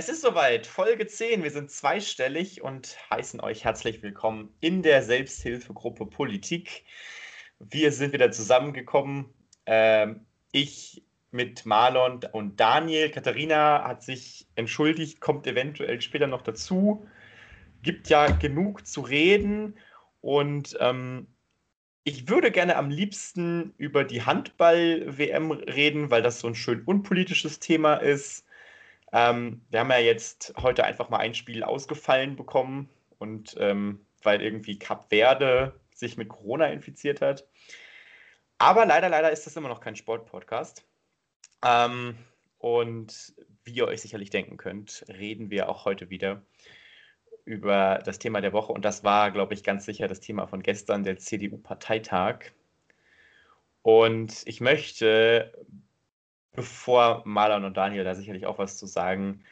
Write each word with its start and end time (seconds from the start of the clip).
es 0.00 0.08
ist 0.08 0.22
soweit, 0.22 0.66
Folge 0.66 1.06
10. 1.06 1.42
Wir 1.42 1.50
sind 1.50 1.70
zweistellig 1.70 2.62
und 2.62 2.96
heißen 3.10 3.38
euch 3.40 3.64
herzlich 3.64 4.02
willkommen 4.02 4.48
in 4.60 4.80
der 4.80 5.02
Selbsthilfegruppe 5.02 6.06
Politik. 6.06 6.86
Wir 7.58 7.92
sind 7.92 8.14
wieder 8.14 8.30
zusammengekommen. 8.30 9.26
Ähm, 9.66 10.24
ich 10.52 11.04
mit 11.32 11.66
Marlon 11.66 12.20
und 12.32 12.58
Daniel. 12.58 13.10
Katharina 13.10 13.86
hat 13.86 14.02
sich 14.02 14.48
entschuldigt, 14.54 15.20
kommt 15.20 15.46
eventuell 15.46 16.00
später 16.00 16.28
noch 16.28 16.40
dazu. 16.40 17.06
Gibt 17.82 18.08
ja 18.08 18.28
genug 18.28 18.86
zu 18.86 19.02
reden 19.02 19.76
und 20.22 20.78
ähm, 20.80 21.26
ich 22.04 22.26
würde 22.26 22.50
gerne 22.50 22.76
am 22.76 22.88
liebsten 22.88 23.74
über 23.76 24.04
die 24.04 24.22
Handball-WM 24.22 25.50
reden, 25.50 26.10
weil 26.10 26.22
das 26.22 26.40
so 26.40 26.48
ein 26.48 26.54
schön 26.54 26.84
unpolitisches 26.84 27.58
Thema 27.58 27.96
ist. 27.96 28.46
Ähm, 29.12 29.62
wir 29.70 29.80
haben 29.80 29.90
ja 29.90 29.98
jetzt 29.98 30.54
heute 30.56 30.84
einfach 30.84 31.08
mal 31.08 31.18
ein 31.18 31.34
Spiel 31.34 31.62
ausgefallen 31.62 32.36
bekommen 32.36 32.88
und 33.18 33.56
ähm, 33.58 34.04
weil 34.22 34.42
irgendwie 34.42 34.78
Cap 34.78 35.08
Verde 35.08 35.78
sich 35.94 36.16
mit 36.16 36.28
Corona 36.28 36.66
infiziert 36.66 37.20
hat. 37.20 37.46
Aber 38.58 38.84
leider, 38.86 39.08
leider 39.08 39.30
ist 39.30 39.46
das 39.46 39.56
immer 39.56 39.68
noch 39.68 39.80
kein 39.80 39.96
Sportpodcast. 39.96 40.84
Ähm, 41.64 42.16
und 42.58 43.34
wie 43.64 43.72
ihr 43.72 43.88
euch 43.88 44.02
sicherlich 44.02 44.30
denken 44.30 44.56
könnt, 44.56 45.04
reden 45.08 45.50
wir 45.50 45.68
auch 45.68 45.84
heute 45.84 46.10
wieder 46.10 46.42
über 47.44 48.00
das 48.04 48.18
Thema 48.18 48.40
der 48.40 48.52
Woche. 48.52 48.72
Und 48.72 48.84
das 48.84 49.02
war, 49.02 49.30
glaube 49.30 49.54
ich, 49.54 49.64
ganz 49.64 49.86
sicher 49.86 50.08
das 50.08 50.20
Thema 50.20 50.46
von 50.46 50.62
gestern, 50.62 51.04
der 51.04 51.18
CDU-Parteitag. 51.18 52.52
Und 53.82 54.42
ich 54.44 54.60
möchte, 54.60 55.52
bevor 56.52 57.22
Marlon 57.24 57.64
und 57.64 57.76
Daniel 57.76 58.04
da 58.04 58.14
sicherlich 58.14 58.46
auch 58.46 58.58
was 58.58 58.76
zu 58.76 58.86
sagen, 58.86 59.44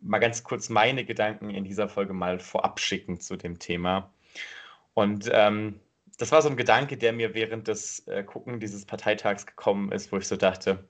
mal 0.00 0.18
ganz 0.18 0.42
kurz 0.44 0.68
meine 0.68 1.04
Gedanken 1.04 1.50
in 1.50 1.64
dieser 1.64 1.88
Folge 1.88 2.12
mal 2.12 2.38
vorab 2.38 2.80
schicken 2.80 3.20
zu 3.20 3.36
dem 3.36 3.58
Thema. 3.58 4.12
Und 4.94 5.28
ähm, 5.32 5.80
das 6.18 6.32
war 6.32 6.42
so 6.42 6.48
ein 6.48 6.56
Gedanke, 6.56 6.96
der 6.96 7.12
mir 7.12 7.34
während 7.34 7.68
des 7.68 8.06
äh, 8.08 8.22
Gucken 8.24 8.60
dieses 8.60 8.86
Parteitags 8.86 9.46
gekommen 9.46 9.92
ist, 9.92 10.12
wo 10.12 10.18
ich 10.18 10.26
so 10.26 10.36
dachte, 10.36 10.88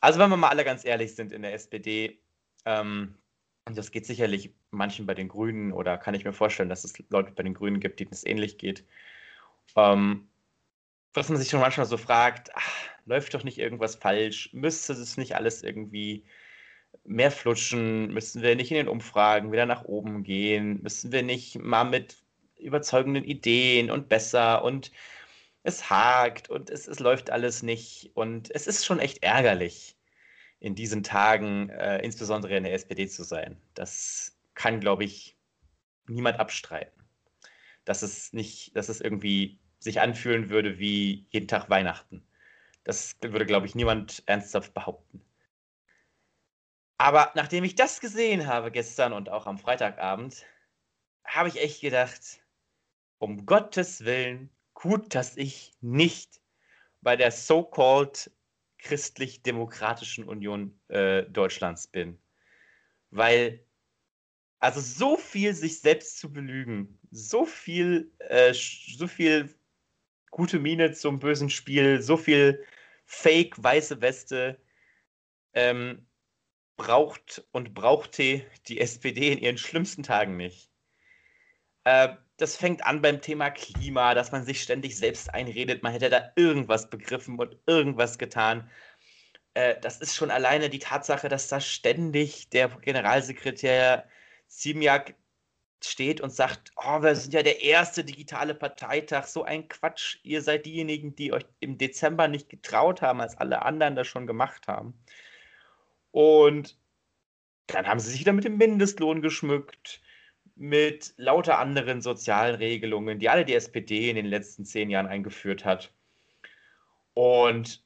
also 0.00 0.18
wenn 0.20 0.30
wir 0.30 0.36
mal 0.36 0.48
alle 0.48 0.64
ganz 0.64 0.84
ehrlich 0.84 1.14
sind 1.14 1.32
in 1.32 1.42
der 1.42 1.54
SPD, 1.54 2.18
ähm, 2.64 3.14
und 3.66 3.76
das 3.76 3.90
geht 3.90 4.06
sicherlich 4.06 4.54
manchen 4.70 5.04
bei 5.04 5.14
den 5.14 5.28
Grünen 5.28 5.72
oder 5.72 5.98
kann 5.98 6.14
ich 6.14 6.24
mir 6.24 6.32
vorstellen, 6.32 6.70
dass 6.70 6.84
es 6.84 6.94
Leute 7.10 7.32
bei 7.32 7.42
den 7.42 7.52
Grünen 7.52 7.80
gibt, 7.80 8.00
denen 8.00 8.12
es 8.12 8.24
ähnlich 8.24 8.56
geht. 8.56 8.84
Ähm, 9.76 10.28
was 11.14 11.28
man 11.28 11.38
sich 11.38 11.48
schon 11.50 11.60
manchmal 11.60 11.86
so 11.86 11.96
fragt, 11.96 12.50
ach, 12.54 12.72
läuft 13.06 13.34
doch 13.34 13.44
nicht 13.44 13.58
irgendwas 13.58 13.96
falsch? 13.96 14.50
Müsste 14.52 14.92
es 14.92 15.16
nicht 15.16 15.34
alles 15.34 15.62
irgendwie 15.62 16.24
mehr 17.04 17.30
flutschen? 17.30 18.12
Müssen 18.12 18.42
wir 18.42 18.56
nicht 18.56 18.70
in 18.70 18.76
den 18.76 18.88
Umfragen 18.88 19.52
wieder 19.52 19.66
nach 19.66 19.84
oben 19.84 20.22
gehen? 20.22 20.82
Müssen 20.82 21.12
wir 21.12 21.22
nicht 21.22 21.58
mal 21.58 21.84
mit 21.84 22.22
überzeugenden 22.58 23.24
Ideen 23.24 23.90
und 23.90 24.08
besser 24.08 24.64
und 24.64 24.90
es 25.62 25.90
hakt 25.90 26.50
und 26.50 26.70
es, 26.70 26.86
es 26.88 26.98
läuft 26.98 27.30
alles 27.30 27.62
nicht 27.62 28.10
und 28.14 28.50
es 28.54 28.66
ist 28.66 28.84
schon 28.86 29.00
echt 29.00 29.22
ärgerlich 29.22 29.96
in 30.60 30.74
diesen 30.74 31.02
Tagen, 31.02 31.70
äh, 31.70 31.98
insbesondere 31.98 32.56
in 32.56 32.64
der 32.64 32.74
SPD 32.74 33.06
zu 33.06 33.22
sein. 33.22 33.56
Das 33.74 34.36
kann, 34.54 34.80
glaube 34.80 35.04
ich, 35.04 35.36
niemand 36.08 36.40
abstreiten. 36.40 37.04
Dass 37.84 38.02
es 38.02 38.32
nicht, 38.32 38.76
dass 38.76 38.88
es 38.88 39.00
irgendwie 39.00 39.58
sich 39.78 40.00
anfühlen 40.00 40.50
würde 40.50 40.78
wie 40.78 41.26
jeden 41.30 41.48
Tag 41.48 41.70
Weihnachten. 41.70 42.26
Das 42.84 43.16
würde, 43.20 43.46
glaube 43.46 43.66
ich, 43.66 43.74
niemand 43.74 44.22
ernsthaft 44.26 44.74
behaupten. 44.74 45.22
Aber 46.96 47.30
nachdem 47.34 47.62
ich 47.64 47.76
das 47.76 48.00
gesehen 48.00 48.46
habe 48.46 48.72
gestern 48.72 49.12
und 49.12 49.28
auch 49.28 49.46
am 49.46 49.58
Freitagabend, 49.58 50.44
habe 51.24 51.48
ich 51.48 51.60
echt 51.60 51.80
gedacht, 51.80 52.40
um 53.18 53.46
Gottes 53.46 54.04
Willen, 54.04 54.50
gut, 54.74 55.14
dass 55.14 55.36
ich 55.36 55.74
nicht 55.80 56.40
bei 57.00 57.16
der 57.16 57.30
so-called 57.30 58.30
christlich-demokratischen 58.78 60.24
Union 60.24 60.80
äh, 60.88 61.24
Deutschlands 61.24 61.86
bin. 61.86 62.18
Weil, 63.10 63.64
also 64.60 64.80
so 64.80 65.16
viel 65.16 65.54
sich 65.54 65.80
selbst 65.80 66.18
zu 66.18 66.32
belügen, 66.32 66.98
so 67.10 67.44
viel, 67.44 68.12
äh, 68.18 68.54
so 68.54 69.06
viel 69.06 69.57
gute 70.30 70.58
Miene 70.58 70.92
zum 70.92 71.18
bösen 71.18 71.50
Spiel, 71.50 72.00
so 72.02 72.16
viel 72.16 72.64
Fake 73.04 73.62
weiße 73.62 74.00
Weste 74.00 74.60
ähm, 75.54 76.06
braucht 76.76 77.44
und 77.52 77.74
brauchte 77.74 78.44
die 78.66 78.80
SPD 78.80 79.32
in 79.32 79.38
ihren 79.38 79.58
schlimmsten 79.58 80.02
Tagen 80.02 80.36
nicht. 80.36 80.70
Äh, 81.84 82.16
das 82.36 82.56
fängt 82.56 82.84
an 82.84 83.02
beim 83.02 83.20
Thema 83.20 83.50
Klima, 83.50 84.14
dass 84.14 84.32
man 84.32 84.44
sich 84.44 84.62
ständig 84.62 84.96
selbst 84.96 85.34
einredet, 85.34 85.82
man 85.82 85.92
hätte 85.92 86.10
da 86.10 86.32
irgendwas 86.36 86.88
begriffen 86.88 87.38
und 87.38 87.58
irgendwas 87.66 88.18
getan. 88.18 88.70
Äh, 89.54 89.80
das 89.80 90.00
ist 90.00 90.14
schon 90.14 90.30
alleine 90.30 90.70
die 90.70 90.78
Tatsache, 90.78 91.28
dass 91.28 91.48
da 91.48 91.60
ständig 91.60 92.50
der 92.50 92.68
Generalsekretär 92.68 94.08
Ziemiak 94.46 95.14
steht 95.84 96.20
und 96.20 96.30
sagt, 96.30 96.72
oh, 96.76 97.02
wir 97.02 97.14
sind 97.14 97.34
ja 97.34 97.42
der 97.42 97.62
erste 97.62 98.04
digitale 98.04 98.54
Parteitag, 98.54 99.26
so 99.26 99.44
ein 99.44 99.68
Quatsch, 99.68 100.18
ihr 100.22 100.42
seid 100.42 100.66
diejenigen, 100.66 101.14
die 101.14 101.32
euch 101.32 101.44
im 101.60 101.78
Dezember 101.78 102.28
nicht 102.28 102.48
getraut 102.48 103.02
haben, 103.02 103.20
als 103.20 103.36
alle 103.36 103.62
anderen 103.62 103.96
das 103.96 104.06
schon 104.06 104.26
gemacht 104.26 104.68
haben. 104.68 104.94
Und 106.10 106.78
dann 107.66 107.86
haben 107.86 108.00
sie 108.00 108.10
sich 108.10 108.20
wieder 108.20 108.32
mit 108.32 108.44
dem 108.44 108.56
Mindestlohn 108.56 109.22
geschmückt 109.22 110.00
mit 110.56 111.14
lauter 111.16 111.58
anderen 111.58 112.02
sozialen 112.02 112.56
Regelungen, 112.56 113.20
die 113.20 113.28
alle 113.28 113.44
die 113.44 113.54
SPD 113.54 114.10
in 114.10 114.16
den 114.16 114.26
letzten 114.26 114.64
zehn 114.64 114.90
Jahren 114.90 115.06
eingeführt 115.06 115.64
hat. 115.64 115.92
Und 117.14 117.84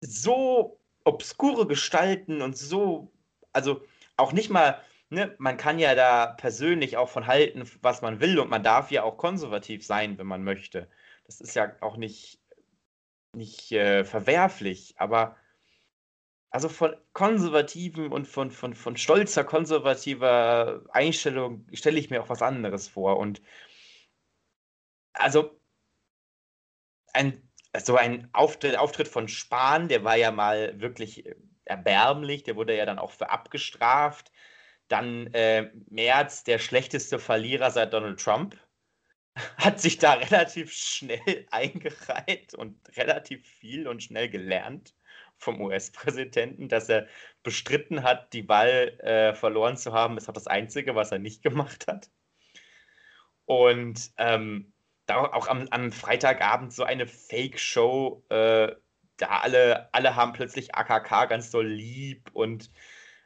so 0.00 0.80
obskure 1.04 1.66
Gestalten 1.66 2.42
und 2.42 2.56
so, 2.56 3.12
also 3.52 3.84
auch 4.16 4.32
nicht 4.32 4.50
mal, 4.50 4.80
ne, 5.10 5.34
man 5.38 5.56
kann 5.56 5.78
ja 5.78 5.94
da 5.94 6.26
persönlich 6.26 6.96
auch 6.96 7.08
von 7.08 7.26
halten, 7.26 7.68
was 7.82 8.02
man 8.02 8.20
will 8.20 8.38
und 8.38 8.50
man 8.50 8.62
darf 8.62 8.90
ja 8.90 9.02
auch 9.02 9.16
konservativ 9.16 9.84
sein, 9.86 10.18
wenn 10.18 10.26
man 10.26 10.44
möchte. 10.44 10.88
Das 11.24 11.40
ist 11.40 11.54
ja 11.54 11.74
auch 11.80 11.96
nicht, 11.96 12.40
nicht 13.32 13.72
äh, 13.72 14.04
verwerflich, 14.04 14.94
aber 14.98 15.36
also 16.50 16.68
von 16.68 16.94
konservativen 17.12 18.12
und 18.12 18.28
von, 18.28 18.50
von, 18.52 18.74
von 18.74 18.96
stolzer 18.96 19.42
konservativer 19.42 20.84
Einstellung 20.92 21.66
stelle 21.72 21.98
ich 21.98 22.10
mir 22.10 22.22
auch 22.22 22.28
was 22.28 22.42
anderes 22.42 22.86
vor. 22.86 23.18
Und 23.18 23.42
also 25.14 25.60
ein, 27.12 27.42
so 27.82 27.96
ein 27.96 28.28
Auftritt, 28.32 28.76
Auftritt 28.76 29.08
von 29.08 29.26
Spahn, 29.28 29.88
der 29.88 30.04
war 30.04 30.16
ja 30.16 30.30
mal 30.30 30.80
wirklich 30.80 31.24
erbärmlich, 31.64 32.44
der 32.44 32.56
wurde 32.56 32.76
ja 32.76 32.86
dann 32.86 32.98
auch 32.98 33.10
für 33.10 33.30
abgestraft. 33.30 34.30
Dann 34.88 35.28
äh, 35.28 35.70
Merz, 35.88 36.44
der 36.44 36.58
schlechteste 36.58 37.18
Verlierer 37.18 37.70
seit 37.70 37.92
Donald 37.92 38.20
Trump, 38.20 38.56
hat 39.56 39.80
sich 39.80 39.98
da 39.98 40.14
relativ 40.14 40.72
schnell 40.72 41.46
eingereiht 41.50 42.54
und 42.54 42.78
relativ 42.96 43.46
viel 43.46 43.88
und 43.88 44.02
schnell 44.02 44.28
gelernt 44.28 44.94
vom 45.38 45.60
US-Präsidenten, 45.60 46.68
dass 46.68 46.88
er 46.88 47.06
bestritten 47.42 48.02
hat, 48.02 48.32
die 48.32 48.48
Wahl 48.48 48.98
äh, 49.00 49.34
verloren 49.34 49.76
zu 49.76 49.92
haben, 49.92 50.16
ist 50.16 50.28
auch 50.28 50.34
das 50.34 50.46
Einzige, 50.46 50.94
was 50.94 51.12
er 51.12 51.18
nicht 51.18 51.42
gemacht 51.42 51.86
hat. 51.86 52.10
Und 53.46 54.12
ähm, 54.16 54.72
da 55.06 55.16
auch 55.16 55.48
am, 55.48 55.68
am, 55.70 55.92
Freitagabend 55.92 56.72
so 56.72 56.84
eine 56.84 57.06
Fake-Show, 57.06 58.24
äh, 58.30 58.74
da 59.18 59.26
alle, 59.26 59.92
alle 59.92 60.16
haben 60.16 60.32
plötzlich 60.32 60.74
AKK 60.74 61.26
ganz 61.26 61.50
so 61.50 61.60
lieb 61.60 62.30
und 62.32 62.70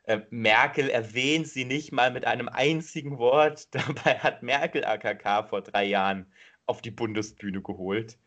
äh, 0.08 0.22
Merkel 0.30 0.88
erwähnt 0.88 1.48
sie 1.48 1.66
nicht 1.66 1.92
mal 1.92 2.10
mit 2.10 2.24
einem 2.24 2.48
einzigen 2.48 3.18
Wort. 3.18 3.68
Dabei 3.74 4.18
hat 4.18 4.42
Merkel 4.42 4.84
AKK 4.84 5.46
vor 5.46 5.60
drei 5.60 5.84
Jahren 5.84 6.32
auf 6.64 6.80
die 6.80 6.90
Bundesbühne 6.90 7.60
geholt. 7.60 8.18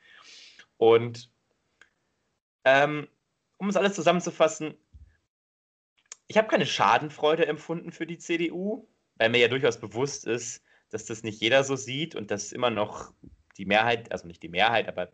Und 0.78 1.32
ähm, 2.66 3.08
um 3.58 3.68
es 3.68 3.76
alles 3.76 3.96
zusammenzufassen, 3.96 4.76
ich 6.28 6.38
habe 6.38 6.48
keine 6.48 6.68
Schadenfreude 6.68 7.48
empfunden 7.48 7.92
für 7.92 8.06
die 8.06 8.20
CDU, 8.20 8.88
weil 9.16 9.30
mir 9.30 9.40
ja 9.40 9.48
durchaus 9.48 9.80
bewusst 9.80 10.28
ist, 10.28 10.64
dass 10.92 11.06
das 11.06 11.24
nicht 11.24 11.42
jeder 11.42 11.64
so 11.64 11.76
sieht 11.76 12.14
und 12.14 12.30
dass 12.30 12.52
immer 12.52 12.70
noch 12.70 13.12
die 13.58 13.66
Mehrheit, 13.66 14.12
also 14.12 14.28
nicht 14.28 14.44
die 14.44 14.50
Mehrheit, 14.50 14.88
aber 14.88 15.12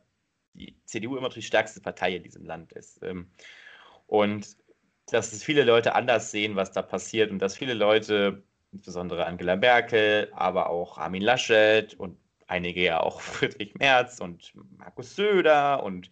die 0.53 0.77
CDU 0.83 1.15
immer 1.15 1.27
noch 1.27 1.33
die 1.33 1.41
stärkste 1.41 1.79
Partei 1.79 2.17
in 2.17 2.23
diesem 2.23 2.43
Land 2.43 2.73
ist. 2.73 3.01
Ähm, 3.03 3.31
und 4.05 4.57
dass 5.11 5.33
es 5.33 5.43
viele 5.43 5.63
Leute 5.63 5.95
anders 5.95 6.31
sehen, 6.31 6.55
was 6.55 6.71
da 6.71 6.81
passiert 6.81 7.31
und 7.31 7.39
dass 7.39 7.57
viele 7.57 7.73
Leute, 7.73 8.43
insbesondere 8.71 9.25
Angela 9.25 9.55
Merkel, 9.55 10.31
aber 10.33 10.69
auch 10.69 10.97
Armin 10.97 11.21
Laschet 11.21 11.93
und 11.95 12.17
einige 12.47 12.81
ja 12.81 12.99
auch 12.99 13.21
Friedrich 13.21 13.75
Merz 13.75 14.19
und 14.19 14.53
Markus 14.77 15.15
Söder 15.15 15.83
und 15.83 16.09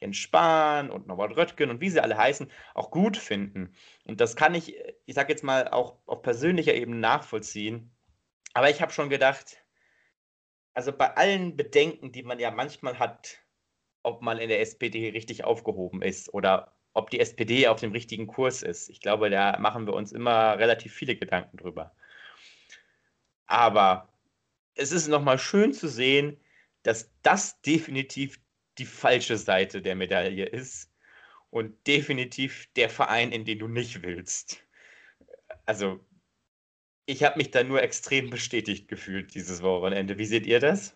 Jens 0.00 0.18
Spahn 0.18 0.90
und 0.90 1.06
Norbert 1.06 1.36
Röttgen 1.36 1.70
und 1.70 1.80
wie 1.80 1.90
sie 1.90 2.00
alle 2.00 2.16
heißen, 2.16 2.50
auch 2.74 2.90
gut 2.90 3.16
finden. 3.16 3.74
Und 4.04 4.20
das 4.20 4.36
kann 4.36 4.54
ich, 4.54 4.76
ich 5.06 5.14
sage 5.14 5.32
jetzt 5.32 5.42
mal, 5.42 5.68
auch 5.68 5.96
auf 6.06 6.22
persönlicher 6.22 6.74
Ebene 6.74 6.98
nachvollziehen. 6.98 7.90
Aber 8.52 8.70
ich 8.70 8.82
habe 8.82 8.92
schon 8.92 9.08
gedacht, 9.08 9.56
also 10.74 10.92
bei 10.92 11.16
allen 11.16 11.56
Bedenken, 11.56 12.12
die 12.12 12.22
man 12.22 12.38
ja 12.38 12.50
manchmal 12.50 12.98
hat, 12.98 13.38
ob 14.02 14.22
man 14.22 14.38
in 14.38 14.50
der 14.50 14.60
SPD 14.60 15.08
richtig 15.10 15.44
aufgehoben 15.44 16.02
ist 16.02 16.32
oder 16.32 16.75
ob 16.96 17.10
die 17.10 17.20
SPD 17.20 17.68
auf 17.68 17.78
dem 17.78 17.92
richtigen 17.92 18.26
Kurs 18.26 18.62
ist. 18.62 18.88
Ich 18.88 19.00
glaube, 19.00 19.28
da 19.28 19.58
machen 19.58 19.86
wir 19.86 19.92
uns 19.92 20.12
immer 20.12 20.58
relativ 20.58 20.94
viele 20.94 21.14
Gedanken 21.14 21.58
drüber. 21.58 21.94
Aber 23.46 24.08
es 24.74 24.92
ist 24.92 25.06
nochmal 25.06 25.38
schön 25.38 25.74
zu 25.74 25.88
sehen, 25.88 26.40
dass 26.82 27.12
das 27.22 27.60
definitiv 27.60 28.40
die 28.78 28.86
falsche 28.86 29.36
Seite 29.36 29.82
der 29.82 29.94
Medaille 29.94 30.46
ist 30.46 30.90
und 31.50 31.86
definitiv 31.86 32.66
der 32.76 32.88
Verein, 32.88 33.30
in 33.30 33.44
den 33.44 33.58
du 33.58 33.68
nicht 33.68 34.02
willst. 34.02 34.64
Also, 35.66 36.00
ich 37.04 37.24
habe 37.24 37.36
mich 37.36 37.50
da 37.50 37.62
nur 37.62 37.82
extrem 37.82 38.30
bestätigt 38.30 38.88
gefühlt 38.88 39.34
dieses 39.34 39.62
Wochenende. 39.62 40.16
Wie 40.16 40.26
seht 40.26 40.46
ihr 40.46 40.60
das? 40.60 40.95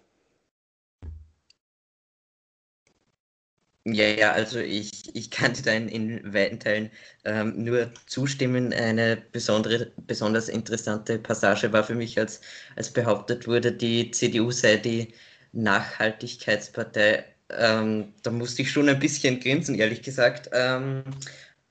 Ja, 3.93 4.05
ja, 4.07 4.33
also 4.33 4.59
ich, 4.59 5.15
ich 5.17 5.31
kann 5.31 5.55
dir 5.55 5.63
da 5.63 5.73
in, 5.73 6.33
weiten 6.35 6.61
Teilen 6.61 6.91
ähm, 7.25 7.65
nur 7.65 7.91
zustimmen. 8.07 8.73
Eine 8.73 9.17
besondere, 9.33 9.91
besonders 10.07 10.49
interessante 10.49 11.19
Passage 11.19 11.73
war 11.73 11.83
für 11.85 11.95
mich, 11.95 12.19
als, 12.19 12.41
als 12.77 12.93
behauptet 12.93 13.47
wurde, 13.47 13.73
die 13.73 14.11
CDU 14.11 14.51
sei 14.51 14.77
die 14.77 15.15
Nachhaltigkeitspartei. 15.53 17.25
Ähm, 17.51 18.13
da 18.23 18.31
musste 18.31 18.63
ich 18.63 18.71
schon 18.71 18.89
ein 18.89 18.99
bisschen 18.99 19.41
grinsen, 19.41 19.75
ehrlich 19.75 20.03
gesagt. 20.03 20.51
Ähm, 20.53 21.03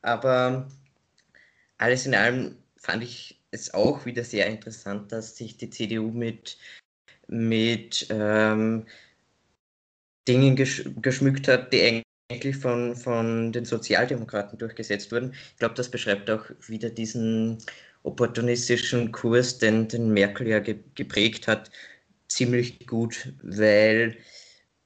aber 0.01 0.68
alles 1.77 2.06
in 2.06 2.16
allem 2.16 2.57
fand 2.77 3.04
ich 3.04 3.39
es 3.51 3.74
auch 3.74 4.06
wieder 4.06 4.24
sehr 4.24 4.48
interessant, 4.48 5.12
dass 5.12 5.38
sich 5.38 5.57
die 5.57 5.69
CDU 5.69 6.12
mit, 6.12 6.57
mit 7.27 8.07
ähm, 8.10 8.86
Dingen 10.27 10.56
geschmückt 10.56 11.48
hat, 11.48 11.74
die 11.74 12.04
eigentlich 12.30 12.58
von, 12.58 12.96
von 12.96 13.52
den 13.52 13.66
Sozialdemokraten 13.66 14.58
durchgesetzt 14.58 15.12
wurden. 15.12 15.34
Ich 15.34 15.58
glaube, 15.58 15.76
das 15.76 15.90
beschreibt 15.90 16.30
auch 16.30 16.46
wieder 16.68 16.90
diesen 16.90 17.58
opportunistischen 18.04 19.12
Kurs, 19.12 19.58
den, 19.58 19.88
den 19.88 20.14
Merkel 20.14 20.48
ja 20.48 20.60
ge 20.60 20.78
geprägt 20.96 21.48
hat, 21.48 21.72
ziemlich 22.28 22.86
gut, 22.88 23.34
weil 23.42 24.16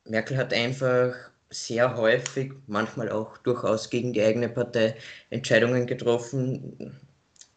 Merkel 0.06 0.38
hat 0.38 0.54
einfach 0.54 1.14
sehr 1.50 1.96
häufig, 1.98 2.54
manchmal 2.68 3.12
auch 3.12 3.38
durchaus 3.40 3.90
gegen 3.90 4.14
die 4.14 4.24
eigene 4.24 4.50
Partei 4.50 4.96
Entscheidungen 5.30 5.86
getroffen, 5.86 6.98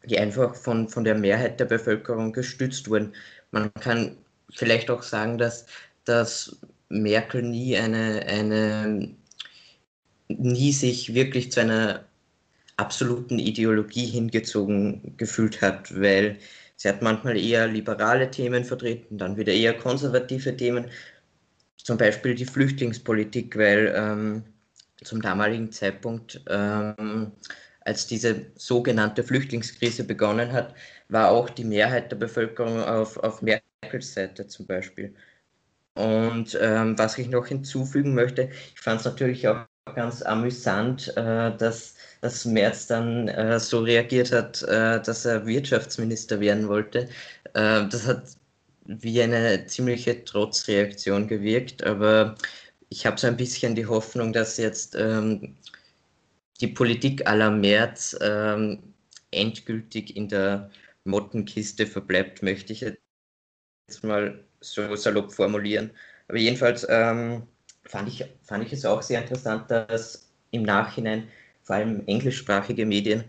die 0.05 0.19
einfach 0.19 0.55
von, 0.55 0.89
von 0.89 1.05
der 1.05 1.15
Mehrheit 1.15 1.61
der 1.61 1.65
Bevölkerung 1.67 2.33
gestützt 2.33 2.91
wurden. 2.91 3.15
Man 3.53 3.73
kann 3.75 4.17
vielleicht 4.55 4.91
auch 4.91 5.03
sagen, 5.03 5.39
dass, 5.39 5.67
dass 6.05 6.57
Merkel 6.89 7.43
nie 7.43 7.77
eine, 7.77 8.25
eine 8.27 9.17
nie 10.29 10.73
sich 10.73 11.15
wirklich 11.15 11.53
zu 11.53 11.61
einer 11.61 12.05
absoluten 12.77 13.39
Ideologie 13.39 14.07
hingezogen 14.07 15.17
gefühlt 15.17 15.63
hat, 15.63 15.99
weil 16.01 16.39
sie 16.77 16.89
hat 16.89 17.03
manchmal 17.03 17.37
eher 17.39 17.67
liberale 17.69 18.31
Themen 18.31 18.65
vertreten, 18.65 19.19
dann 19.19 19.37
wieder 19.37 19.53
eher 19.53 19.75
konservative 19.75 20.57
Themen, 20.57 20.91
zum 21.77 21.99
Beispiel 21.99 22.35
die 22.35 22.45
Flüchtlingspolitik, 22.45 23.57
weil 23.57 23.95
ähm, 23.97 24.45
zum 25.03 25.23
damaligen 25.23 25.71
Zeitpunkt, 25.73 26.43
ähm, 26.49 27.33
als 27.81 28.07
diese 28.07 28.47
sogenannte 28.57 29.23
Flüchtlingskrise 29.23 30.05
begonnen 30.05 30.53
hat, 30.53 30.75
war 31.09 31.31
auch 31.31 31.49
die 31.49 31.65
Mehrheit 31.65 32.11
der 32.11 32.17
Bevölkerung 32.17 32.83
auf, 32.83 33.17
auf 33.19 33.43
Merkels 33.43 34.13
Seite 34.15 34.47
zum 34.49 34.67
Beispiel. 34.67 35.15
Und 35.95 36.59
ähm, 36.61 36.99
was 36.99 37.17
ich 37.19 37.29
noch 37.29 37.47
hinzufügen 37.47 38.15
möchte, 38.15 38.51
ich 38.75 38.81
fand 38.81 39.01
es 39.01 39.07
natürlich 39.07 39.49
auch 39.49 39.67
ganz 39.95 40.23
amüsant, 40.23 41.09
äh, 41.17 41.57
dass, 41.57 41.95
dass 42.21 42.45
Merz 42.45 42.87
dann 42.87 43.29
äh, 43.29 43.59
so 43.61 43.81
reagiert 43.81 44.33
hat, 44.33 44.63
äh, 44.63 45.01
dass 45.03 45.25
er 45.25 45.47
Wirtschaftsminister 45.47 46.41
werden 46.41 46.69
wollte. 46.69 47.09
Das 47.53 48.07
hat 48.07 48.37
wie 48.85 49.23
eine 49.23 49.65
ziemliche 49.67 50.25
Trotzreaktion 50.25 51.27
gewirkt, 51.27 51.83
aber 51.85 52.35
ich 52.91 53.07
habe 53.07 53.19
so 53.19 53.27
ein 53.29 53.39
bisschen 53.39 53.75
die 53.75 53.87
Hoffnung, 53.87 54.35
dass 54.35 54.59
jetzt 54.59 54.95
ähm, 54.95 55.57
die 56.61 56.67
Politik 56.67 57.27
aller 57.27 57.51
Merz 57.51 58.15
ähm, 58.21 58.93
endgültig 59.31 60.17
in 60.17 60.29
der 60.29 60.71
Mottenkiste 61.05 61.87
verbleibt, 61.87 62.43
möchte 62.43 62.75
ich 62.75 62.83
jetzt 62.83 64.05
mal 64.05 64.45
so 64.61 64.95
salopp 64.97 65.33
formulieren. 65.33 65.91
Aber 66.29 66.37
jedenfalls 66.37 66.87
ähm, 66.91 67.47
fand, 67.87 68.09
ich, 68.09 68.25
fand 68.43 68.65
ich 68.65 68.73
es 68.73 68.85
auch 68.85 69.03
sehr 69.03 69.21
interessant, 69.23 69.71
dass 69.71 70.29
im 70.51 70.63
Nachhinein 70.63 71.29
vor 71.63 71.77
allem 71.77 72.03
englischsprachige 72.07 72.87
Medien 72.87 73.25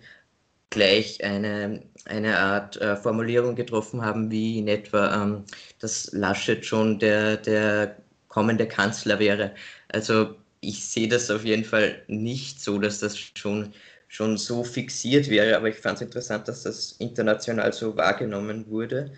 gleich 0.69 1.23
eine, 1.23 1.81
eine 2.05 2.37
Art 2.37 2.77
äh, 2.77 2.95
Formulierung 2.95 3.55
getroffen 3.55 4.01
haben, 4.01 4.29
wie 4.31 4.59
in 4.59 4.67
etwa, 4.67 5.23
ähm, 5.23 5.43
dass 5.79 6.11
Laschet 6.11 6.65
schon 6.65 6.99
der, 6.99 7.37
der 7.37 7.97
kommende 8.27 8.67
Kanzler 8.67 9.19
wäre. 9.19 9.55
Also 9.89 10.35
ich 10.59 10.85
sehe 10.85 11.07
das 11.07 11.31
auf 11.31 11.45
jeden 11.45 11.63
Fall 11.63 12.03
nicht 12.07 12.61
so, 12.61 12.79
dass 12.79 12.99
das 12.99 13.17
schon, 13.17 13.73
schon 14.07 14.37
so 14.37 14.63
fixiert 14.63 15.29
wäre, 15.29 15.55
aber 15.55 15.69
ich 15.69 15.77
fand 15.77 15.95
es 15.97 16.01
interessant, 16.01 16.47
dass 16.47 16.63
das 16.63 16.93
international 16.99 17.71
so 17.73 17.95
wahrgenommen 17.95 18.69
wurde. 18.69 19.11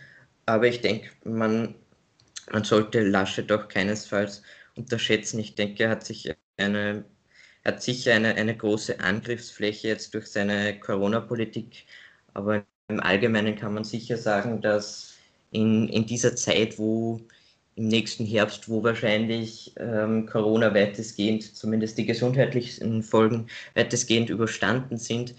Aber 0.45 0.68
ich 0.68 0.81
denke, 0.81 1.09
man, 1.24 1.75
man 2.51 2.63
sollte 2.63 3.01
Laschet 3.01 3.50
doch 3.50 3.68
keinesfalls 3.68 4.44
unterschätzen. 4.79 5.39
Ich 5.39 5.55
denke, 5.55 5.83
er 5.83 5.89
hat 5.91 6.05
sich 6.05 6.33
eine, 6.57 7.05
hat 7.65 7.83
sicher 7.83 8.13
eine, 8.13 8.35
eine 8.35 8.55
große 8.55 8.99
Angriffsfläche 8.99 9.87
jetzt 9.89 10.13
durch 10.13 10.27
seine 10.27 10.79
Corona-Politik, 10.79 11.85
aber 12.33 12.65
im 12.87 12.99
Allgemeinen 12.99 13.55
kann 13.55 13.73
man 13.73 13.83
sicher 13.83 14.17
sagen, 14.17 14.61
dass 14.61 15.15
in, 15.51 15.89
in 15.89 16.05
dieser 16.05 16.35
Zeit, 16.35 16.79
wo 16.79 17.21
im 17.75 17.88
nächsten 17.88 18.25
Herbst, 18.25 18.67
wo 18.69 18.83
wahrscheinlich 18.83 19.74
ähm, 19.77 20.25
Corona 20.25 20.74
weitestgehend, 20.74 21.55
zumindest 21.55 21.98
die 21.98 22.05
gesundheitlichen 22.05 23.03
Folgen 23.03 23.48
weitestgehend 23.75 24.29
überstanden 24.29 24.98
sind, 24.98 25.36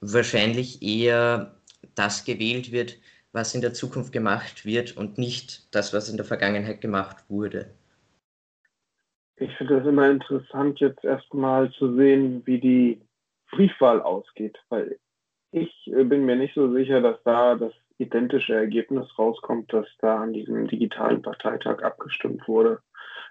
wahrscheinlich 0.00 0.82
eher 0.82 1.54
das 1.94 2.24
gewählt 2.24 2.70
wird, 2.72 2.98
was 3.32 3.54
in 3.54 3.60
der 3.60 3.74
Zukunft 3.74 4.12
gemacht 4.12 4.64
wird 4.64 4.96
und 4.96 5.18
nicht 5.18 5.66
das, 5.72 5.92
was 5.92 6.08
in 6.08 6.16
der 6.16 6.26
Vergangenheit 6.26 6.80
gemacht 6.80 7.16
wurde. 7.28 7.70
Ich 9.40 9.56
finde 9.56 9.78
es 9.78 9.86
immer 9.86 10.10
interessant, 10.10 10.80
jetzt 10.80 11.02
erstmal 11.02 11.70
zu 11.72 11.96
sehen, 11.96 12.42
wie 12.44 12.60
die 12.60 13.00
Briefwahl 13.50 14.02
ausgeht, 14.02 14.58
weil 14.68 14.98
ich 15.50 15.72
äh, 15.86 16.04
bin 16.04 16.26
mir 16.26 16.36
nicht 16.36 16.54
so 16.54 16.70
sicher, 16.72 17.00
dass 17.00 17.22
da 17.24 17.54
das 17.54 17.72
identische 17.96 18.54
Ergebnis 18.54 19.06
rauskommt, 19.18 19.72
dass 19.72 19.86
da 20.00 20.20
an 20.20 20.34
diesem 20.34 20.68
digitalen 20.68 21.22
Parteitag 21.22 21.82
abgestimmt 21.82 22.46
wurde. 22.46 22.80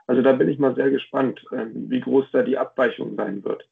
Also 0.08 0.24
da 0.24 0.34
bin 0.34 0.50
ich 0.50 0.58
mal 0.58 0.74
sehr 0.74 0.90
gespannt, 0.90 1.46
ähm, 1.52 1.92
wie 1.92 2.02
groß 2.02 2.26
da 2.32 2.42
die 2.42 2.58
Abweichung 2.58 3.16
sein 3.16 3.44
wird. 3.44 3.70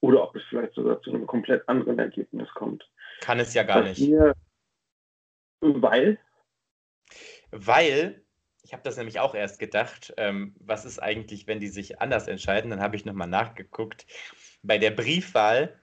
Oder 0.00 0.22
ob 0.22 0.34
es 0.36 0.42
vielleicht 0.48 0.72
sogar 0.72 1.02
zu 1.02 1.10
einem 1.10 1.26
komplett 1.26 1.68
anderen 1.68 1.98
Ergebnis 1.98 2.48
kommt. 2.54 2.88
Kann 3.20 3.38
es 3.40 3.52
ja 3.52 3.62
gar 3.62 3.82
Was 3.84 3.98
nicht. 3.98 4.08
Mir, 4.08 4.34
weil? 5.60 6.18
Weil 7.50 8.23
ich 8.64 8.72
habe 8.72 8.82
das 8.82 8.96
nämlich 8.96 9.20
auch 9.20 9.34
erst 9.34 9.58
gedacht, 9.58 10.14
ähm, 10.16 10.56
was 10.58 10.86
ist 10.86 10.98
eigentlich, 10.98 11.46
wenn 11.46 11.60
die 11.60 11.68
sich 11.68 12.00
anders 12.00 12.26
entscheiden? 12.28 12.70
Dann 12.70 12.80
habe 12.80 12.96
ich 12.96 13.04
nochmal 13.04 13.28
nachgeguckt. 13.28 14.06
Bei 14.62 14.78
der 14.78 14.90
Briefwahl, 14.90 15.78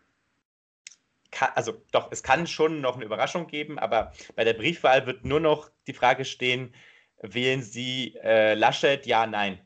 kann, 1.29 1.51
also 1.53 1.73
doch, 1.91 2.11
es 2.11 2.23
kann 2.23 2.47
schon 2.47 2.81
noch 2.81 2.95
eine 2.95 3.05
Überraschung 3.05 3.45
geben, 3.45 3.77
aber 3.77 4.11
bei 4.35 4.43
der 4.43 4.55
Briefwahl 4.55 5.05
wird 5.05 5.23
nur 5.23 5.39
noch 5.39 5.69
die 5.85 5.93
Frage 5.93 6.25
stehen, 6.25 6.73
wählen 7.21 7.61
Sie 7.61 8.15
äh, 8.23 8.55
Laschet, 8.55 9.05
ja, 9.05 9.27
nein. 9.27 9.61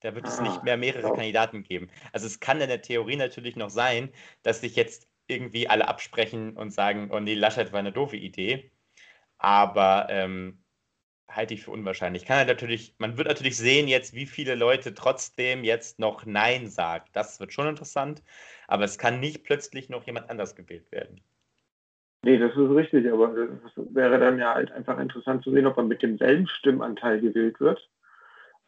Da 0.00 0.14
wird 0.14 0.26
es 0.26 0.40
nicht 0.40 0.58
ah, 0.58 0.62
mehr 0.62 0.76
mehrere 0.76 1.12
Kandidaten 1.12 1.64
geben. 1.64 1.90
Also 2.12 2.26
es 2.26 2.38
kann 2.38 2.60
in 2.60 2.68
der 2.68 2.82
Theorie 2.82 3.16
natürlich 3.16 3.56
noch 3.56 3.70
sein, 3.70 4.12
dass 4.42 4.60
sich 4.60 4.76
jetzt 4.76 5.08
irgendwie 5.26 5.68
alle 5.68 5.88
absprechen 5.88 6.56
und 6.56 6.70
sagen, 6.70 7.10
oh 7.12 7.18
nee, 7.18 7.34
Laschet 7.34 7.72
war 7.72 7.80
eine 7.80 7.92
doofe 7.92 8.16
Idee. 8.16 8.70
Aber 9.38 10.06
ähm, 10.10 10.61
halte 11.34 11.54
ich 11.54 11.64
für 11.64 11.70
unwahrscheinlich. 11.70 12.24
Kann 12.24 12.38
halt 12.38 12.48
natürlich, 12.48 12.94
man 12.98 13.16
wird 13.16 13.28
natürlich 13.28 13.56
sehen 13.56 13.88
jetzt, 13.88 14.14
wie 14.14 14.26
viele 14.26 14.54
Leute 14.54 14.94
trotzdem 14.94 15.64
jetzt 15.64 15.98
noch 15.98 16.26
Nein 16.26 16.68
sagen. 16.68 17.04
Das 17.12 17.40
wird 17.40 17.52
schon 17.52 17.68
interessant, 17.68 18.22
aber 18.68 18.84
es 18.84 18.98
kann 18.98 19.20
nicht 19.20 19.44
plötzlich 19.44 19.88
noch 19.88 20.04
jemand 20.04 20.30
anders 20.30 20.54
gewählt 20.54 20.90
werden. 20.92 21.20
Nee, 22.24 22.38
das 22.38 22.52
ist 22.52 22.70
richtig, 22.70 23.10
aber 23.12 23.34
es 23.34 23.72
wäre 23.76 24.18
dann 24.20 24.38
ja 24.38 24.54
halt 24.54 24.70
einfach 24.70 24.98
interessant 24.98 25.42
zu 25.42 25.50
sehen, 25.50 25.66
ob 25.66 25.76
man 25.76 25.88
mit 25.88 26.02
demselben 26.02 26.46
Stimmanteil 26.46 27.20
gewählt 27.20 27.58
wird. 27.58 27.88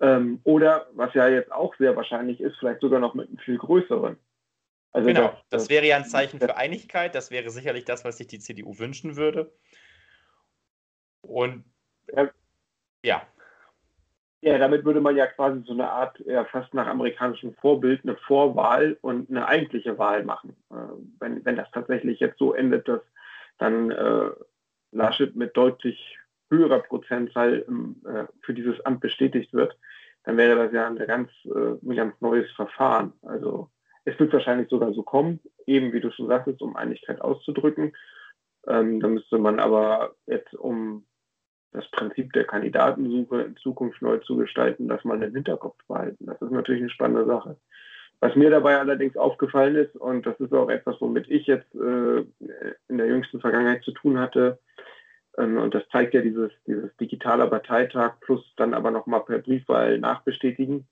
Ähm, 0.01 0.41
oder, 0.43 0.89
was 0.95 1.15
ja 1.15 1.29
jetzt 1.29 1.53
auch 1.53 1.75
sehr 1.77 1.95
wahrscheinlich 1.95 2.41
ist, 2.41 2.57
vielleicht 2.59 2.81
sogar 2.81 2.99
noch 2.99 3.15
mit 3.15 3.29
einem 3.29 3.39
viel 3.39 3.59
größeren. 3.59 4.17
Also 4.93 5.07
genau, 5.07 5.23
das, 5.23 5.33
das, 5.33 5.45
das 5.51 5.71
wäre 5.71 5.87
ja 5.87 5.97
ein 5.97 6.05
Zeichen 6.05 6.41
für 6.41 6.57
Einigkeit. 6.57 7.15
Das 7.15 7.31
wäre 7.31 7.51
sicherlich 7.51 7.85
das, 7.85 8.05
was 8.05 8.19
sich 8.19 8.27
die 8.27 8.41
CDU 8.41 8.79
wünschen 8.79 9.17
würde. 9.17 9.53
Und 11.21 11.65
ja. 12.13 12.31
Ja. 13.05 13.23
Ja, 14.41 14.59
damit 14.59 14.85
würde 14.85 15.01
man 15.01 15.17
ja 15.17 15.27
quasi 15.27 15.63
so 15.65 15.73
eine 15.73 15.89
Art, 15.89 16.19
ja, 16.27 16.45
fast 16.45 16.75
nach 16.75 16.87
amerikanischem 16.87 17.55
Vorbild, 17.55 18.03
eine 18.03 18.17
Vorwahl 18.17 18.99
und 19.01 19.31
eine 19.31 19.47
eigentliche 19.47 19.97
Wahl 19.97 20.23
machen. 20.23 20.55
Äh, 20.71 20.75
wenn, 21.19 21.45
wenn 21.47 21.57
das 21.57 21.71
tatsächlich 21.71 22.21
jetzt 22.21 22.39
so 22.39 22.53
endet, 22.53 22.87
dass 22.87 23.01
dann 23.57 23.91
äh, 23.91 24.31
Laschet 24.93 25.35
mit 25.35 25.57
deutlich 25.57 26.19
höherer 26.51 26.81
Prozentzahl 26.81 27.65
äh, 28.07 28.25
für 28.43 28.53
dieses 28.53 28.81
Amt 28.85 29.01
bestätigt 29.01 29.53
wird, 29.55 29.79
dann 30.25 30.37
wäre 30.37 30.57
das 30.57 30.73
ja 30.73 30.87
ein 30.87 30.97
ganz, 30.97 31.31
äh, 31.47 31.79
ein 31.83 31.97
ganz 31.97 32.21
neues 32.21 32.51
Verfahren. 32.53 33.13
Also 33.23 33.71
es 34.05 34.19
wird 34.19 34.33
wahrscheinlich 34.33 34.69
sogar 34.69 34.93
so 34.93 35.03
kommen, 35.03 35.41
eben 35.67 35.93
wie 35.93 36.01
du 36.01 36.11
schon 36.11 36.29
sagtest, 36.29 36.61
um 36.61 36.77
Einigkeit 36.77 37.21
auszudrücken. 37.21 37.95
Ähm, 38.67 39.01
da 39.01 39.09
müsste 39.09 39.39
man 39.39 39.59
aber 39.59 40.15
jetzt, 40.27 40.55
um 40.55 41.07
das 41.75 41.91
Prinzip 41.91 42.33
der 42.33 42.45
Kandidatensuche 42.45 43.43
in 43.43 43.57
Zukunft 43.57 44.01
neu 44.01 44.19
zu 44.19 44.37
gestalten, 44.37 44.89
das 44.89 45.05
mal 45.05 45.23
im 45.23 45.35
Hinterkopf 45.35 45.77
behalten. 45.89 46.27
Das 46.27 46.41
ist 46.41 46.53
natürlich 46.53 46.83
eine 46.83 46.91
spannende 46.91 47.27
Sache. 47.27 47.57
Was 48.21 48.37
mir 48.37 48.49
dabei 48.49 48.79
allerdings 48.79 49.17
aufgefallen 49.17 49.75
ist, 49.75 49.97
und 49.97 50.25
das 50.25 50.39
ist 50.39 50.55
auch 50.55 50.71
etwas, 50.71 51.01
womit 51.01 51.29
ich 51.29 51.47
jetzt 51.47 51.75
äh, 51.75 52.25
in 52.89 52.99
der 52.99 53.09
jüngsten 53.09 53.41
Vergangenheit 53.41 53.83
zu 53.83 53.91
tun 53.91 54.19
hatte, 54.19 54.59
ähm, 55.37 55.59
und 55.59 55.75
das 55.75 55.83
zeigt 55.91 56.15
ja 56.15 56.21
dieses, 56.21 56.53
dieses 56.67 56.97
digitaler 56.97 57.49
Parteitag 57.49 58.21
plus 58.21 58.43
dann 58.57 58.73
aber 58.73 58.93
nochmal 58.93 59.25
per 59.25 59.39
Briefwahl 59.39 59.99
nachbestätigen. 59.99 60.87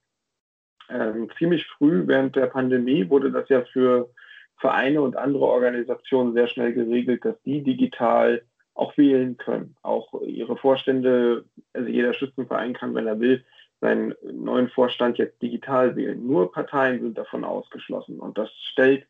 Ähm, 0.90 1.30
ziemlich 1.38 1.64
früh 1.66 2.02
während 2.06 2.34
der 2.34 2.46
Pandemie 2.46 3.08
wurde 3.08 3.30
das 3.30 3.48
ja 3.48 3.62
für 3.72 4.10
Vereine 4.56 5.00
und 5.00 5.16
andere 5.16 5.44
Organisationen 5.44 6.34
sehr 6.34 6.48
schnell 6.48 6.72
geregelt, 6.72 7.24
dass 7.24 7.40
die 7.44 7.62
digital 7.62 8.42
auch 8.75 8.97
wählen 8.97 9.37
können. 9.37 9.76
Auch 9.83 10.23
ihre 10.23 10.57
Vorstände, 10.57 11.45
also 11.73 11.88
jeder 11.88 12.14
Schützenverein 12.14 12.73
kann, 12.75 12.95
wenn 12.95 13.07
er 13.07 13.21
will, 13.21 13.45
seinen 13.81 14.14
neuen 14.23 14.69
Vorstand 14.69 15.19
jetzt 15.19 15.43
digital 15.43 15.97
wählen. 15.97 16.26
Nur 16.26 16.52
Parteien 16.52 17.00
sind 17.00 17.19
davon 17.19 17.45
ausgeschlossen. 17.45 18.21
Und 18.21 18.38
das 18.38 18.50
stellt 18.71 19.07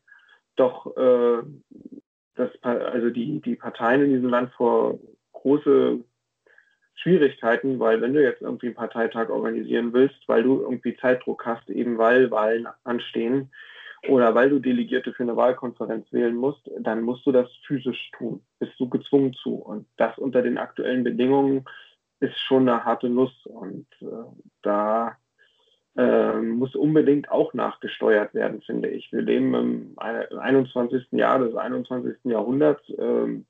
doch 0.55 0.97
äh, 0.97 1.43
das, 2.35 2.49
also 2.61 3.09
die, 3.09 3.39
die 3.41 3.55
Parteien 3.55 4.01
in 4.01 4.13
diesem 4.13 4.29
Land 4.29 4.51
vor 4.53 4.99
große 5.33 5.99
Schwierigkeiten, 6.95 7.79
weil 7.79 8.01
wenn 8.01 8.13
du 8.13 8.23
jetzt 8.23 8.41
irgendwie 8.41 8.67
einen 8.67 8.75
Parteitag 8.75 9.29
organisieren 9.29 9.93
willst, 9.93 10.17
weil 10.27 10.43
du 10.43 10.61
irgendwie 10.61 10.95
Zeitdruck 10.97 11.45
hast, 11.45 11.69
eben 11.69 11.97
weil 11.97 12.31
Wahlen 12.31 12.67
anstehen, 12.83 13.51
oder 14.07 14.35
weil 14.35 14.49
du 14.49 14.59
Delegierte 14.59 15.13
für 15.13 15.23
eine 15.23 15.37
Wahlkonferenz 15.37 16.11
wählen 16.11 16.35
musst, 16.35 16.69
dann 16.79 17.01
musst 17.01 17.25
du 17.25 17.31
das 17.31 17.49
physisch 17.65 18.11
tun. 18.17 18.43
Bist 18.59 18.73
du 18.79 18.89
gezwungen 18.89 19.33
zu. 19.33 19.55
Und 19.55 19.87
das 19.97 20.17
unter 20.17 20.41
den 20.41 20.57
aktuellen 20.57 21.03
Bedingungen 21.03 21.65
ist 22.19 22.37
schon 22.39 22.67
eine 22.67 22.83
harte 22.83 23.09
Nuss. 23.09 23.45
Und 23.45 23.87
äh, 24.01 24.05
da 24.61 25.17
äh, 25.95 26.33
muss 26.33 26.75
unbedingt 26.75 27.31
auch 27.31 27.53
nachgesteuert 27.53 28.33
werden, 28.33 28.61
finde 28.61 28.89
ich. 28.89 29.11
Wir 29.11 29.21
leben 29.21 29.53
im 29.53 29.93
21. 29.97 31.07
Jahr 31.11 31.39
des 31.39 31.55
21. 31.55 32.17
Jahrhunderts. 32.25 32.87
Äh, 32.89 33.41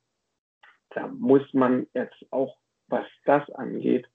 da 0.91 1.07
muss 1.07 1.53
man 1.53 1.87
jetzt 1.93 2.25
auch, 2.29 2.57
was 2.89 3.05
das 3.25 3.49
angeht, 3.51 4.07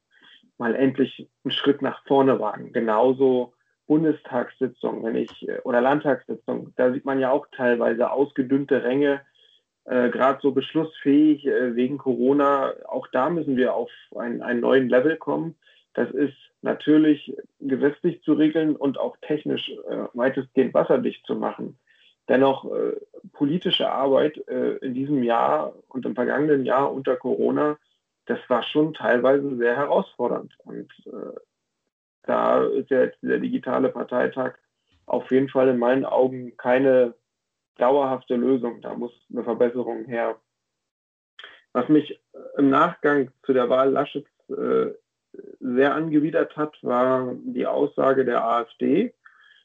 mal 0.56 0.74
endlich 0.74 1.28
einen 1.44 1.52
Schritt 1.52 1.82
nach 1.82 2.04
vorne 2.06 2.38
wagen. 2.38 2.72
Genauso 2.72 3.54
Bundestagssitzung, 3.88 5.02
wenn 5.02 5.16
ich, 5.16 5.48
äh, 5.48 5.58
oder 5.64 5.80
Landtagssitzung, 5.80 6.72
da 6.76 6.92
sieht 6.92 7.04
man 7.04 7.18
ja 7.18 7.32
auch 7.32 7.46
teilweise 7.50 8.12
ausgedünnte 8.12 8.84
Ränge, 8.84 9.22
äh, 9.86 10.10
gerade 10.10 10.38
so 10.42 10.52
beschlussfähig 10.52 11.46
äh, 11.46 11.74
wegen 11.74 11.98
Corona. 11.98 12.74
Auch 12.86 13.08
da 13.08 13.30
müssen 13.30 13.56
wir 13.56 13.74
auf 13.74 13.90
ein, 14.16 14.42
einen 14.42 14.60
neuen 14.60 14.88
Level 14.88 15.16
kommen. 15.16 15.56
Das 15.94 16.10
ist 16.10 16.36
natürlich 16.60 17.34
gesetzlich 17.58 18.22
zu 18.22 18.34
regeln 18.34 18.76
und 18.76 18.98
auch 18.98 19.16
technisch 19.22 19.70
äh, 19.70 20.04
weitestgehend 20.12 20.74
wasserdicht 20.74 21.24
zu 21.26 21.34
machen. 21.34 21.78
Dennoch 22.28 22.66
äh, 22.66 22.96
politische 23.32 23.90
Arbeit 23.90 24.36
äh, 24.48 24.76
in 24.76 24.92
diesem 24.92 25.22
Jahr 25.22 25.72
und 25.88 26.04
im 26.04 26.14
vergangenen 26.14 26.66
Jahr 26.66 26.92
unter 26.92 27.16
Corona, 27.16 27.78
das 28.26 28.38
war 28.48 28.62
schon 28.64 28.92
teilweise 28.92 29.56
sehr 29.56 29.74
herausfordernd. 29.74 30.54
Und 30.64 30.92
da 32.28 32.62
ist 32.64 32.90
ja 32.90 33.04
jetzt 33.04 33.18
der 33.22 33.38
digitale 33.38 33.88
Parteitag 33.88 34.54
auf 35.06 35.30
jeden 35.30 35.48
Fall 35.48 35.68
in 35.68 35.78
meinen 35.78 36.04
Augen 36.04 36.56
keine 36.56 37.14
dauerhafte 37.76 38.36
Lösung. 38.36 38.82
Da 38.82 38.94
muss 38.94 39.12
eine 39.32 39.44
Verbesserung 39.44 40.04
her. 40.04 40.36
Was 41.72 41.88
mich 41.88 42.20
im 42.56 42.68
Nachgang 42.70 43.30
zu 43.44 43.52
der 43.52 43.70
Wahl 43.70 43.90
Laschets 43.90 44.28
äh, 44.50 44.92
sehr 45.60 45.94
angewidert 45.94 46.56
hat, 46.56 46.76
war 46.82 47.34
die 47.44 47.66
Aussage 47.66 48.24
der 48.24 48.44
AfD, 48.44 49.14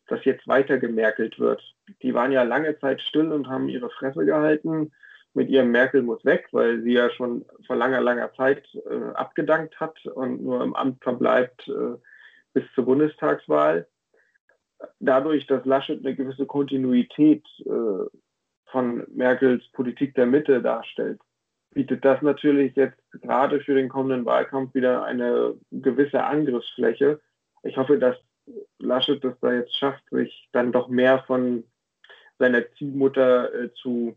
dass 0.08 0.24
jetzt 0.26 0.48
weiter 0.48 0.78
gemerkelt 0.78 1.40
wird. 1.40 1.62
Die 2.02 2.14
waren 2.14 2.32
ja 2.32 2.44
lange 2.44 2.80
Zeit 2.80 3.02
still 3.02 3.32
und 3.32 3.48
haben 3.48 3.68
ihre 3.68 3.90
Fresse 3.90 4.26
gehalten 4.26 4.92
mit 5.34 5.50
ihrem 5.50 5.72
Merkel 5.72 6.04
muss 6.04 6.24
weg, 6.26 6.48
weil 6.52 6.82
sie 6.84 6.94
ja 6.94 7.10
schon 7.10 7.46
vor 7.66 7.76
langer, 7.76 8.02
langer 8.02 8.32
Zeit 8.34 8.64
äh, 8.90 9.14
abgedankt 9.16 9.80
hat 9.80 10.06
und 10.06 10.44
nur 10.44 10.64
im 10.64 10.76
Amt 10.76 11.04
verbleibt, 11.04 11.68
äh, 11.68 11.98
bis 12.54 12.64
zur 12.76 12.86
Bundestagswahl. 12.86 13.88
Dadurch, 15.00 15.48
dass 15.48 15.66
Laschet 15.66 16.00
eine 16.00 16.16
gewisse 16.16 16.46
Kontinuität 16.46 17.46
äh, 17.66 18.06
von 18.66 19.06
Merkels 19.14 19.64
Politik 19.72 20.16
der 20.16 20.26
Mitte 20.26 20.62
darstellt, 20.62 21.22
bietet 21.74 22.04
das 22.06 22.22
natürlich 22.22 22.76
jetzt 22.76 23.00
gerade 23.12 23.62
für 23.62 23.76
den 23.76 23.90
kommenden 23.90 24.26
Wahlkampf 24.26 24.74
wieder 24.74 25.04
eine 25.04 25.56
gewisse 25.72 26.24
Angriffsfläche. 26.24 27.20
Ich 27.64 27.78
hoffe, 27.78 27.98
dass 27.98 28.18
Laschet 28.80 29.24
das 29.24 29.40
da 29.40 29.54
jetzt 29.54 29.76
schafft, 29.78 30.04
sich 30.12 30.50
dann 30.52 30.72
doch 30.72 30.90
mehr 30.90 31.24
von 31.26 31.64
seiner 32.40 32.70
Ziehmutter 32.74 33.54
äh, 33.54 33.74
zu 33.74 34.16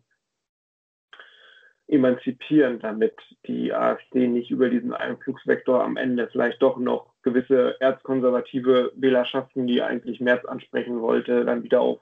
emanzipieren, 1.89 2.81
damit 2.81 3.15
die 3.47 3.73
AfD 3.73 4.27
nicht 4.27 4.51
über 4.51 4.69
diesen 4.69 4.93
Einflugsvektor 4.93 5.83
am 5.83 5.97
Ende 5.97 6.29
vielleicht 6.29 6.61
doch 6.61 6.79
noch 6.79 7.13
gewisse 7.23 7.81
erzkonservative 7.81 8.93
Wählerschaften, 8.97 9.67
die 9.67 9.83
eigentlich 9.83 10.21
März 10.21 10.45
ansprechen 10.45 11.01
wollte, 11.01 11.45
dann 11.45 11.63
wieder 11.63 11.81
auf 11.81 12.01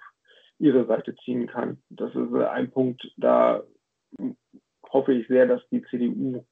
ihre 0.58 0.86
Seite 0.86 1.14
ziehen 1.16 1.46
kann. 1.46 1.82
Das 1.90 2.14
ist 2.14 2.32
ein 2.34 2.70
Punkt, 2.70 3.12
da 3.16 3.62
hoffe 4.90 5.12
ich 5.12 5.26
sehr, 5.28 5.46
dass 5.46 5.66
die 5.68 5.82
CDU 5.82 6.44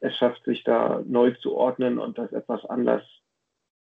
es 0.00 0.14
schafft, 0.16 0.44
sich 0.44 0.62
da 0.64 1.02
neu 1.06 1.30
zu 1.32 1.54
ordnen 1.54 1.98
und 1.98 2.18
das 2.18 2.32
etwas 2.32 2.64
anders 2.66 3.02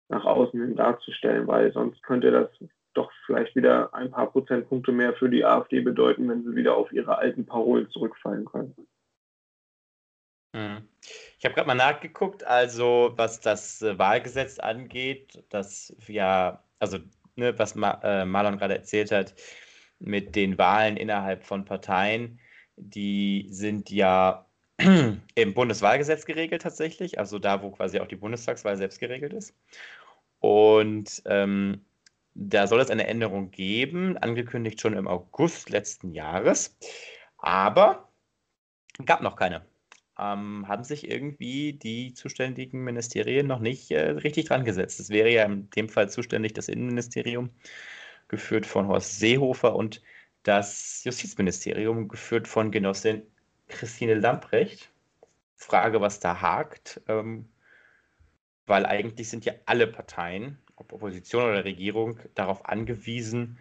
nach 0.09 0.25
außen 0.25 0.61
hin 0.61 0.77
darzustellen, 0.77 1.47
weil 1.47 1.73
sonst 1.73 2.03
könnte 2.03 2.31
das 2.31 2.49
doch 2.95 3.11
vielleicht 3.27 3.55
wieder 3.57 3.93
ein 3.95 4.11
paar 4.11 4.31
Prozentpunkte 4.31 4.93
mehr 4.93 5.15
für 5.15 5.29
die 5.29 5.45
AfD 5.45 5.81
bedeuten, 5.81 6.29
wenn 6.29 6.45
sie 6.45 6.55
wieder 6.55 6.77
auf 6.77 6.93
ihre 6.93 7.19
alten 7.19 7.47
Parolen 7.47 7.89
zurückfallen 7.91 8.45
können. 8.45 8.75
Hm. 10.55 10.89
Ich 11.39 11.45
habe 11.45 11.55
gerade 11.55 11.69
mal 11.69 11.75
nachgeguckt, 11.75 12.45
also 12.45 13.13
was 13.17 13.41
das 13.41 13.83
äh, 13.83 13.99
Wahlgesetz 13.99 14.59
angeht, 14.59 15.43
das 15.49 15.95
ja, 16.07 16.63
also 16.79 16.99
ne, 17.37 17.59
was 17.59 17.75
Ma 17.75 18.01
äh, 18.03 18.25
Marlon 18.25 18.59
gerade 18.59 18.75
erzählt 18.75 19.13
hat, 19.13 19.35
mit 20.01 20.35
den 20.35 20.59
Wahlen 20.59 20.97
innerhalb 20.97 21.45
von 21.45 21.65
Parteien, 21.65 22.41
die 22.77 23.47
sind 23.51 23.91
ja 23.91 24.47
im 25.35 25.55
Bundeswahlgesetz 25.55 26.25
geregelt 26.25 26.63
tatsächlich, 26.63 27.19
also 27.19 27.39
da, 27.39 27.63
wo 27.63 27.71
quasi 27.71 28.01
auch 28.01 28.09
die 28.09 28.17
Bundestagswahl 28.17 28.77
selbst 28.77 28.99
geregelt 28.99 29.33
ist. 29.33 29.55
Und 30.41 31.23
ähm, 31.27 31.85
da 32.35 32.67
soll 32.67 32.81
es 32.81 32.91
eine 32.91 33.07
Änderung 33.07 33.51
geben, 33.51 34.17
angekündigt 34.19 34.81
schon 34.81 34.95
im 34.95 35.09
August 35.09 35.71
letzten 35.71 36.13
Jahres. 36.13 36.77
Aber 37.39 38.09
gab 39.05 39.23
noch 39.23 39.37
keine. 39.37 39.65
Ähm, 40.19 40.67
haben 40.69 40.85
sich 40.85 41.11
irgendwie 41.11 41.73
die 41.73 42.13
zuständigen 42.15 42.85
Ministerien 42.85 43.47
noch 43.47 43.61
nicht 43.61 43.91
äh, 43.91 44.11
richtig 44.11 44.47
dran 44.47 44.65
gesetzt. 44.65 45.01
Es 45.01 45.11
wäre 45.11 45.31
ja 45.31 45.45
in 45.45 45.71
dem 45.71 45.89
Fall 45.89 46.11
zuständig 46.11 46.53
das 46.53 46.69
Innenministerium, 46.69 47.51
geführt 48.29 48.67
von 48.67 48.87
Horst 48.89 49.19
Seehofer, 49.19 49.75
und 49.75 50.03
das 50.43 51.03
Justizministerium, 51.05 52.09
geführt 52.09 52.49
von 52.49 52.71
Genossin 52.71 53.23
Christine 53.69 54.15
Lamprecht. 54.15 54.91
Frage, 55.57 56.01
was 56.01 56.21
da 56.21 56.41
hakt, 56.41 57.01
ähm, 57.09 57.49
weil 58.67 58.87
eigentlich 58.87 59.29
sind 59.29 59.45
ja 59.45 59.53
alle 59.67 59.87
Parteien 59.87 60.59
ob 60.81 60.93
Opposition 60.93 61.45
oder 61.45 61.65
Regierung, 61.65 62.19
darauf 62.35 62.67
angewiesen, 62.67 63.59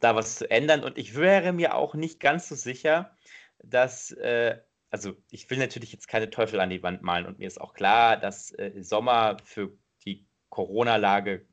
da 0.00 0.14
was 0.14 0.36
zu 0.36 0.50
ändern. 0.50 0.84
Und 0.84 0.98
ich 0.98 1.16
wäre 1.16 1.52
mir 1.52 1.74
auch 1.74 1.94
nicht 1.94 2.20
ganz 2.20 2.48
so 2.48 2.54
sicher, 2.54 3.16
dass, 3.62 4.12
äh, 4.12 4.58
also 4.90 5.16
ich 5.30 5.50
will 5.50 5.58
natürlich 5.58 5.92
jetzt 5.92 6.08
keine 6.08 6.30
Teufel 6.30 6.60
an 6.60 6.70
die 6.70 6.82
Wand 6.82 7.02
malen 7.02 7.26
und 7.26 7.38
mir 7.38 7.46
ist 7.46 7.60
auch 7.60 7.74
klar, 7.74 8.16
dass 8.16 8.52
äh, 8.52 8.72
Sommer 8.82 9.36
für 9.44 9.72
die 10.04 10.24
Corona-Lage 10.48 11.44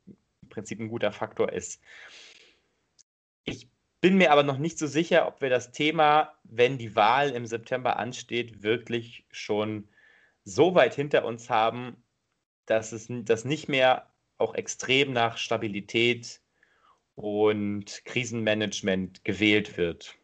im 0.42 0.50
Prinzip 0.50 0.80
ein 0.80 0.90
guter 0.90 1.12
Faktor 1.12 1.52
ist. 1.52 1.82
Ich 3.44 3.70
bin 4.02 4.18
mir 4.18 4.32
aber 4.32 4.44
noch 4.44 4.60
nicht 4.60 4.78
so 4.78 4.86
sicher, 4.86 5.28
ob 5.28 5.42
wir 5.42 5.50
das 5.50 5.72
Thema, 5.72 6.34
wenn 6.44 6.78
die 6.78 6.96
Wahl 6.96 7.32
im 7.32 7.48
September 7.48 7.98
ansteht, 7.98 8.62
wirklich 8.62 9.26
schon 9.32 9.90
so 10.44 10.76
weit 10.76 10.94
hinter 10.94 11.26
uns 11.26 11.50
haben, 11.50 12.05
dass 12.66 12.92
es 12.92 13.08
das 13.10 13.46
nicht 13.46 13.70
mehr 13.70 14.12
auch 14.38 14.56
extrem 14.56 15.14
nach 15.14 15.38
Stabilität 15.38 16.42
und 17.16 18.04
Krisenmanagement 18.06 19.24
gewählt 19.24 19.78
wird. 19.78 20.18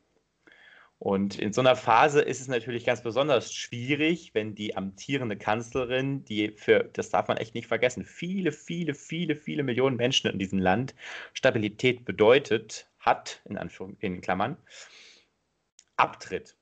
Und 1.00 1.40
in 1.40 1.52
so 1.52 1.62
einer 1.62 1.76
Phase 1.76 2.22
ist 2.22 2.42
es 2.42 2.48
natürlich 2.48 2.86
ganz 2.86 3.02
besonders 3.02 3.52
schwierig, 3.56 4.36
wenn 4.36 4.54
die 4.54 4.78
amtierende 4.78 5.36
Kanzlerin, 5.36 6.24
die 6.26 6.52
für, 6.52 6.84
das 6.94 7.10
darf 7.10 7.28
man 7.28 7.38
echt 7.38 7.56
nicht 7.56 7.66
vergessen, 7.66 8.06
viele, 8.06 8.52
viele, 8.52 8.94
viele, 8.94 9.36
viele 9.36 9.64
Millionen 9.64 9.96
Menschen 9.96 10.30
in 10.30 10.38
diesem 10.38 10.60
Land 10.60 10.94
Stabilität 11.34 12.06
bedeutet, 12.06 12.88
hat, 13.00 13.42
in 13.46 13.58
Anführung, 13.58 13.98
in 14.00 14.22
Klammern, 14.22 14.58
abtritt. 15.96 16.56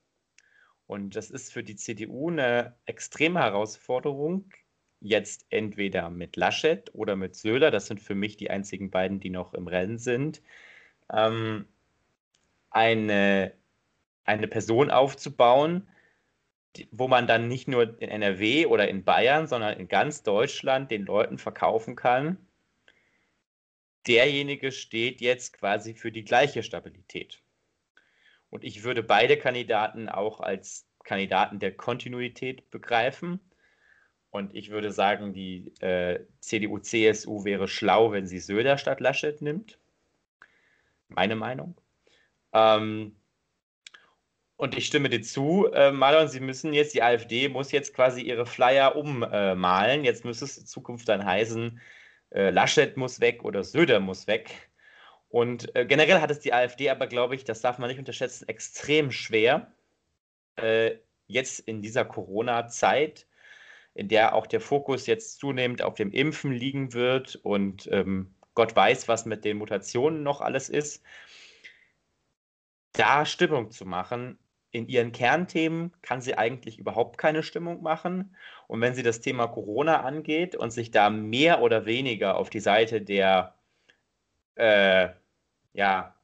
Und 0.88 1.18
das 1.18 1.32
ist 1.32 1.52
für 1.52 1.64
die 1.64 1.76
CDU 1.76 2.30
eine 2.30 2.78
extreme 2.86 3.42
Herausforderung, 3.42 4.54
jetzt 5.02 5.46
entweder 5.50 6.10
mit 6.10 6.36
Laschet 6.36 6.94
oder 6.94 7.16
mit 7.16 7.36
Söder, 7.36 7.72
das 7.72 7.88
sind 7.88 8.02
für 8.02 8.16
mich 8.16 8.38
die 8.38 8.50
einzigen 8.50 8.90
beiden, 8.92 9.20
die 9.20 9.30
noch 9.30 9.54
im 9.54 9.68
Rennen 9.68 9.98
sind, 9.98 10.42
ähm, 11.12 11.66
eine, 12.70 13.54
eine 14.26 14.48
Person 14.48 14.92
aufzubauen, 14.92 15.88
wo 16.92 17.08
man 17.08 17.28
dann 17.28 17.48
nicht 17.48 17.68
nur 17.68 18.00
in 18.02 18.10
NRW 18.10 18.66
oder 18.68 18.88
in 18.88 19.04
Bayern, 19.04 19.48
sondern 19.48 19.80
in 19.80 19.88
ganz 19.88 20.24
Deutschland 20.24 20.92
den 20.92 21.06
Leuten 21.06 21.38
verkaufen 21.38 21.96
kann, 21.96 22.38
derjenige 24.08 24.72
steht 24.72 25.22
jetzt 25.22 25.54
quasi 25.54 25.94
für 25.94 26.12
die 26.12 26.24
gleiche 26.24 26.64
Stabilität. 26.64 27.42
Und 28.50 28.64
ich 28.64 28.84
würde 28.84 29.04
beide 29.04 29.38
Kandidaten 29.38 30.10
auch 30.10 30.40
als 30.42 30.88
Kandidaten 31.04 31.60
der 31.60 31.76
Kontinuität 31.76 32.70
begreifen 32.70 33.40
und 34.32 34.56
ich 34.56 34.70
würde 34.70 34.92
sagen, 34.92 35.34
die 35.34 35.74
äh, 35.80 36.26
CDU-CSU 36.40 37.46
wäre 37.46 37.68
schlau, 37.68 38.12
wenn 38.12 38.28
sie 38.28 38.40
Söder 38.40 38.78
statt 38.78 39.00
Laschet 39.00 39.42
nimmt. 39.42 39.80
Meine 41.08 41.36
Meinung. 41.36 41.76
Ähm, 42.54 43.16
und 44.56 44.78
ich 44.78 44.86
stimme 44.86 45.10
dir 45.10 45.22
zu, 45.22 45.68
äh, 45.74 45.92
Marlon, 45.92 46.28
Sie 46.28 46.42
müssen 46.42 46.74
jetzt, 46.74 46.94
die 46.94 47.02
AfD 47.02 47.48
muss 47.48 47.72
jetzt 47.72 47.94
quasi 47.94 48.22
ihre 48.22 48.46
Flyer 48.46 48.96
ummalen. 48.96 50.02
Äh, 50.02 50.06
jetzt 50.06 50.26
müsste 50.26 50.46
es 50.46 50.58
in 50.58 50.66
Zukunft 50.66 51.08
dann 51.10 51.26
heißen, 51.26 51.80
äh, 52.32 52.50
Laschet 52.52 52.98
muss 52.98 53.22
weg 53.22 53.44
oder 53.44 53.64
Söder 53.64 54.00
muss 54.00 54.28
weg. 54.28 54.70
Und 55.30 55.76
äh, 55.76 55.86
generell 55.86 56.22
hat 56.22 56.32
es 56.32 56.40
die 56.40 56.54
AfD 56.54 56.90
aber, 56.90 57.08
glaube 57.08 57.36
ich, 57.36 57.44
das 57.46 57.62
darf 57.62 57.78
man 57.80 57.90
nicht 57.90 58.00
unterschätzen, 58.00 58.48
extrem 58.48 59.12
schwer, 59.12 59.72
äh, 60.58 60.98
jetzt 61.28 61.60
in 61.62 61.82
dieser 61.82 62.06
Corona-Zeit 62.06 63.28
in 63.94 64.08
der 64.08 64.36
auch 64.36 64.48
der 64.48 64.62
Fokus 64.62 65.08
jetzt 65.08 65.40
zunehmend 65.40 65.82
auf 65.82 65.96
dem 65.96 66.12
Impfen 66.12 66.52
liegen 66.52 66.94
wird 66.94 67.36
und 67.38 67.90
ähm, 67.92 68.34
Gott 68.54 68.76
weiß, 68.76 69.08
was 69.08 69.26
mit 69.26 69.46
den 69.46 69.58
Mutationen 69.58 70.24
noch 70.24 70.42
alles 70.42 70.70
ist, 70.70 71.04
da 72.92 73.26
Stimmung 73.26 73.72
zu 73.72 73.86
machen. 73.86 74.38
In 74.72 74.88
ihren 74.88 75.12
Kernthemen 75.12 75.94
kann 76.02 76.22
sie 76.22 76.38
eigentlich 76.38 76.78
überhaupt 76.78 77.18
keine 77.18 77.42
Stimmung 77.42 77.82
machen. 77.82 78.36
Und 78.68 78.82
wenn 78.82 78.94
sie 78.94 79.02
das 79.02 79.22
Thema 79.22 79.48
Corona 79.48 80.02
angeht 80.02 80.56
und 80.56 80.72
sich 80.72 80.92
da 80.92 81.10
mehr 81.10 81.62
oder 81.62 81.86
weniger 81.86 82.36
auf 82.36 82.50
die 82.50 82.60
Seite 82.60 83.02
der 83.02 83.56
äh, 84.56 85.10
ja, 85.74 86.16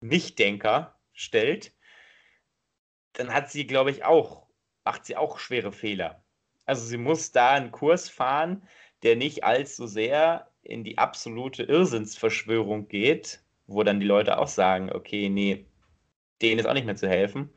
Nichtdenker 0.00 0.98
stellt, 1.12 1.72
dann 3.14 3.32
hat 3.32 3.50
sie, 3.50 3.66
glaube 3.66 3.90
ich, 3.90 4.04
auch, 4.04 4.46
macht 4.84 5.06
sie 5.06 5.16
auch 5.16 5.38
schwere 5.38 5.72
Fehler. 5.72 6.22
Also 6.66 6.84
sie 6.84 6.98
muss 6.98 7.32
da 7.32 7.52
einen 7.52 7.70
Kurs 7.70 8.08
fahren, 8.08 8.62
der 9.02 9.16
nicht 9.16 9.44
allzu 9.44 9.86
sehr 9.86 10.50
in 10.62 10.84
die 10.84 10.98
absolute 10.98 11.62
Irrsinnsverschwörung 11.62 12.88
geht, 12.88 13.40
wo 13.66 13.82
dann 13.82 14.00
die 14.00 14.06
Leute 14.06 14.38
auch 14.38 14.48
sagen, 14.48 14.92
okay, 14.92 15.28
nee, 15.28 15.66
denen 16.42 16.58
ist 16.58 16.66
auch 16.66 16.74
nicht 16.74 16.86
mehr 16.86 16.96
zu 16.96 17.08
helfen. 17.08 17.50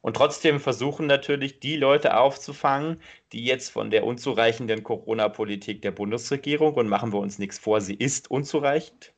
Und 0.00 0.16
trotzdem 0.16 0.60
versuchen 0.60 1.06
natürlich 1.06 1.60
die 1.60 1.76
Leute 1.76 2.18
aufzufangen, 2.18 3.00
die 3.32 3.44
jetzt 3.44 3.70
von 3.70 3.90
der 3.90 4.04
unzureichenden 4.04 4.82
Corona-Politik 4.82 5.80
der 5.80 5.92
Bundesregierung, 5.92 6.74
und 6.74 6.88
machen 6.88 7.12
wir 7.12 7.20
uns 7.20 7.38
nichts 7.38 7.58
vor, 7.58 7.80
sie 7.80 7.94
ist 7.94 8.30
unzureichend, 8.30 9.14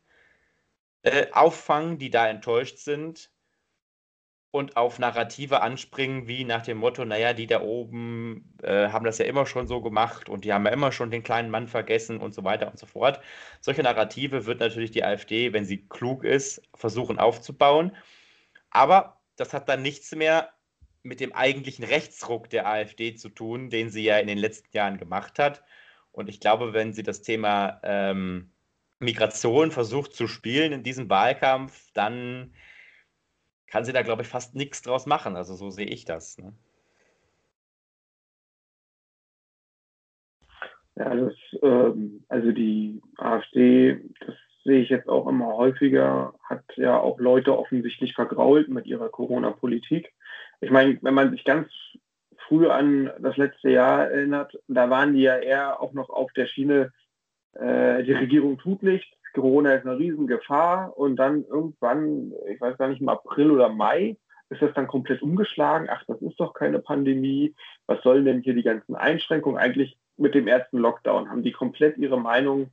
äh, 1.02 1.26
auffangen, 1.33 1.98
die 1.98 2.11
da 2.11 2.29
enttäuscht 2.29 2.79
sind 2.79 3.31
und 4.57 4.79
auf 4.79 4.99
Narrative 4.99 5.61
anspringen, 5.61 6.29
wie 6.29 6.45
nach 6.45 6.62
dem 6.62 6.79
Motto, 6.79 7.05
naja, 7.05 7.35
die 7.35 7.47
da 7.47 7.61
oben 7.61 8.57
äh, 8.62 8.88
haben 8.88 9.05
das 9.05 9.19
ja 9.19 9.27
immer 9.27 9.45
schon 9.45 9.66
so 9.66 9.83
gemacht 9.83 10.31
und 10.31 10.47
die 10.47 10.53
haben 10.55 10.64
ja 10.64 10.73
immer 10.73 10.92
schon 10.92 11.11
den 11.11 11.23
kleinen 11.23 11.51
Mann 11.51 11.69
vergessen 11.69 12.16
und 12.16 12.35
so 12.35 12.42
weiter 12.42 12.71
und 12.71 12.79
so 12.79 12.87
fort. 12.87 13.21
Solche 13.61 13.83
Narrative 13.83 14.47
wird 14.47 14.61
natürlich 14.61 14.90
die 14.92 15.05
AfD, 15.05 15.53
wenn 15.53 15.66
sie 15.66 15.87
klug 15.87 16.25
ist, 16.25 16.62
versuchen 16.75 17.19
aufzubauen. 17.19 17.95
Aber 18.71 19.21
das 19.37 19.53
hat 19.53 19.69
dann 19.69 19.83
nichts 19.83 20.14
mehr 20.14 20.55
mit 21.03 21.21
dem 21.21 21.35
eigentlichen 21.35 21.85
Rechtsruck 21.85 22.49
der 22.49 22.66
AfD 22.66 23.14
zu 23.14 23.29
tun, 23.29 23.69
den 23.69 23.90
sie 23.90 24.05
ja 24.05 24.16
in 24.16 24.27
den 24.27 24.38
letzten 24.38 24.75
Jahren 24.75 24.97
gemacht 24.97 25.38
hat. 25.38 25.62
Und 26.12 26.31
ich 26.31 26.40
glaube, 26.40 26.73
wenn 26.73 26.95
sie 26.95 27.03
das 27.03 27.21
Thema 27.21 27.79
ähm, 27.83 28.53
Migration 29.01 29.71
versucht 29.71 30.14
zu 30.14 30.27
spielen 30.29 30.73
in 30.73 30.83
diesem 30.83 31.11
Wahlkampf, 31.11 31.90
dann 31.92 32.55
kann 33.66 33.85
sie 33.85 33.92
da, 33.92 34.02
glaube 34.02 34.22
ich, 34.22 34.29
fast 34.29 34.55
nichts 34.55 34.83
draus 34.83 35.07
machen. 35.07 35.37
Also 35.37 35.55
so 35.55 35.70
sehe 35.70 35.87
ich 35.87 36.05
das. 36.05 36.38
Ne? 36.38 36.52
Ja, 40.96 41.14
das, 41.14 41.35
ähm, 41.62 42.24
also 42.29 42.52
die 42.52 43.02
AfD, 43.18 44.00
das 44.20 44.35
sehe 44.64 44.81
ich 44.81 44.88
jetzt 44.88 45.09
auch 45.09 45.26
immer 45.29 45.57
häufiger, 45.57 46.35
hat 46.42 46.64
ja 46.76 46.98
auch 46.98 47.20
Leute 47.20 47.57
offensichtlich 47.57 48.14
vergrault 48.14 48.68
mit 48.68 48.87
ihrer 48.87 49.09
Corona-Politik. 49.09 50.12
Ich 50.61 50.70
meine, 50.70 50.98
wenn 51.02 51.14
man 51.14 51.31
sich 51.31 51.44
ganz 51.44 51.70
früh 52.48 52.68
an 52.68 53.11
das 53.20 53.37
letzte 53.37 53.70
Jahr 53.70 54.11
erinnert, 54.11 54.59
da 54.68 54.88
waren 54.88 55.14
die 55.14 55.22
ja 55.22 55.37
eher 55.37 55.81
auch 55.81 55.92
noch 55.92 56.09
auf 56.09 56.33
der 56.33 56.46
Schiene, 56.46 56.92
äh, 57.52 58.02
die 58.02 58.12
Regierung 58.12 58.59
tut 58.59 58.83
nichts, 58.83 59.09
Corona 59.40 59.75
ist 59.75 59.87
eine 59.87 59.99
Riesengefahr 59.99 60.96
und 60.96 61.16
dann 61.16 61.44
irgendwann, 61.44 62.33
ich 62.49 62.61
weiß 62.61 62.79
gar 62.79 62.88
nicht, 62.88 63.01
im 63.01 63.09
April 63.09 63.51
oder 63.51 63.68
Mai, 63.68 64.16
ist 64.49 64.62
das 64.62 64.72
dann 64.75 64.87
komplett 64.87 65.22
umgeschlagen. 65.22 65.88
Ach, 65.90 66.05
das 66.07 66.20
ist 66.22 66.38
doch 66.38 66.55
keine 66.55 66.79
Pandemie. 66.79 67.55
Was 67.87 68.03
sollen 68.03 68.25
denn 68.25 68.42
hier 68.42 68.55
die 68.55 68.62
ganzen 68.62 68.94
Einschränkungen? 68.94 69.59
Eigentlich 69.59 69.99
mit 70.16 70.35
dem 70.35 70.46
ersten 70.46 70.79
Lockdown 70.79 71.29
haben 71.29 71.42
die 71.42 71.53
komplett 71.53 71.99
ihre 71.99 72.18
Meinung 72.18 72.70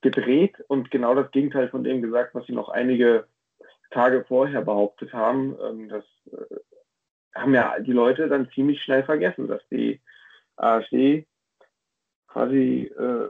gedreht 0.00 0.56
und 0.68 0.90
genau 0.90 1.14
das 1.14 1.30
Gegenteil 1.30 1.68
von 1.68 1.84
dem 1.84 2.00
gesagt, 2.00 2.34
was 2.34 2.46
sie 2.46 2.52
noch 2.52 2.68
einige 2.68 3.26
Tage 3.90 4.24
vorher 4.26 4.62
behauptet 4.62 5.12
haben. 5.12 5.56
Ähm, 5.62 5.88
das 5.88 6.04
äh, 6.32 6.56
haben 7.34 7.54
ja 7.54 7.78
die 7.80 7.92
Leute 7.92 8.28
dann 8.28 8.50
ziemlich 8.54 8.82
schnell 8.82 9.02
vergessen, 9.02 9.48
dass 9.48 9.62
die 9.68 10.00
AfD 10.56 11.26
quasi 12.28 12.90
äh, 12.98 13.28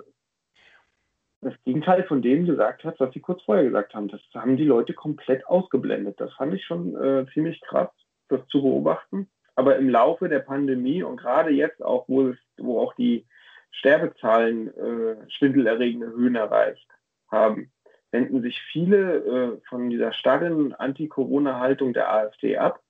das 1.41 1.55
Gegenteil 1.65 2.05
von 2.05 2.23
dem 2.23 2.47
gesagt 2.47 2.85
hat, 2.85 2.99
was 2.99 3.13
sie 3.13 3.21
kurz 3.21 3.43
vorher 3.43 3.65
gesagt 3.65 3.95
haben. 3.95 4.09
Das 4.09 4.21
haben 4.35 4.57
die 4.57 4.65
Leute 4.65 4.95
komplett 4.95 5.47
ausgeblendet. 5.47 6.21
Das 6.21 6.33
fand 6.35 6.55
ich 6.55 6.65
schon 6.65 6.97
äh, 6.97 7.27
ziemlich 7.33 7.61
krass, 7.61 7.91
das 8.29 8.47
zu 8.49 8.63
beobachten. 8.63 9.29
Aber 9.55 9.77
im 9.77 9.89
Laufe 9.89 10.29
der 10.29 10.41
Pandemie 10.41 11.03
und 11.03 11.17
gerade 11.17 11.51
jetzt 11.51 11.83
auch, 11.83 12.09
wo, 12.09 12.29
es, 12.29 12.37
wo 12.59 12.81
auch 12.81 12.95
die 12.95 13.27
Sterbezahlen 13.71 14.69
äh, 14.77 15.31
schwindelerregende 15.31 16.09
Höhen 16.09 16.35
erreicht 16.35 16.89
haben, 17.31 17.71
wenden 18.11 18.43
sich 18.43 18.61
viele 18.73 19.17
äh, 19.17 19.61
von 19.69 19.91
dieser 19.91 20.13
starren 20.13 20.75
Anti-Corona-Haltung 20.75 21.93
der 21.93 22.13
AfD 22.13 22.57
ab. 22.57 22.81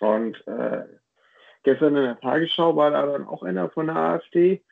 Und 0.00 0.46
äh, 0.46 0.84
gestern 1.62 1.96
in 1.96 2.04
der 2.04 2.20
Tagesschau 2.20 2.76
war 2.76 2.90
da 2.90 3.06
dann 3.06 3.26
auch 3.26 3.42
einer 3.42 3.70
von 3.70 3.86
der 3.86 3.96
AfD, 3.96 4.62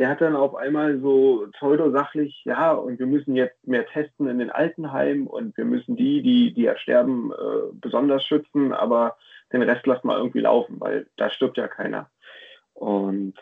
der 0.00 0.08
hat 0.08 0.22
dann 0.22 0.34
auf 0.34 0.54
einmal 0.54 0.98
so 1.00 1.46
pseudosachlich, 1.52 2.40
ja, 2.46 2.72
und 2.72 2.98
wir 2.98 3.04
müssen 3.04 3.36
jetzt 3.36 3.68
mehr 3.68 3.84
testen 3.84 4.28
in 4.28 4.38
den 4.38 4.48
Altenheimen 4.48 5.26
und 5.26 5.54
wir 5.58 5.66
müssen 5.66 5.94
die, 5.94 6.22
die, 6.22 6.54
die 6.54 6.64
ersterben, 6.64 7.32
äh, 7.32 7.74
besonders 7.74 8.24
schützen, 8.24 8.72
aber 8.72 9.18
den 9.52 9.60
Rest 9.60 9.86
lasst 9.86 10.06
mal 10.06 10.16
irgendwie 10.16 10.40
laufen, 10.40 10.80
weil 10.80 11.06
da 11.18 11.28
stirbt 11.28 11.58
ja 11.58 11.68
keiner. 11.68 12.08
Und 12.72 13.34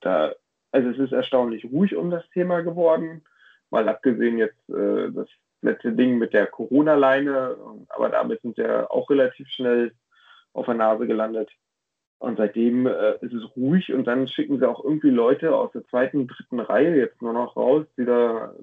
da, 0.00 0.34
also 0.72 0.90
es 0.90 0.98
ist 0.98 1.12
erstaunlich 1.12 1.64
ruhig 1.64 1.96
um 1.96 2.10
das 2.10 2.28
Thema 2.34 2.60
geworden, 2.60 3.24
mal 3.70 3.88
abgesehen 3.88 4.36
jetzt 4.36 4.68
äh, 4.68 5.10
das 5.10 5.28
letzte 5.62 5.92
Ding 5.92 6.18
mit 6.18 6.34
der 6.34 6.48
Corona-Leine, 6.48 7.56
aber 7.88 8.10
damit 8.10 8.42
sind 8.42 8.58
wir 8.58 8.92
auch 8.92 9.08
relativ 9.08 9.48
schnell 9.48 9.94
auf 10.52 10.66
der 10.66 10.74
Nase 10.74 11.06
gelandet. 11.06 11.50
Und 12.18 12.38
seitdem 12.38 12.86
äh, 12.86 13.16
ist 13.20 13.34
es 13.34 13.56
ruhig 13.56 13.92
und 13.92 14.04
dann 14.04 14.28
schicken 14.28 14.58
sie 14.58 14.68
auch 14.68 14.82
irgendwie 14.82 15.10
Leute 15.10 15.54
aus 15.54 15.72
der 15.72 15.84
zweiten, 15.86 16.26
dritten 16.26 16.60
Reihe 16.60 16.96
jetzt 16.96 17.20
nur 17.20 17.32
noch 17.32 17.56
raus, 17.56 17.86
die 17.98 18.04
da 18.04 18.54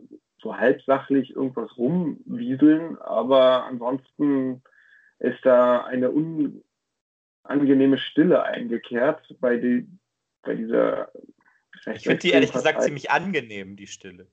so 0.41 0.57
halbsachlich 0.57 1.35
irgendwas 1.35 1.77
rumwieseln. 1.77 2.97
Aber 2.99 3.65
ansonsten 3.65 4.63
ist 5.19 5.45
da 5.45 5.83
eine 5.83 6.11
unangenehme 7.43 7.97
Stille 7.97 8.43
eingekehrt 8.43 9.35
bei, 9.39 9.57
die, 9.57 9.87
bei 10.41 10.55
dieser. 10.55 11.11
Ich 11.93 12.03
finde 12.03 12.19
die 12.19 12.31
ehrlich 12.31 12.51
gesagt 12.51 12.81
ziemlich 12.83 13.11
angenehm, 13.11 13.75
die 13.75 13.87
Stille. 13.87 14.27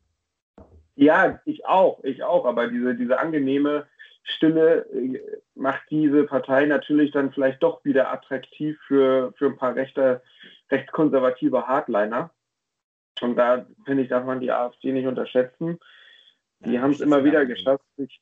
Ja, 0.94 1.40
ich 1.44 1.64
auch, 1.66 2.02
ich 2.02 2.24
auch. 2.24 2.44
Aber 2.46 2.68
diese, 2.68 2.94
diese 2.94 3.18
angenehme 3.18 3.86
Stille 4.28 4.86
äh, 4.92 5.20
macht 5.54 5.82
diese 5.90 6.24
Partei 6.24 6.66
natürlich 6.66 7.10
dann 7.10 7.32
vielleicht 7.32 7.62
doch 7.62 7.84
wieder 7.84 8.12
attraktiv 8.12 8.78
für, 8.86 9.32
für 9.36 9.46
ein 9.46 9.56
paar 9.56 9.74
rechte, 9.74 10.22
rechtskonservative 10.70 11.66
Hardliner. 11.66 12.30
Und 13.20 13.36
da 13.36 13.66
finde 13.84 14.04
ich, 14.04 14.08
darf 14.08 14.24
man 14.24 14.40
die 14.40 14.52
AfD 14.52 14.92
nicht 14.92 15.06
unterschätzen. 15.06 15.78
Die 16.60 16.74
ja, 16.74 16.82
haben 16.82 16.92
es 16.92 17.00
immer 17.00 17.24
wieder 17.24 17.46
geschafft, 17.46 17.84
sich, 17.96 18.20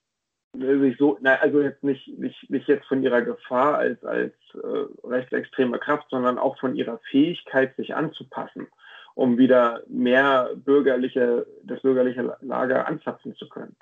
sich 0.55 0.97
so, 0.97 1.19
na, 1.21 1.35
also 1.37 1.61
jetzt 1.61 1.83
nicht, 1.83 2.07
nicht, 2.19 2.49
nicht 2.51 2.69
jetzt 2.69 2.87
von 2.87 3.03
ihrer 3.03 3.23
Gefahr 3.23 3.77
als, 3.77 4.03
als 4.05 4.35
äh, 4.55 5.07
rechtsextreme 5.07 5.79
Kraft, 5.79 6.07
sondern 6.11 6.39
auch 6.39 6.59
von 6.59 6.77
ihrer 6.77 6.99
Fähigkeit, 7.11 7.77
sich 7.77 7.95
anzupassen, 7.95 8.69
um 9.15 9.39
wieder 9.39 9.83
mehr 9.89 10.51
bürgerliche, 10.55 11.47
das 11.65 11.81
bürgerliche 11.83 12.37
Lager 12.41 12.87
anzapfen 12.87 13.35
zu 13.37 13.49
können 13.49 13.77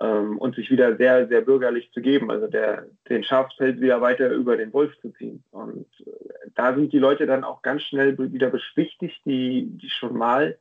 ähm, 0.00 0.38
und 0.38 0.56
sich 0.56 0.70
wieder 0.70 0.96
sehr, 0.96 1.28
sehr 1.28 1.40
bürgerlich 1.40 1.90
zu 1.92 2.00
geben, 2.00 2.30
also 2.30 2.46
der, 2.46 2.86
den 3.08 3.24
Schafspelz 3.24 3.80
wieder 3.80 4.00
weiter 4.00 4.30
über 4.30 4.56
den 4.56 4.72
Wolf 4.72 4.92
zu 5.00 5.10
ziehen. 5.12 5.42
Und 5.50 5.86
äh, 6.00 6.50
da 6.54 6.74
sind 6.74 6.92
die 6.92 6.98
Leute 6.98 7.26
dann 7.26 7.44
auch 7.44 7.62
ganz 7.62 7.82
schnell 7.82 8.16
wieder 8.18 8.50
beschwichtigt, 8.50 9.20
die, 9.24 9.66
die 9.70 9.90
schon 9.90 10.16
mal 10.16 10.58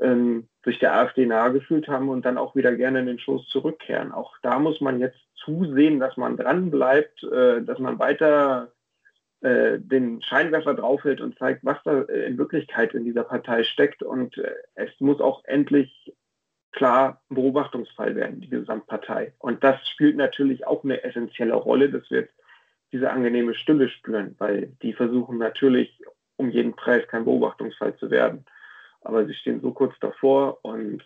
ähm, 0.00 0.48
sich 0.64 0.78
der 0.78 0.94
AfD 0.94 1.26
nahegefühlt 1.26 1.88
haben 1.88 2.08
und 2.08 2.24
dann 2.24 2.38
auch 2.38 2.54
wieder 2.54 2.74
gerne 2.74 3.00
in 3.00 3.06
den 3.06 3.18
Schoß 3.18 3.48
zurückkehren. 3.48 4.12
Auch 4.12 4.34
da 4.42 4.58
muss 4.58 4.80
man 4.80 5.00
jetzt 5.00 5.18
zusehen, 5.34 6.00
dass 6.00 6.16
man 6.16 6.36
dran 6.36 6.70
bleibt, 6.70 7.22
äh, 7.24 7.62
dass 7.62 7.78
man 7.78 7.98
weiter 7.98 8.72
äh, 9.42 9.78
den 9.78 10.22
Scheinwerfer 10.22 10.74
draufhält 10.74 11.20
und 11.20 11.36
zeigt, 11.38 11.64
was 11.64 11.78
da 11.84 12.02
in 12.02 12.38
Wirklichkeit 12.38 12.94
in 12.94 13.04
dieser 13.04 13.24
Partei 13.24 13.64
steckt. 13.64 14.02
Und 14.02 14.38
äh, 14.38 14.54
es 14.74 14.90
muss 15.00 15.20
auch 15.20 15.44
endlich 15.44 16.14
klar 16.72 17.22
ein 17.30 17.34
Beobachtungsfall 17.36 18.16
werden, 18.16 18.40
die 18.40 18.48
Gesamtpartei. 18.48 19.34
Und 19.38 19.62
das 19.62 19.86
spielt 19.88 20.16
natürlich 20.16 20.66
auch 20.66 20.82
eine 20.84 21.04
essentielle 21.04 21.54
Rolle, 21.54 21.90
dass 21.90 22.10
wir 22.10 22.28
diese 22.92 23.10
angenehme 23.10 23.54
Stille 23.54 23.88
spüren, 23.88 24.34
weil 24.38 24.72
die 24.82 24.92
versuchen 24.92 25.38
natürlich 25.38 26.00
um 26.36 26.50
jeden 26.50 26.74
Preis 26.74 27.06
kein 27.08 27.24
Beobachtungsfall 27.24 27.96
zu 27.96 28.10
werden. 28.10 28.44
Aber 29.02 29.26
sie 29.26 29.34
stehen 29.34 29.60
so 29.60 29.72
kurz 29.72 29.94
davor 30.00 30.58
und 30.62 31.02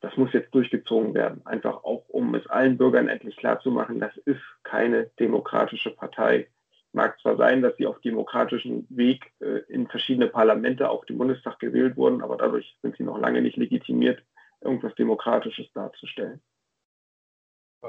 das 0.00 0.16
muss 0.16 0.32
jetzt 0.32 0.54
durchgezogen 0.54 1.14
werden. 1.14 1.44
Einfach 1.44 1.84
auch, 1.84 2.08
um 2.08 2.34
es 2.34 2.46
allen 2.46 2.78
Bürgern 2.78 3.08
endlich 3.08 3.36
klarzumachen, 3.36 4.00
das 4.00 4.16
ist 4.24 4.40
keine 4.62 5.10
demokratische 5.18 5.90
Partei. 5.90 6.48
Mag 6.92 7.20
zwar 7.20 7.36
sein, 7.36 7.62
dass 7.62 7.76
sie 7.76 7.86
auf 7.86 8.00
demokratischem 8.00 8.86
Weg 8.88 9.32
äh, 9.40 9.60
in 9.68 9.86
verschiedene 9.86 10.26
Parlamente, 10.26 10.90
auch 10.90 11.04
dem 11.04 11.18
Bundestag 11.18 11.58
gewählt 11.58 11.96
wurden, 11.96 12.22
aber 12.22 12.36
dadurch 12.36 12.76
sind 12.82 12.96
sie 12.96 13.04
noch 13.04 13.18
lange 13.18 13.42
nicht 13.42 13.56
legitimiert 13.56 14.22
irgendwas 14.60 14.94
Demokratisches 14.94 15.66
darzustellen. 15.72 16.40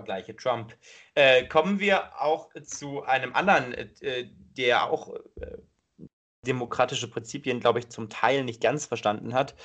Gleiche 0.06 0.36
Trump. 0.36 0.74
Äh, 1.16 1.48
kommen 1.48 1.80
wir 1.80 2.22
auch 2.22 2.50
zu 2.64 3.04
einem 3.04 3.34
anderen, 3.36 3.74
äh, 3.74 4.30
der 4.58 4.90
auch 4.90 5.14
äh, 5.42 5.58
demokratische 6.46 7.10
Prinzipien, 7.10 7.60
glaube 7.60 7.80
ich, 7.80 7.90
zum 7.90 8.10
Teil 8.10 8.44
nicht 8.44 8.62
ganz 8.62 8.86
verstanden 8.86 9.34
hat. 9.34 9.56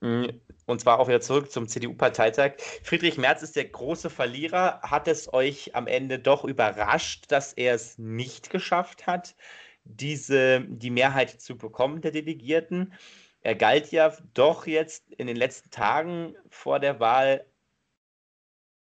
Mm, 0.00 0.26
und 0.66 0.80
zwar 0.80 1.00
auch 1.00 1.08
wieder 1.08 1.20
zurück 1.20 1.50
zum 1.50 1.68
CDU-Parteitag. 1.68 2.52
Friedrich 2.82 3.18
Merz 3.18 3.42
ist 3.42 3.56
der 3.56 3.66
große 3.66 4.10
Verlierer. 4.10 4.80
Hat 4.82 5.08
es 5.08 5.32
euch 5.34 5.74
am 5.74 5.86
Ende 5.86 6.18
doch 6.18 6.44
überrascht, 6.44 7.24
dass 7.28 7.52
er 7.52 7.74
es 7.74 7.98
nicht 7.98 8.50
geschafft 8.50 9.06
hat, 9.06 9.34
diese, 9.84 10.62
die 10.62 10.90
Mehrheit 10.90 11.30
zu 11.30 11.58
bekommen 11.58 12.00
der 12.00 12.12
Delegierten? 12.12 12.94
Er 13.44 13.54
galt 13.54 13.92
ja 13.92 14.16
doch 14.32 14.66
jetzt 14.66 15.12
in 15.12 15.26
den 15.26 15.36
letzten 15.36 15.70
Tagen 15.70 16.34
vor 16.48 16.80
der 16.80 16.98
Wahl, 16.98 17.44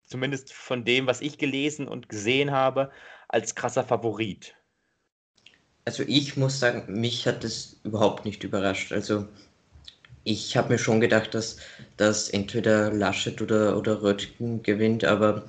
zumindest 0.03 0.51
von 0.51 0.83
dem, 0.83 1.07
was 1.07 1.21
ich 1.21 1.37
gelesen 1.37 1.87
und 1.87 2.09
gesehen 2.09 2.51
habe, 2.51 2.91
als 3.29 3.55
krasser 3.55 3.85
Favorit. 3.85 4.53
Also 5.85 6.03
ich 6.05 6.35
muss 6.35 6.59
sagen, 6.59 6.99
mich 6.99 7.25
hat 7.25 7.45
das 7.45 7.79
überhaupt 7.83 8.25
nicht 8.25 8.43
überrascht. 8.43 8.91
Also 8.91 9.25
ich 10.25 10.57
habe 10.57 10.73
mir 10.73 10.77
schon 10.77 10.99
gedacht, 10.99 11.33
dass, 11.33 11.57
dass 11.95 12.29
entweder 12.29 12.91
Laschet 12.91 13.41
oder, 13.41 13.77
oder 13.77 14.03
Röttgen 14.03 14.61
gewinnt, 14.63 15.05
aber, 15.05 15.43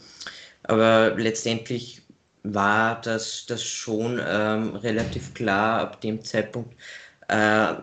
aber 0.63 1.17
letztendlich 1.17 2.03
war 2.45 3.01
das, 3.01 3.47
das 3.47 3.65
schon 3.65 4.21
ähm, 4.25 4.77
relativ 4.77 5.35
klar 5.35 5.81
ab 5.81 6.01
dem 6.01 6.25
Zeitpunkt, 6.25 6.75
äh, 7.29 7.75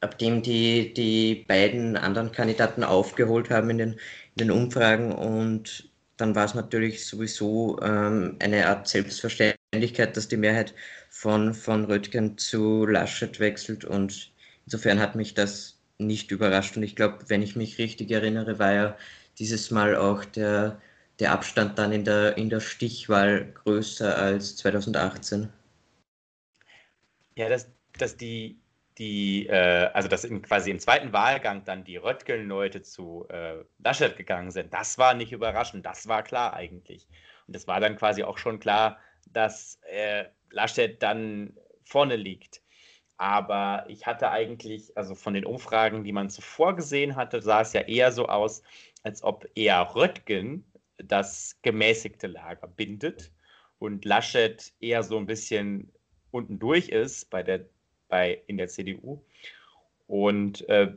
ab 0.00 0.18
dem 0.18 0.42
die, 0.42 0.94
die 0.94 1.44
beiden 1.46 1.96
anderen 1.96 2.32
Kandidaten 2.32 2.84
aufgeholt 2.84 3.50
haben 3.50 3.70
in 3.70 3.78
den, 3.78 3.92
in 3.92 3.98
den 4.38 4.50
Umfragen 4.50 5.12
und 5.12 5.90
dann 6.16 6.34
war 6.34 6.44
es 6.44 6.54
natürlich 6.54 7.06
sowieso 7.06 7.80
ähm, 7.82 8.36
eine 8.40 8.66
Art 8.66 8.88
Selbstverständlichkeit, 8.88 10.16
dass 10.16 10.28
die 10.28 10.36
Mehrheit 10.36 10.74
von, 11.08 11.54
von 11.54 11.84
Röttgen 11.86 12.38
zu 12.38 12.86
Laschet 12.86 13.40
wechselt 13.40 13.84
und 13.84 14.32
insofern 14.66 15.00
hat 15.00 15.14
mich 15.14 15.34
das 15.34 15.78
nicht 15.98 16.30
überrascht 16.30 16.76
und 16.76 16.82
ich 16.82 16.96
glaube, 16.96 17.18
wenn 17.28 17.42
ich 17.42 17.56
mich 17.56 17.78
richtig 17.78 18.10
erinnere, 18.10 18.58
war 18.58 18.72
ja 18.72 18.96
dieses 19.38 19.70
Mal 19.70 19.96
auch 19.96 20.24
der, 20.24 20.80
der 21.18 21.32
Abstand 21.32 21.78
dann 21.78 21.92
in 21.92 22.04
der, 22.04 22.36
in 22.36 22.50
der 22.50 22.60
Stichwahl 22.60 23.52
größer 23.64 24.16
als 24.16 24.56
2018. 24.56 25.48
Ja, 27.36 27.48
dass, 27.48 27.68
dass 27.98 28.16
die 28.16 28.59
die, 29.00 29.46
äh, 29.46 29.90
also 29.94 30.08
dass 30.08 30.24
in, 30.24 30.42
quasi 30.42 30.70
im 30.70 30.78
zweiten 30.78 31.12
Wahlgang 31.14 31.64
dann 31.64 31.84
die 31.84 31.96
Röttgen-Leute 31.96 32.82
zu 32.82 33.26
äh, 33.30 33.64
Laschet 33.78 34.14
gegangen 34.14 34.50
sind, 34.50 34.74
das 34.74 34.98
war 34.98 35.14
nicht 35.14 35.32
überraschend, 35.32 35.86
das 35.86 36.06
war 36.06 36.22
klar 36.22 36.52
eigentlich. 36.52 37.08
Und 37.48 37.56
es 37.56 37.66
war 37.66 37.80
dann 37.80 37.96
quasi 37.96 38.22
auch 38.22 38.36
schon 38.36 38.60
klar, 38.60 38.98
dass 39.32 39.80
äh, 39.90 40.26
Laschet 40.50 41.02
dann 41.02 41.56
vorne 41.82 42.16
liegt. 42.16 42.60
Aber 43.16 43.86
ich 43.88 44.06
hatte 44.06 44.30
eigentlich, 44.30 44.96
also 44.96 45.14
von 45.14 45.32
den 45.32 45.46
Umfragen, 45.46 46.04
die 46.04 46.12
man 46.12 46.28
zuvor 46.28 46.76
gesehen 46.76 47.16
hatte, 47.16 47.40
sah 47.40 47.62
es 47.62 47.72
ja 47.72 47.80
eher 47.80 48.12
so 48.12 48.26
aus, 48.28 48.62
als 49.02 49.22
ob 49.22 49.46
eher 49.54 49.94
Röttgen 49.94 50.70
das 50.98 51.58
gemäßigte 51.62 52.26
Lager 52.26 52.66
bindet 52.66 53.32
und 53.78 54.04
Laschet 54.04 54.74
eher 54.80 55.02
so 55.02 55.16
ein 55.16 55.26
bisschen 55.26 55.90
unten 56.30 56.58
durch 56.58 56.90
ist 56.90 57.30
bei 57.30 57.42
der, 57.42 57.64
bei, 58.10 58.42
in 58.46 58.58
der 58.58 58.68
CDU 58.68 59.24
und 60.06 60.68
äh, 60.68 60.92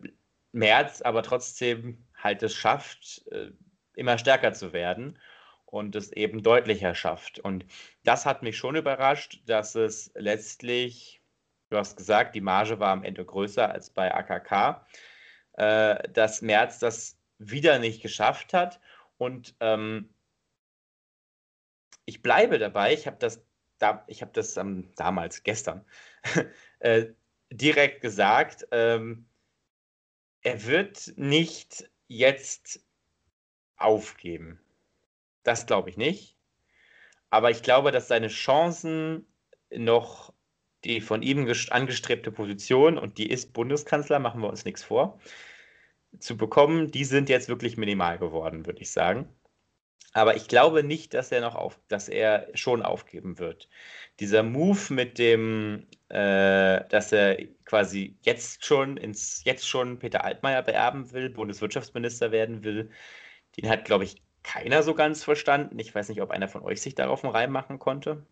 Merz 0.51 1.01
aber 1.01 1.23
trotzdem 1.23 2.05
halt 2.15 2.43
es 2.43 2.55
schafft, 2.55 3.25
äh, 3.31 3.51
immer 3.95 4.17
stärker 4.17 4.53
zu 4.53 4.73
werden 4.73 5.19
und 5.65 5.95
es 5.95 6.11
eben 6.11 6.43
deutlicher 6.43 6.95
schafft. 6.95 7.39
Und 7.39 7.65
das 8.03 8.25
hat 8.25 8.43
mich 8.43 8.57
schon 8.57 8.75
überrascht, 8.75 9.41
dass 9.45 9.75
es 9.75 10.11
letztlich, 10.15 11.21
du 11.69 11.77
hast 11.77 11.97
gesagt, 11.97 12.35
die 12.35 12.41
Marge 12.41 12.79
war 12.79 12.91
am 12.91 13.03
Ende 13.03 13.25
größer 13.25 13.71
als 13.71 13.89
bei 13.89 14.13
AKK, 14.13 14.85
äh, 15.53 16.09
dass 16.09 16.41
Merz 16.41 16.79
das 16.79 17.19
wieder 17.39 17.79
nicht 17.79 18.01
geschafft 18.01 18.53
hat. 18.53 18.79
Und 19.17 19.55
ähm, 19.59 20.13
ich 22.05 22.21
bleibe 22.21 22.59
dabei, 22.59 22.93
ich 22.93 23.07
habe 23.07 23.17
das, 23.19 23.43
da, 23.79 24.03
ich 24.07 24.21
hab 24.21 24.33
das 24.33 24.57
ähm, 24.57 24.91
damals, 24.95 25.43
gestern, 25.43 25.85
äh, 26.79 27.07
direkt 27.51 28.01
gesagt, 28.01 28.67
ähm, 28.71 29.25
er 30.41 30.65
wird 30.65 31.13
nicht 31.15 31.89
jetzt 32.07 32.83
aufgeben. 33.77 34.59
Das 35.43 35.65
glaube 35.65 35.89
ich 35.89 35.97
nicht. 35.97 36.37
Aber 37.29 37.49
ich 37.49 37.63
glaube, 37.63 37.91
dass 37.91 38.07
seine 38.07 38.27
Chancen 38.27 39.25
noch 39.71 40.33
die 40.83 41.01
von 41.01 41.21
ihm 41.21 41.51
angestrebte 41.69 42.31
Position, 42.31 42.97
und 42.97 43.17
die 43.17 43.29
ist 43.29 43.53
Bundeskanzler, 43.53 44.19
machen 44.19 44.41
wir 44.41 44.49
uns 44.49 44.65
nichts 44.65 44.83
vor, 44.83 45.19
zu 46.19 46.37
bekommen, 46.37 46.91
die 46.91 47.05
sind 47.05 47.29
jetzt 47.29 47.49
wirklich 47.49 47.77
minimal 47.77 48.17
geworden, 48.17 48.65
würde 48.65 48.81
ich 48.81 48.91
sagen. 48.91 49.27
Aber 50.13 50.35
ich 50.35 50.47
glaube 50.47 50.83
nicht, 50.83 51.13
dass 51.15 51.31
er 51.31 51.41
noch 51.41 51.55
auf, 51.55 51.79
dass 51.87 52.07
er 52.07 52.47
schon 52.55 52.83
aufgeben 52.83 53.39
wird. 53.39 53.67
Dieser 54.19 54.43
Move 54.43 54.93
mit 54.93 55.17
dem, 55.17 55.87
äh, 56.09 56.87
dass 56.87 57.11
er 57.11 57.37
quasi 57.65 58.17
jetzt 58.21 58.63
schon 58.65 58.97
ins, 58.97 59.43
jetzt 59.43 59.67
schon 59.67 59.97
Peter 59.99 60.23
Altmaier 60.23 60.61
beerben 60.61 61.11
will, 61.11 61.29
Bundeswirtschaftsminister 61.29 62.31
werden 62.31 62.63
will, 62.63 62.91
den 63.57 63.69
hat, 63.69 63.85
glaube 63.85 64.03
ich, 64.05 64.21
keiner 64.43 64.83
so 64.83 64.93
ganz 64.95 65.23
verstanden. 65.23 65.79
Ich 65.79 65.95
weiß 65.95 66.09
nicht, 66.09 66.21
ob 66.21 66.31
einer 66.31 66.47
von 66.49 66.63
euch 66.63 66.81
sich 66.81 66.95
darauf 66.95 67.23
einen 67.23 67.33
Reim 67.33 67.51
machen 67.51 67.79
konnte. 67.79 68.25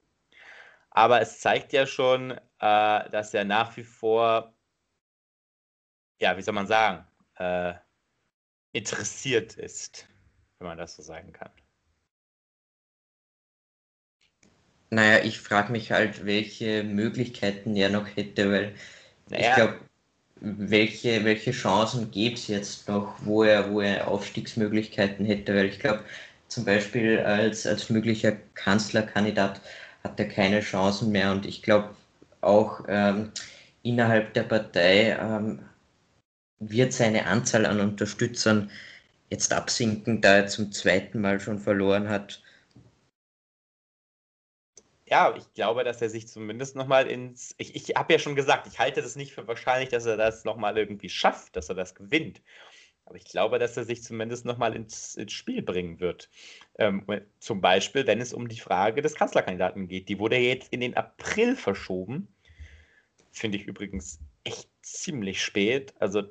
Aber 0.92 1.22
es 1.22 1.40
zeigt 1.40 1.74
ja 1.74 1.86
schon, 1.88 2.32
äh, 2.32 2.40
dass 2.60 3.34
er 3.34 3.46
nach 3.46 3.76
wie 3.78 3.84
vor, 3.84 4.54
ja, 6.20 6.38
wie 6.38 6.42
soll 6.42 6.54
man 6.54 6.68
sagen, 6.68 7.06
äh, 7.38 7.74
interessiert 8.74 9.56
ist, 9.58 10.08
wenn 10.60 10.68
man 10.68 10.78
das 10.78 10.96
so 10.96 11.04
sagen 11.04 11.34
kann. 11.34 11.52
Naja, 14.94 15.24
ich 15.24 15.40
frage 15.40 15.72
mich 15.72 15.92
halt, 15.92 16.26
welche 16.26 16.84
Möglichkeiten 16.84 17.76
er 17.78 17.90
noch 17.90 18.08
hätte, 18.16 18.52
weil 18.52 18.76
naja. 19.30 19.50
ich 19.50 19.56
glaube, 19.56 19.80
welche, 20.42 21.24
welche 21.24 21.52
Chancen 21.52 22.12
gäbe 22.12 22.36
es 22.36 22.48
jetzt 22.48 22.90
noch, 22.90 23.16
wo 23.22 23.44
er, 23.44 23.72
wo 23.72 23.80
er 23.82 24.08
Aufstiegsmöglichkeiten 24.08 25.26
hätte, 25.26 25.56
weil 25.56 25.68
ich 25.68 25.80
glaube, 25.80 26.04
zum 26.50 26.66
Beispiel 26.66 27.20
als, 27.20 27.66
als 27.66 27.90
möglicher 27.90 28.34
Kanzlerkandidat 28.56 29.62
hat 30.04 30.20
er 30.20 30.28
keine 30.28 30.60
Chancen 30.62 31.12
mehr 31.12 31.32
und 31.32 31.46
ich 31.46 31.62
glaube 31.64 31.96
auch 32.42 32.84
ähm, 32.90 33.32
innerhalb 33.84 34.34
der 34.34 34.44
Partei 34.44 35.18
ähm, 35.20 35.60
wird 36.60 36.92
seine 36.94 37.28
Anzahl 37.28 37.66
an 37.66 37.80
Unterstützern 37.80 38.70
jetzt 39.30 39.54
absinken, 39.54 40.22
da 40.22 40.38
er 40.38 40.48
zum 40.48 40.72
zweiten 40.72 41.22
Mal 41.22 41.40
schon 41.40 41.60
verloren 41.60 42.10
hat 42.10 42.42
ja, 45.12 45.36
ich 45.36 45.54
glaube, 45.54 45.84
dass 45.84 46.02
er 46.02 46.10
sich 46.10 46.30
zumindest 46.30 46.78
nochmal 46.78 47.08
ins. 47.08 47.54
Ich, 47.58 47.76
ich 47.76 47.96
habe 47.96 48.14
ja 48.14 48.20
schon 48.20 48.36
gesagt, 48.36 48.66
ich 48.68 48.80
halte 48.80 49.02
das 49.02 49.18
nicht 49.18 49.34
für 49.34 49.46
wahrscheinlich, 49.46 49.90
dass 49.90 50.06
er 50.06 50.16
das 50.16 50.46
nochmal 50.46 50.78
irgendwie 50.78 51.10
schafft, 51.10 51.58
dass 51.58 51.68
er 51.68 51.76
das 51.76 51.96
gewinnt. 51.96 52.42
Aber 53.04 53.18
ich 53.18 53.26
glaube, 53.26 53.60
dass 53.60 53.76
er 53.76 53.84
sich 53.84 54.04
zumindest 54.04 54.46
nochmal 54.46 54.74
ins, 54.74 55.16
ins 55.16 55.34
Spiel 55.34 55.62
bringen 55.64 56.00
wird. 56.00 56.30
Ähm, 56.78 57.06
zum 57.40 57.60
Beispiel, 57.60 58.08
wenn 58.08 58.22
es 58.22 58.32
um 58.32 58.48
die 58.48 58.60
Frage 58.60 59.02
des 59.02 59.16
Kanzlerkandidaten 59.16 59.90
geht. 59.90 60.08
Die 60.08 60.18
wurde 60.18 60.38
jetzt 60.38 60.72
in 60.72 60.80
den 60.80 60.96
April 60.96 61.58
verschoben. 61.58 62.30
Finde 63.34 63.58
ich 63.58 63.66
übrigens 63.66 64.22
echt 64.46 64.70
ziemlich 64.82 65.44
spät. 65.44 65.94
Also 66.00 66.24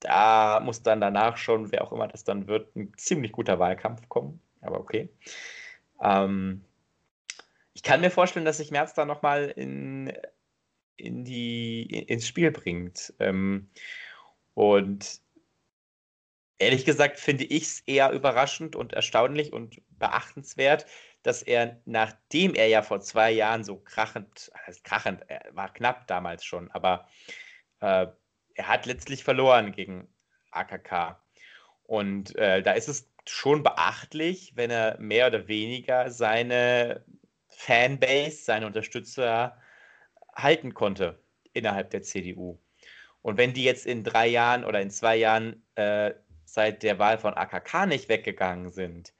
da 0.00 0.60
muss 0.62 0.82
dann 0.82 1.00
danach 1.00 1.38
schon, 1.38 1.72
wer 1.72 1.82
auch 1.82 1.92
immer 1.92 2.08
das 2.08 2.24
dann 2.24 2.46
wird, 2.46 2.76
ein 2.76 2.92
ziemlich 2.98 3.32
guter 3.32 3.58
Wahlkampf 3.58 4.06
kommen. 4.10 4.38
Aber 4.60 4.80
okay. 4.80 5.08
Ähm, 6.02 6.62
ich 7.78 7.84
kann 7.84 8.00
mir 8.00 8.10
vorstellen, 8.10 8.44
dass 8.44 8.56
sich 8.56 8.72
Merz 8.72 8.94
da 8.94 9.04
nochmal 9.04 9.52
in, 9.54 10.12
in 10.96 11.24
die, 11.24 11.82
ins 11.84 12.26
Spiel 12.26 12.50
bringt. 12.50 13.14
Ähm, 13.20 13.70
und 14.54 15.20
ehrlich 16.58 16.84
gesagt 16.84 17.20
finde 17.20 17.44
ich 17.44 17.62
es 17.62 17.80
eher 17.86 18.10
überraschend 18.10 18.74
und 18.74 18.94
erstaunlich 18.94 19.52
und 19.52 19.80
beachtenswert, 19.90 20.86
dass 21.22 21.44
er, 21.44 21.80
nachdem 21.84 22.56
er 22.56 22.66
ja 22.66 22.82
vor 22.82 23.00
zwei 23.00 23.30
Jahren 23.30 23.62
so 23.62 23.76
krachend, 23.76 24.50
heißt 24.66 24.82
krachend, 24.82 25.22
er 25.28 25.44
war 25.52 25.72
knapp 25.72 26.08
damals 26.08 26.44
schon, 26.44 26.72
aber 26.72 27.06
äh, 27.78 28.08
er 28.56 28.66
hat 28.66 28.86
letztlich 28.86 29.22
verloren 29.22 29.70
gegen 29.70 30.12
AKK. 30.50 31.22
Und 31.84 32.34
äh, 32.34 32.60
da 32.60 32.72
ist 32.72 32.88
es 32.88 33.08
schon 33.24 33.62
beachtlich, 33.62 34.56
wenn 34.56 34.72
er 34.72 34.98
mehr 34.98 35.28
oder 35.28 35.46
weniger 35.46 36.10
seine 36.10 37.04
Fanbase, 37.58 38.44
seine 38.44 38.66
Unterstützer 38.66 39.60
halten 40.32 40.74
konnte 40.74 41.18
innerhalb 41.52 41.90
der 41.90 42.02
CDU. 42.02 42.56
Und 43.20 43.36
wenn 43.36 43.52
die 43.52 43.64
jetzt 43.64 43.84
in 43.84 44.04
drei 44.04 44.28
Jahren 44.28 44.64
oder 44.64 44.80
in 44.80 44.90
zwei 44.90 45.16
Jahren 45.16 45.64
äh, 45.74 46.14
seit 46.44 46.84
der 46.84 47.00
Wahl 47.00 47.18
von 47.18 47.34
AKK 47.34 47.86
nicht 47.86 48.08
weggegangen 48.08 48.70
sind, 48.70 49.12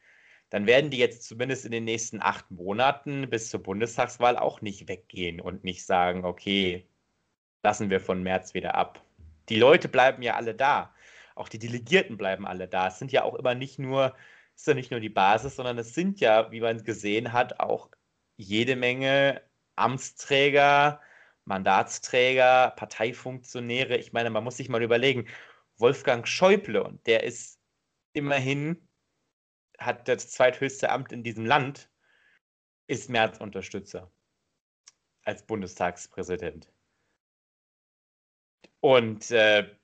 dann 0.51 0.66
werden 0.66 0.90
die 0.90 0.98
jetzt 0.98 1.24
zumindest 1.24 1.64
in 1.64 1.72
den 1.72 1.85
nächsten 1.85 2.22
acht 2.22 2.48
Monaten 2.53 3.29
bis 3.29 3.51
zur 3.51 3.61
Bundestagswahl 3.61 4.38
auch 4.38 4.61
nicht 4.61 4.88
weggehen 4.88 5.40
und 5.40 5.64
nicht 5.64 5.85
sagen, 5.85 6.24
okay, 6.24 6.87
lassen 7.64 7.90
wir 7.90 8.01
von 8.01 8.22
März 8.22 8.55
wieder 8.55 8.77
ab. 8.77 9.03
Die 9.48 9.59
Leute 9.59 9.88
bleiben 9.88 10.22
ja 10.22 10.37
alle 10.37 10.55
da. 10.55 10.94
Auch 11.35 11.48
die 11.48 11.59
Delegierten 11.59 12.16
bleiben 12.16 12.46
alle 12.46 12.68
da. 12.68 12.87
Es 12.87 13.01
sind 13.01 13.11
ja 13.11 13.24
auch 13.24 13.35
immer 13.35 13.57
nicht 13.57 13.81
nur, 13.81 14.14
es 14.55 14.62
ist 14.62 14.68
ja 14.68 14.74
nicht 14.74 14.92
nur 14.92 15.01
die 15.01 15.09
Basis, 15.09 15.57
sondern 15.57 15.77
es 15.77 15.92
sind 15.92 16.20
ja, 16.20 16.53
wie 16.53 16.61
man 16.61 16.85
gesehen 16.85 17.33
hat, 17.33 17.59
auch 17.59 17.88
jede 18.38 18.77
Menge 18.77 19.42
Amtsträger, 19.77 21.03
Mandatsträger, 21.44 22.72
Parteifunktionäre. 22.77 23.96
Ich 23.98 24.12
meine, 24.12 24.31
man 24.31 24.44
muss 24.44 24.57
sich 24.57 24.68
mal 24.68 24.83
überlegen, 24.83 25.29
Wolfgang 25.77 26.27
Schäuble, 26.27 26.83
und 26.83 27.07
der 27.07 27.24
ist 27.24 27.61
immerhin, 28.12 28.88
hat 29.79 30.09
das 30.09 30.31
zweithöchste 30.31 30.90
Amt 30.90 31.12
in 31.12 31.22
diesem 31.22 31.46
Land, 31.46 31.90
ist 32.87 33.11
Merz-Unterstützer 33.11 34.11
als 35.24 35.44
Bundestagspräsident. 35.44 36.72
Und 38.81 39.31
äh, 39.31 39.77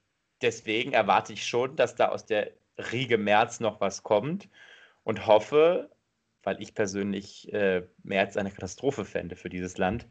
deswegen 0.43 0.93
erwarte 0.93 1.33
ich 1.33 1.47
schon, 1.47 1.77
dass 1.77 1.97
da 1.97 2.09
aus 2.09 2.25
der 2.25 2.53
Riege 2.79 3.19
März 3.19 3.61
noch 3.61 3.81
was 3.81 4.03
kommt 4.03 4.49
und 5.03 5.27
hoffe, 5.27 5.94
weil 6.45 6.61
ich 6.61 6.75
persönlich 6.75 7.53
äh, 7.53 7.87
mehr 8.03 8.21
als 8.21 8.37
eine 8.37 8.51
Katastrophe 8.51 9.05
fände 9.05 9.37
für 9.37 9.49
dieses 9.49 9.79
Land, 9.79 10.07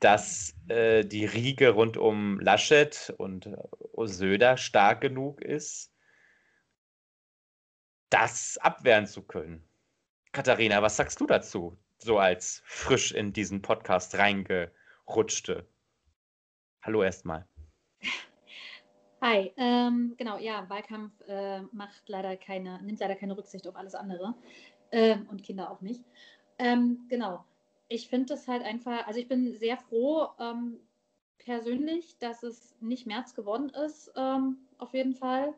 dass 0.00 0.54
äh, 0.68 1.04
die 1.04 1.26
Riege 1.26 1.70
rund 1.70 1.96
um 1.96 2.40
Laschet 2.40 3.14
und 3.18 3.48
Söder 4.04 4.56
stark 4.56 5.00
genug 5.00 5.40
ist, 5.42 5.92
das 8.10 8.58
abwehren 8.58 9.06
zu 9.06 9.22
können. 9.22 9.64
Katharina, 10.32 10.82
was 10.82 10.96
sagst 10.96 11.20
du 11.20 11.26
dazu, 11.26 11.78
so 11.98 12.18
als 12.18 12.62
frisch 12.64 13.12
in 13.12 13.32
diesen 13.32 13.62
Podcast 13.62 14.16
reingerutschte? 14.16 15.66
Hallo 16.82 17.02
erstmal. 17.02 17.46
Hi, 19.20 19.52
ähm, 19.56 20.14
genau, 20.18 20.36
ja, 20.38 20.68
Wahlkampf 20.68 21.18
äh, 21.26 21.62
macht 21.72 22.02
leider 22.08 22.36
keine, 22.36 22.82
nimmt 22.82 23.00
leider 23.00 23.16
keine 23.16 23.36
Rücksicht 23.36 23.66
auf 23.66 23.74
alles 23.74 23.94
andere 23.94 24.34
äh, 24.94 25.18
und 25.28 25.42
Kinder 25.42 25.70
auch 25.70 25.80
nicht. 25.80 26.04
Ähm, 26.58 27.06
genau. 27.08 27.44
Ich 27.88 28.08
finde 28.08 28.26
das 28.26 28.46
halt 28.48 28.62
einfach, 28.62 29.06
also 29.06 29.18
ich 29.18 29.28
bin 29.28 29.52
sehr 29.52 29.76
froh 29.76 30.28
ähm, 30.38 30.78
persönlich, 31.38 32.16
dass 32.18 32.42
es 32.42 32.74
nicht 32.80 33.06
März 33.06 33.34
geworden 33.34 33.70
ist, 33.70 34.12
ähm, 34.16 34.56
auf 34.78 34.94
jeden 34.94 35.14
Fall, 35.14 35.52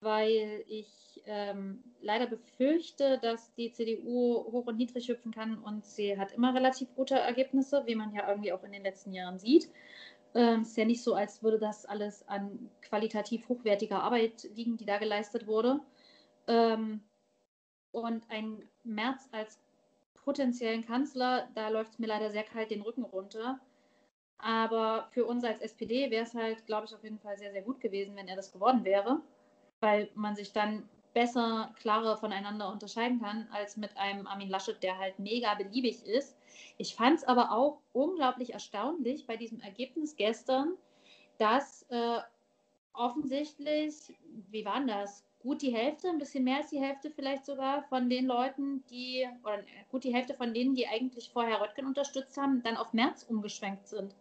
weil 0.00 0.64
ich 0.68 1.22
ähm, 1.26 1.82
leider 2.00 2.26
befürchte, 2.26 3.18
dass 3.18 3.52
die 3.54 3.72
CDU 3.72 4.44
hoch 4.50 4.66
und 4.66 4.76
niedrig 4.76 5.08
hüpfen 5.08 5.32
kann 5.32 5.58
und 5.58 5.84
sie 5.84 6.16
hat 6.16 6.32
immer 6.32 6.54
relativ 6.54 6.94
gute 6.94 7.16
Ergebnisse, 7.16 7.82
wie 7.86 7.96
man 7.96 8.14
ja 8.14 8.28
irgendwie 8.28 8.52
auch 8.52 8.62
in 8.62 8.72
den 8.72 8.82
letzten 8.82 9.12
Jahren 9.12 9.38
sieht. 9.38 9.68
Ähm, 10.34 10.60
es 10.60 10.68
ist 10.68 10.76
ja 10.76 10.84
nicht 10.84 11.02
so, 11.02 11.14
als 11.14 11.42
würde 11.42 11.58
das 11.58 11.84
alles 11.84 12.26
an 12.28 12.70
qualitativ 12.80 13.48
hochwertiger 13.48 14.02
Arbeit 14.02 14.48
liegen, 14.54 14.76
die 14.76 14.86
da 14.86 14.98
geleistet 14.98 15.46
wurde. 15.46 15.80
Ähm, 16.46 17.02
und 17.92 18.28
ein 18.30 18.68
März 18.84 19.28
als 19.32 19.60
potenziellen 20.24 20.84
Kanzler, 20.86 21.48
da 21.54 21.68
läuft 21.68 21.92
es 21.92 21.98
mir 21.98 22.06
leider 22.06 22.30
sehr 22.30 22.44
kalt 22.44 22.70
den 22.70 22.82
Rücken 22.82 23.04
runter. 23.04 23.60
Aber 24.38 25.08
für 25.10 25.24
uns 25.24 25.44
als 25.44 25.60
SPD 25.60 26.10
wäre 26.10 26.24
es 26.24 26.34
halt, 26.34 26.66
glaube 26.66 26.86
ich, 26.86 26.94
auf 26.94 27.04
jeden 27.04 27.20
Fall 27.20 27.38
sehr, 27.38 27.52
sehr 27.52 27.62
gut 27.62 27.80
gewesen, 27.80 28.16
wenn 28.16 28.28
er 28.28 28.36
das 28.36 28.52
geworden 28.52 28.84
wäre, 28.84 29.20
weil 29.80 30.10
man 30.14 30.34
sich 30.34 30.52
dann 30.52 30.88
besser, 31.14 31.74
klarer 31.78 32.16
voneinander 32.16 32.72
unterscheiden 32.72 33.20
kann, 33.20 33.48
als 33.52 33.76
mit 33.76 33.96
einem 33.96 34.26
Armin 34.26 34.48
Laschet, 34.48 34.82
der 34.82 34.98
halt 34.98 35.18
mega 35.18 35.54
beliebig 35.54 36.04
ist. 36.06 36.36
Ich 36.78 36.94
fand 36.96 37.18
es 37.18 37.24
aber 37.24 37.52
auch 37.52 37.80
unglaublich 37.92 38.52
erstaunlich 38.54 39.26
bei 39.26 39.36
diesem 39.36 39.60
Ergebnis 39.60 40.16
gestern, 40.16 40.74
dass 41.38 41.82
äh, 41.90 42.18
offensichtlich, 42.94 44.14
wie 44.50 44.64
war 44.64 44.84
das? 44.84 45.24
Gut 45.42 45.62
die 45.62 45.74
Hälfte, 45.74 46.08
ein 46.08 46.18
bisschen 46.18 46.44
mehr 46.44 46.58
als 46.58 46.70
die 46.70 46.80
Hälfte 46.80 47.10
vielleicht 47.10 47.44
sogar 47.44 47.82
von 47.84 48.08
den 48.08 48.26
Leuten, 48.26 48.84
die, 48.86 49.26
oder 49.42 49.58
äh, 49.58 49.84
gut 49.90 50.04
die 50.04 50.14
Hälfte 50.14 50.34
von 50.34 50.54
denen, 50.54 50.74
die 50.74 50.86
eigentlich 50.86 51.30
vorher 51.32 51.60
Röttgen 51.60 51.86
unterstützt 51.86 52.36
haben, 52.36 52.62
dann 52.62 52.76
auf 52.76 52.92
März 52.92 53.24
umgeschwenkt 53.24 53.88
sind. 53.88 54.14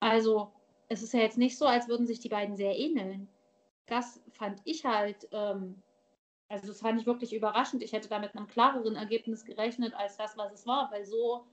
Also 0.00 0.50
es 0.88 1.02
ist 1.02 1.12
ja 1.12 1.20
jetzt 1.20 1.36
nicht 1.36 1.58
so, 1.58 1.66
als 1.66 1.88
würden 1.88 2.06
sich 2.06 2.20
die 2.20 2.30
beiden 2.30 2.56
sehr 2.56 2.78
ähneln. 2.78 3.28
Das 3.86 4.22
fand 4.30 4.60
ich 4.64 4.84
halt, 4.86 5.28
ähm, 5.32 5.82
also 6.48 6.68
das 6.68 6.80
fand 6.80 6.98
ich 7.00 7.06
wirklich 7.06 7.34
überraschend. 7.34 7.82
Ich 7.82 7.92
hätte 7.92 8.08
da 8.08 8.18
mit 8.18 8.34
einem 8.34 8.46
klareren 8.46 8.96
Ergebnis 8.96 9.44
gerechnet 9.44 9.94
als 9.94 10.16
das, 10.16 10.38
was 10.38 10.52
es 10.52 10.66
war, 10.66 10.90
weil 10.90 11.04
so 11.04 11.44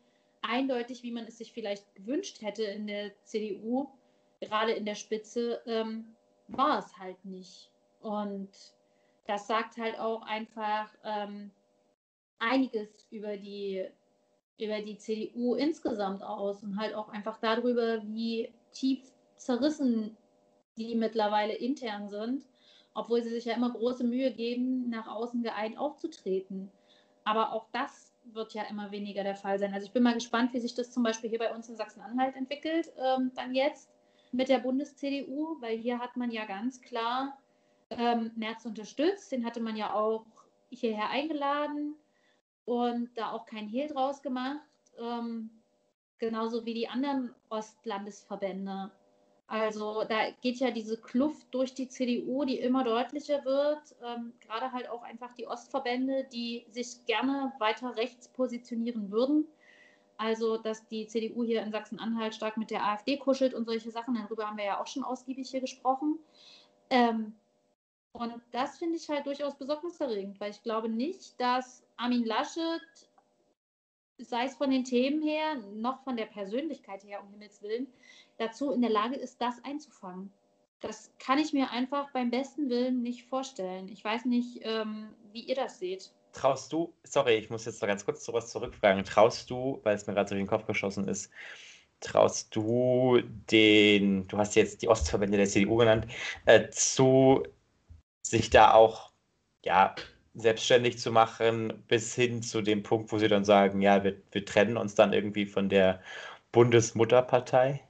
eindeutig, 0.42 1.04
wie 1.04 1.12
man 1.12 1.26
es 1.26 1.38
sich 1.38 1.52
vielleicht 1.52 1.94
gewünscht 1.96 2.42
hätte 2.42 2.64
in 2.64 2.88
der 2.88 3.12
CDU, 3.24 3.90
gerade 4.40 4.72
in 4.72 4.86
der 4.86 4.96
Spitze, 4.96 5.62
ähm, 5.66 6.16
war 6.48 6.80
es 6.80 6.98
halt 6.98 7.24
nicht. 7.26 7.70
Und 8.00 8.50
das 9.28 9.48
sagt 9.48 9.78
halt 9.78 10.00
auch 10.00 10.24
einfach 10.24 10.90
ähm, 11.04 11.52
einiges 12.40 12.90
über 13.12 13.38
die, 13.38 13.86
über 14.60 14.82
die 14.82 14.98
CDU 14.98 15.56
insgesamt 15.56 16.24
aus 16.24 16.64
und 16.64 16.80
halt 16.80 16.96
auch 16.96 17.10
einfach 17.10 17.38
darüber, 17.40 18.02
wie 18.04 18.52
tief 18.72 19.00
zerrissen 19.36 20.18
die 20.78 20.96
mittlerweile 20.96 21.54
intern 21.54 22.08
sind, 22.08 22.46
obwohl 22.94 23.22
sie 23.22 23.30
sich 23.30 23.46
ja 23.46 23.56
immer 23.56 23.72
große 23.72 24.04
Mühe 24.04 24.32
geben, 24.32 24.90
nach 24.90 25.08
außen 25.08 25.44
geeint 25.44 25.78
aufzutreten. 25.78 26.72
Aber 27.24 27.52
auch 27.52 27.68
das 27.72 28.14
wird 28.26 28.54
ja 28.54 28.64
immer 28.64 28.92
weniger 28.92 29.24
der 29.24 29.36
Fall 29.36 29.60
sein. 29.60 29.74
Also 29.74 29.88
ich 29.88 29.94
bin 29.94 30.04
mal 30.04 30.14
gespannt, 30.14 30.54
wie 30.54 30.60
sich 30.60 30.76
das 30.76 30.92
zum 30.92 31.04
Beispiel 31.04 31.30
hier 31.30 31.40
bei 31.40 31.54
uns 31.54 31.68
in 31.70 31.76
Sachsen-Anhalt 31.76 32.36
entwickelt, 32.36 32.92
ähm, 32.98 33.32
dann 33.36 33.56
jetzt 33.56 33.90
mit 34.32 34.50
der 34.50 34.60
Bundes-CDU, 34.60 35.58
weil 35.62 35.78
hier 35.78 36.00
hat 36.00 36.16
man 36.16 36.32
ja 36.32 36.46
ganz 36.46 36.82
klar 36.82 37.38
ähm, 37.90 38.32
Merz 38.36 38.66
unterstützt. 38.66 39.32
Den 39.32 39.46
hatte 39.46 39.60
man 39.60 39.76
ja 39.76 39.94
auch 39.94 40.26
hierher 40.70 41.10
eingeladen 41.10 41.96
und 42.66 43.10
da 43.16 43.32
auch 43.32 43.46
kein 43.46 43.68
Hehl 43.68 43.88
draus 43.88 44.22
gemacht. 44.22 44.62
Ähm, 45.00 45.50
genauso 46.20 46.66
wie 46.66 46.74
die 46.74 46.88
anderen 46.88 47.34
Ostlandesverbände. 47.50 48.92
Also 49.48 50.04
da 50.04 50.30
geht 50.42 50.58
ja 50.58 50.72
diese 50.72 51.00
Kluft 51.00 51.48
durch 51.52 51.74
die 51.74 51.88
CDU, 51.88 52.44
die 52.44 52.60
immer 52.60 52.84
deutlicher 52.84 53.46
wird. 53.46 53.96
Ähm, 54.04 54.34
gerade 54.42 54.74
halt 54.74 54.90
auch 54.90 55.04
einfach 55.04 55.34
die 55.34 55.48
Ostverbände, 55.48 56.26
die 56.34 56.66
sich 56.70 57.06
gerne 57.06 57.54
weiter 57.60 57.96
rechts 57.96 58.28
positionieren 58.28 59.10
würden. 59.10 59.48
Also, 60.18 60.58
dass 60.58 60.86
die 60.88 61.08
CDU 61.08 61.44
hier 61.44 61.62
in 61.62 61.72
Sachsen-Anhalt 61.72 62.34
stark 62.34 62.58
mit 62.58 62.72
der 62.72 62.84
AfD 62.84 63.18
kuschelt 63.18 63.54
und 63.54 63.66
solche 63.66 63.92
Sachen, 63.92 64.16
darüber 64.16 64.48
haben 64.48 64.58
wir 64.58 64.66
ja 64.66 64.82
auch 64.82 64.88
schon 64.88 65.04
ausgiebig 65.04 65.50
hier 65.50 65.62
gesprochen. 65.62 66.18
Ähm, 66.90 67.36
und 68.14 68.34
das 68.52 68.78
finde 68.78 68.98
ich 68.98 69.10
halt 69.10 69.26
durchaus 69.26 69.56
besorgniserregend, 69.58 70.40
weil 70.40 70.52
ich 70.52 70.64
glaube 70.64 70.90
nicht, 70.90 71.40
dass 71.40 71.84
Armin 71.98 72.26
Laschet, 72.26 72.82
sei 74.18 74.46
es 74.46 74.56
von 74.56 74.72
den 74.72 74.84
Themen 74.84 75.22
her, 75.22 75.56
noch 75.76 76.04
von 76.04 76.18
der 76.18 76.26
Persönlichkeit 76.26 77.04
her, 77.04 77.22
um 77.22 77.30
Himmels 77.30 77.62
Willen, 77.62 77.88
dazu 78.38 78.72
in 78.72 78.82
der 78.82 78.90
Lage 78.90 79.16
ist, 79.16 79.40
das 79.42 79.64
einzufangen. 79.64 80.32
Das 80.80 81.12
kann 81.20 81.40
ich 81.40 81.54
mir 81.54 81.72
einfach 81.72 82.12
beim 82.12 82.30
besten 82.30 82.70
Willen 82.70 83.02
nicht 83.02 83.24
vorstellen. 83.26 83.90
Ich 83.90 84.04
weiß 84.04 84.26
nicht, 84.26 84.60
ähm, 84.62 85.10
wie 85.32 85.42
ihr 85.42 85.56
das 85.56 85.80
seht. 85.80 86.12
Traust 86.34 86.72
du, 86.72 86.94
sorry, 87.04 87.36
ich 87.36 87.50
muss 87.50 87.66
jetzt 87.66 87.82
noch 87.82 87.88
ganz 87.88 88.06
kurz 88.06 88.24
sowas 88.24 88.52
zurückfragen, 88.52 89.04
traust 89.04 89.50
du, 89.50 89.80
weil 89.84 89.96
es 89.96 90.06
mir 90.06 90.14
gerade 90.14 90.30
durch 90.30 90.40
den 90.40 90.48
Kopf 90.48 90.68
geschossen 90.68 91.08
ist, 91.08 91.32
traust 92.00 92.56
du 92.56 93.20
den, 93.50 94.28
du 94.28 94.38
hast 94.38 94.56
jetzt 94.56 94.82
die 94.82 94.88
Ostverbände 94.88 95.38
der 95.38 95.48
CDU 95.48 95.78
genannt, 95.78 96.06
äh, 96.46 96.70
zu 96.70 97.44
sich 98.30 98.50
da 98.50 98.74
auch 98.74 99.12
ja, 99.64 99.96
selbstständig 100.34 101.00
zu 101.00 101.12
machen, 101.12 101.84
bis 101.88 102.14
hin 102.14 102.42
zu 102.42 102.62
dem 102.62 102.84
Punkt, 102.84 103.12
wo 103.12 103.18
sie 103.18 103.28
dann 103.28 103.46
sagen, 103.46 103.82
ja, 103.82 104.04
wir, 104.04 104.22
wir 104.32 104.46
trennen 104.46 104.78
uns 104.78 104.96
dann 104.96 105.14
irgendwie 105.14 105.46
von 105.46 105.70
der 105.70 106.02
Bundesmutterpartei? 106.52 107.84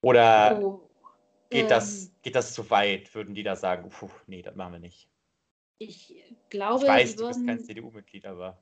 Oder 0.00 0.60
oh, 0.62 0.88
geht, 1.50 1.62
ähm, 1.62 1.68
das, 1.68 2.12
geht 2.22 2.34
das 2.34 2.54
zu 2.54 2.70
weit? 2.70 3.14
Würden 3.14 3.34
die 3.34 3.42
da 3.42 3.56
sagen, 3.56 3.90
puh, 3.90 4.10
nee, 4.26 4.42
das 4.42 4.54
machen 4.54 4.74
wir 4.74 4.80
nicht? 4.80 5.08
Ich 5.78 6.24
glaube, 6.50 6.84
ich 6.84 6.90
weiß, 6.90 7.16
du 7.16 7.28
bist 7.28 7.46
kein 7.46 7.60
CDU-Mitglied, 7.60 8.26
aber. 8.26 8.58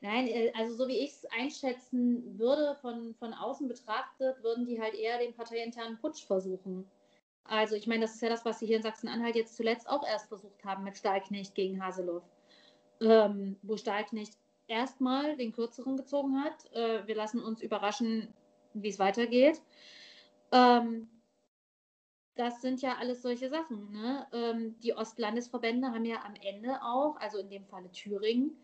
Nein, 0.00 0.28
äh, 0.28 0.52
also 0.56 0.76
so 0.76 0.88
wie 0.88 0.98
ich 0.98 1.10
es 1.10 1.26
einschätzen 1.26 2.38
würde, 2.38 2.76
von, 2.80 3.14
von 3.14 3.34
außen 3.34 3.68
betrachtet, 3.68 4.42
würden 4.42 4.66
die 4.66 4.80
halt 4.80 4.94
eher 4.94 5.18
den 5.18 5.34
parteiinternen 5.34 5.98
Putsch 5.98 6.24
versuchen. 6.24 6.88
Also 7.48 7.74
ich 7.74 7.86
meine, 7.86 8.02
das 8.02 8.14
ist 8.14 8.22
ja 8.22 8.28
das, 8.28 8.44
was 8.44 8.58
sie 8.58 8.66
hier 8.66 8.76
in 8.76 8.82
Sachsen-Anhalt 8.82 9.34
jetzt 9.34 9.56
zuletzt 9.56 9.88
auch 9.88 10.06
erst 10.06 10.28
versucht 10.28 10.64
haben 10.64 10.84
mit 10.84 10.96
Stahlknecht 10.96 11.54
gegen 11.54 11.82
Haseloff. 11.82 12.22
Ähm, 13.00 13.56
wo 13.62 13.76
Stahlknecht 13.76 14.34
erstmal 14.66 15.36
den 15.36 15.52
kürzeren 15.52 15.96
gezogen 15.96 16.42
hat. 16.44 16.70
Äh, 16.72 17.06
wir 17.06 17.14
lassen 17.14 17.42
uns 17.42 17.62
überraschen, 17.62 18.34
wie 18.74 18.88
es 18.88 18.98
weitergeht. 18.98 19.62
Ähm, 20.52 21.08
das 22.34 22.60
sind 22.60 22.82
ja 22.82 22.96
alles 22.98 23.22
solche 23.22 23.48
Sachen. 23.48 23.90
Ne? 23.90 24.26
Ähm, 24.32 24.78
die 24.80 24.94
Ostlandesverbände 24.94 25.88
haben 25.88 26.04
ja 26.04 26.22
am 26.24 26.34
Ende 26.34 26.80
auch, 26.82 27.16
also 27.16 27.38
in 27.38 27.50
dem 27.50 27.64
Falle 27.66 27.90
Thüringen, 27.90 28.56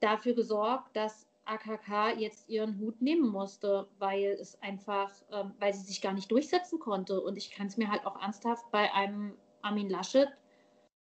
dafür 0.00 0.34
gesorgt, 0.34 0.96
dass 0.96 1.26
AKK 1.46 2.18
jetzt 2.18 2.48
ihren 2.48 2.78
Hut 2.78 3.00
nehmen 3.00 3.28
musste, 3.28 3.88
weil 3.98 4.36
es 4.40 4.60
einfach, 4.62 5.10
ähm, 5.30 5.54
weil 5.58 5.74
sie 5.74 5.84
sich 5.84 6.00
gar 6.00 6.12
nicht 6.12 6.30
durchsetzen 6.30 6.78
konnte. 6.78 7.20
Und 7.20 7.36
ich 7.36 7.50
kann 7.50 7.66
es 7.66 7.76
mir 7.76 7.90
halt 7.90 8.06
auch 8.06 8.20
ernsthaft 8.20 8.70
bei 8.70 8.92
einem 8.92 9.36
Armin 9.62 9.90
Laschet 9.90 10.28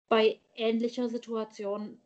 bei 0.10 0.40
ähnlicher 0.56 1.08
Situation 1.08 2.00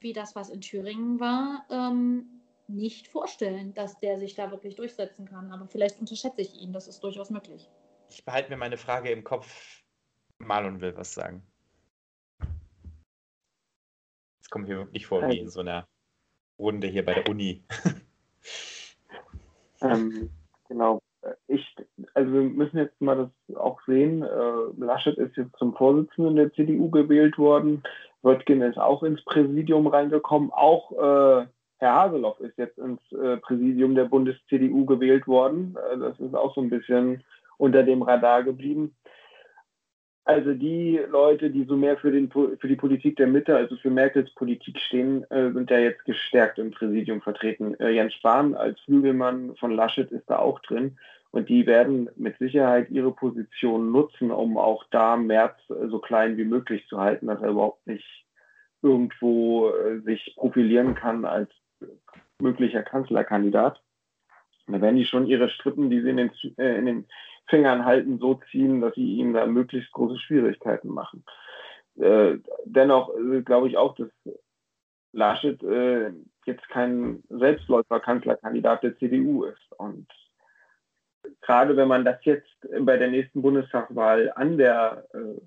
wie 0.00 0.12
das, 0.12 0.36
was 0.36 0.50
in 0.50 0.60
Thüringen 0.60 1.18
war, 1.18 1.66
ähm, 1.70 2.42
nicht 2.68 3.08
vorstellen, 3.08 3.74
dass 3.74 3.98
der 3.98 4.18
sich 4.18 4.34
da 4.34 4.50
wirklich 4.50 4.76
durchsetzen 4.76 5.26
kann. 5.26 5.50
Aber 5.50 5.66
vielleicht 5.66 5.98
unterschätze 5.98 6.42
ich 6.42 6.54
ihn, 6.54 6.72
das 6.72 6.86
ist 6.86 7.02
durchaus 7.02 7.30
möglich. 7.30 7.68
Ich 8.10 8.24
behalte 8.24 8.50
mir 8.50 8.56
meine 8.56 8.76
Frage 8.76 9.10
im 9.10 9.24
Kopf. 9.24 9.82
Marlon 10.38 10.80
will 10.80 10.94
was 10.96 11.14
sagen. 11.14 11.44
Jetzt 14.38 14.50
kommen 14.50 14.68
wir 14.68 14.76
wirklich 14.76 15.06
vor 15.06 15.26
wie 15.28 15.38
in 15.38 15.50
so 15.50 15.60
einer 15.60 15.88
Runde 16.58 16.86
hier 16.86 17.04
bei 17.04 17.14
der 17.14 17.28
Uni. 17.28 17.62
ähm, 19.82 20.30
genau. 20.68 21.00
Ich, 21.46 21.74
also 22.14 22.32
wir 22.32 22.42
müssen 22.42 22.78
jetzt 22.78 23.00
mal 23.00 23.16
das 23.16 23.56
auch 23.56 23.80
sehen. 23.86 24.22
Äh, 24.22 24.84
Laschet 24.84 25.16
ist 25.18 25.36
jetzt 25.36 25.56
zum 25.58 25.74
Vorsitzenden 25.74 26.36
der 26.36 26.52
CDU 26.52 26.90
gewählt 26.90 27.38
worden. 27.38 27.82
Wöttgen 28.22 28.62
ist 28.62 28.78
auch 28.78 29.02
ins 29.02 29.24
Präsidium 29.24 29.86
reingekommen. 29.86 30.50
Auch 30.52 30.92
äh, 30.92 31.46
Herr 31.78 31.94
Haseloff 31.94 32.40
ist 32.40 32.58
jetzt 32.58 32.78
ins 32.78 33.00
äh, 33.12 33.36
Präsidium 33.36 33.94
der 33.94 34.04
Bundes-CDU 34.04 34.84
gewählt 34.84 35.26
worden. 35.26 35.76
Äh, 35.92 35.98
das 35.98 36.18
ist 36.18 36.34
auch 36.34 36.54
so 36.54 36.60
ein 36.60 36.70
bisschen 36.70 37.22
unter 37.56 37.82
dem 37.82 38.02
Radar 38.02 38.42
geblieben. 38.42 38.96
Also 40.28 40.52
die 40.52 41.00
Leute, 41.08 41.48
die 41.48 41.64
so 41.64 41.74
mehr 41.74 41.96
für, 41.96 42.10
den, 42.10 42.30
für 42.30 42.68
die 42.68 42.76
Politik 42.76 43.16
der 43.16 43.26
Mitte, 43.26 43.56
also 43.56 43.76
für 43.76 43.88
Merkels 43.88 44.30
Politik 44.34 44.78
stehen, 44.78 45.24
äh, 45.30 45.50
sind 45.52 45.70
ja 45.70 45.78
jetzt 45.78 46.04
gestärkt 46.04 46.58
im 46.58 46.70
Präsidium 46.70 47.22
vertreten. 47.22 47.80
Äh, 47.80 47.92
Jens 47.92 48.12
Spahn 48.12 48.54
als 48.54 48.78
Flügelmann 48.80 49.56
von 49.56 49.70
Laschet 49.70 50.12
ist 50.12 50.28
da 50.28 50.38
auch 50.38 50.60
drin. 50.60 50.98
Und 51.30 51.48
die 51.48 51.66
werden 51.66 52.10
mit 52.16 52.36
Sicherheit 52.36 52.90
ihre 52.90 53.10
Position 53.10 53.90
nutzen, 53.90 54.30
um 54.30 54.58
auch 54.58 54.84
da 54.90 55.16
Merz 55.16 55.56
äh, 55.70 55.88
so 55.88 55.98
klein 55.98 56.36
wie 56.36 56.44
möglich 56.44 56.86
zu 56.88 57.00
halten, 57.00 57.28
dass 57.28 57.40
er 57.40 57.48
überhaupt 57.48 57.86
nicht 57.86 58.26
irgendwo 58.82 59.70
äh, 59.70 60.00
sich 60.00 60.34
profilieren 60.36 60.94
kann 60.94 61.24
als 61.24 61.48
möglicher 62.38 62.82
Kanzlerkandidat. 62.82 63.80
Da 64.66 64.78
werden 64.82 64.96
die 64.96 65.06
schon 65.06 65.26
ihre 65.26 65.48
Strippen, 65.48 65.88
die 65.88 66.02
sie 66.02 66.10
in 66.10 66.18
den, 66.18 66.30
äh, 66.58 66.76
in 66.76 66.84
den 66.84 67.04
Fingern 67.48 67.84
halten, 67.84 68.18
so 68.18 68.40
ziehen, 68.50 68.80
dass 68.80 68.94
sie 68.94 69.16
ihm 69.16 69.32
da 69.32 69.46
möglichst 69.46 69.92
große 69.92 70.18
Schwierigkeiten 70.18 70.88
machen. 70.88 71.24
Äh, 71.96 72.38
dennoch 72.64 73.14
äh, 73.16 73.42
glaube 73.42 73.68
ich 73.68 73.76
auch, 73.76 73.94
dass 73.94 74.08
Laschet 75.12 75.62
äh, 75.62 76.12
jetzt 76.46 76.68
kein 76.68 77.22
Selbstläufer-Kanzlerkandidat 77.28 78.82
der 78.82 78.96
CDU 78.98 79.44
ist. 79.44 79.72
Und 79.78 80.06
gerade 81.40 81.76
wenn 81.76 81.88
man 81.88 82.04
das 82.04 82.24
jetzt 82.24 82.48
bei 82.80 82.96
der 82.96 83.08
nächsten 83.08 83.42
Bundestagswahl 83.42 84.32
an 84.34 84.58
der 84.58 85.06
äh, 85.12 85.40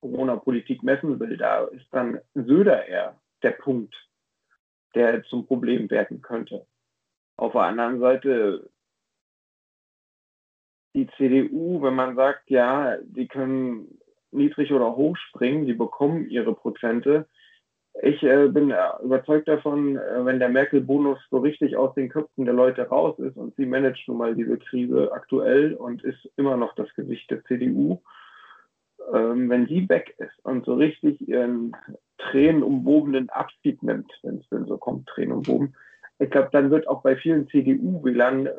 Corona-Politik 0.00 0.82
messen 0.82 1.18
will, 1.18 1.36
da 1.36 1.64
ist 1.64 1.86
dann 1.90 2.20
Söder 2.34 2.86
eher 2.86 3.18
der 3.42 3.52
Punkt, 3.52 3.94
der 4.94 5.24
zum 5.24 5.46
Problem 5.46 5.90
werden 5.90 6.22
könnte. 6.22 6.66
Auf 7.36 7.52
der 7.52 7.62
anderen 7.62 8.00
Seite 8.00 8.70
die 10.96 11.06
CDU, 11.18 11.82
wenn 11.82 11.94
man 11.94 12.16
sagt, 12.16 12.50
ja, 12.50 12.96
die 13.02 13.28
können 13.28 13.98
niedrig 14.32 14.72
oder 14.72 14.96
hoch 14.96 15.16
springen, 15.16 15.66
die 15.66 15.74
bekommen 15.74 16.28
ihre 16.28 16.54
Prozente. 16.54 17.26
Ich 18.02 18.22
äh, 18.22 18.48
bin 18.48 18.74
überzeugt 19.02 19.46
davon, 19.46 19.96
äh, 19.96 20.24
wenn 20.24 20.38
der 20.38 20.48
Merkel-Bonus 20.48 21.18
so 21.30 21.38
richtig 21.38 21.76
aus 21.76 21.94
den 21.94 22.08
Köpfen 22.08 22.46
der 22.46 22.54
Leute 22.54 22.88
raus 22.88 23.18
ist 23.18 23.36
und 23.36 23.54
sie 23.56 23.66
managt 23.66 24.08
nun 24.08 24.18
mal 24.18 24.34
diese 24.34 24.58
Krise 24.58 25.12
aktuell 25.12 25.74
und 25.74 26.02
ist 26.02 26.30
immer 26.36 26.56
noch 26.56 26.74
das 26.74 26.92
Gesicht 26.94 27.30
der 27.30 27.44
CDU, 27.44 28.02
ähm, 29.14 29.48
wenn 29.50 29.66
sie 29.66 29.88
weg 29.88 30.14
ist 30.18 30.44
und 30.44 30.64
so 30.64 30.74
richtig 30.74 31.26
ihren 31.28 31.76
tränenumwobenen 32.18 33.28
Abschied 33.30 33.82
nimmt, 33.82 34.10
wenn 34.22 34.38
es 34.38 34.48
denn 34.48 34.64
so 34.64 34.78
kommt, 34.78 35.06
tränenumwoben, 35.08 35.74
ich 36.18 36.30
glaube, 36.30 36.48
dann 36.52 36.70
wird 36.70 36.88
auch 36.88 37.02
bei 37.02 37.16
vielen 37.16 37.48
CDU-Wählern 37.48 38.46
äh, 38.46 38.52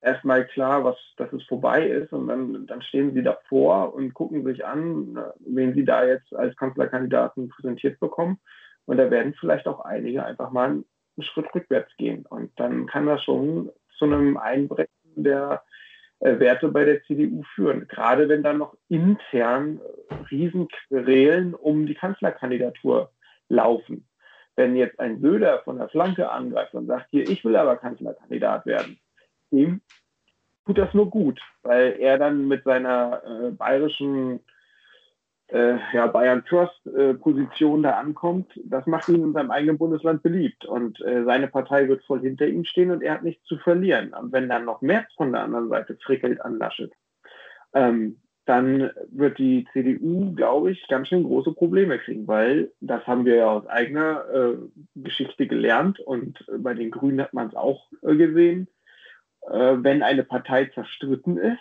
erstmal 0.00 0.46
klar, 0.46 0.84
was, 0.84 0.96
dass 1.16 1.32
es 1.32 1.44
vorbei 1.44 1.86
ist 1.86 2.12
und 2.12 2.28
dann, 2.28 2.66
dann 2.66 2.82
stehen 2.82 3.14
sie 3.14 3.22
davor 3.22 3.94
und 3.94 4.14
gucken 4.14 4.44
sich 4.44 4.64
an, 4.64 5.16
äh, 5.16 5.32
wen 5.40 5.74
sie 5.74 5.84
da 5.84 6.04
jetzt 6.04 6.34
als 6.34 6.56
Kanzlerkandidaten 6.56 7.48
präsentiert 7.48 7.98
bekommen. 8.00 8.38
Und 8.86 8.96
da 8.96 9.10
werden 9.10 9.34
vielleicht 9.38 9.66
auch 9.66 9.80
einige 9.80 10.24
einfach 10.24 10.50
mal 10.50 10.70
einen 10.70 10.84
Schritt 11.20 11.54
rückwärts 11.54 11.94
gehen. 11.96 12.24
Und 12.26 12.50
dann 12.58 12.86
kann 12.86 13.06
das 13.06 13.22
schon 13.22 13.70
zu 13.98 14.06
einem 14.06 14.36
Einbrechen 14.36 14.88
der 15.16 15.62
äh, 16.20 16.38
Werte 16.38 16.68
bei 16.68 16.84
der 16.84 17.02
CDU 17.04 17.42
führen. 17.54 17.86
Gerade 17.88 18.28
wenn 18.28 18.42
dann 18.42 18.58
noch 18.58 18.76
intern 18.88 19.80
äh, 20.08 20.14
Riesenquerelen 20.30 21.54
um 21.54 21.86
die 21.86 21.94
Kanzlerkandidatur 21.94 23.10
laufen. 23.48 24.08
Wenn 24.56 24.74
jetzt 24.74 24.98
ein 24.98 25.20
Söder 25.20 25.60
von 25.64 25.78
der 25.78 25.88
Flanke 25.88 26.30
angreift 26.30 26.74
und 26.74 26.86
sagt, 26.86 27.08
hier, 27.10 27.28
ich 27.28 27.44
will 27.44 27.56
aber 27.56 27.76
Kanzlerkandidat 27.76 28.66
werden, 28.66 28.98
dem 29.50 29.80
tut 30.66 30.78
das 30.78 30.92
nur 30.92 31.08
gut, 31.08 31.40
weil 31.62 31.96
er 31.98 32.18
dann 32.18 32.46
mit 32.46 32.64
seiner 32.64 33.22
äh, 33.24 33.50
bayerischen 33.52 34.40
äh, 35.48 35.78
ja, 35.94 36.06
Bayern 36.06 36.44
Trust 36.44 36.86
äh, 36.86 37.14
Position 37.14 37.82
da 37.82 37.92
ankommt, 37.92 38.52
das 38.64 38.86
macht 38.86 39.08
ihn 39.08 39.22
in 39.22 39.32
seinem 39.32 39.50
eigenen 39.50 39.78
Bundesland 39.78 40.22
beliebt. 40.22 40.66
Und 40.66 41.00
äh, 41.00 41.24
seine 41.24 41.48
Partei 41.48 41.88
wird 41.88 42.04
voll 42.04 42.20
hinter 42.20 42.46
ihm 42.46 42.64
stehen 42.64 42.90
und 42.90 43.02
er 43.02 43.14
hat 43.14 43.22
nichts 43.22 43.44
zu 43.46 43.56
verlieren. 43.58 44.12
Und 44.12 44.32
wenn 44.32 44.48
dann 44.48 44.66
noch 44.66 44.82
Merz 44.82 45.10
von 45.16 45.32
der 45.32 45.42
anderen 45.42 45.70
Seite 45.70 45.96
frickelt 46.02 46.40
an 46.42 46.58
Laschet, 46.58 46.92
ähm, 47.72 48.18
dann 48.44 48.90
wird 49.10 49.38
die 49.38 49.66
CDU, 49.72 50.34
glaube 50.34 50.70
ich, 50.70 50.86
ganz 50.88 51.08
schön 51.08 51.24
große 51.24 51.52
Probleme 51.52 51.98
kriegen, 51.98 52.26
weil 52.26 52.72
das 52.80 53.06
haben 53.06 53.26
wir 53.26 53.36
ja 53.36 53.50
aus 53.50 53.66
eigener 53.66 54.24
äh, 54.32 54.56
Geschichte 54.94 55.46
gelernt 55.46 56.00
und 56.00 56.44
bei 56.58 56.72
den 56.72 56.90
Grünen 56.90 57.20
hat 57.20 57.34
man 57.34 57.48
es 57.48 57.54
auch 57.54 57.90
äh, 58.02 58.16
gesehen 58.16 58.68
äh, 59.50 59.82
wenn 59.82 60.02
eine 60.02 60.24
Partei 60.24 60.66
zerstritten 60.66 61.36
ist, 61.38 61.60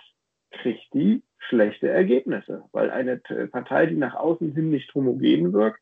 kriegt 0.52 0.94
die 0.94 1.24
schlechte 1.38 1.90
Ergebnisse, 1.90 2.64
weil 2.72 2.90
eine 2.90 3.18
Partei, 3.18 3.86
die 3.86 3.96
nach 3.96 4.16
außen 4.16 4.54
hin 4.54 4.70
nicht 4.70 4.94
homogen 4.94 5.54
wirkt, 5.54 5.80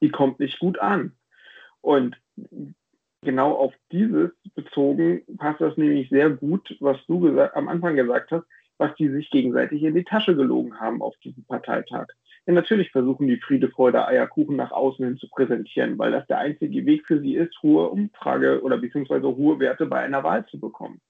die 0.00 0.10
kommt 0.10 0.40
nicht 0.40 0.58
gut 0.58 0.78
an. 0.78 1.16
Und 1.80 2.16
genau 3.22 3.52
auf 3.52 3.74
dieses 3.92 4.30
bezogen 4.54 5.22
passt 5.36 5.60
das 5.60 5.76
nämlich 5.76 6.08
sehr 6.08 6.30
gut, 6.30 6.76
was 6.80 6.98
du 7.06 7.38
am 7.40 7.68
Anfang 7.68 7.96
gesagt 7.96 8.30
hast, 8.30 8.44
was 8.78 8.94
die 8.96 9.08
sich 9.08 9.30
gegenseitig 9.30 9.82
in 9.82 9.94
die 9.94 10.04
Tasche 10.04 10.34
gelogen 10.34 10.80
haben 10.80 11.02
auf 11.02 11.16
diesem 11.18 11.44
Parteitag. 11.44 12.06
Ja, 12.46 12.52
natürlich 12.52 12.90
versuchen 12.90 13.26
die 13.26 13.40
Friede, 13.40 13.70
Freude, 13.70 14.06
Eierkuchen 14.06 14.56
nach 14.56 14.70
außen 14.70 15.04
hin 15.04 15.16
zu 15.16 15.28
präsentieren, 15.28 15.98
weil 15.98 16.12
das 16.12 16.26
der 16.26 16.38
einzige 16.38 16.84
Weg 16.84 17.06
für 17.06 17.20
sie 17.20 17.36
ist, 17.36 17.54
hohe 17.62 17.88
Umfrage 17.88 18.62
oder 18.62 18.76
beziehungsweise 18.76 19.26
hohe 19.26 19.58
Werte 19.58 19.86
bei 19.86 20.00
einer 20.00 20.22
Wahl 20.22 20.44
zu 20.46 20.60
bekommen. 20.60 21.00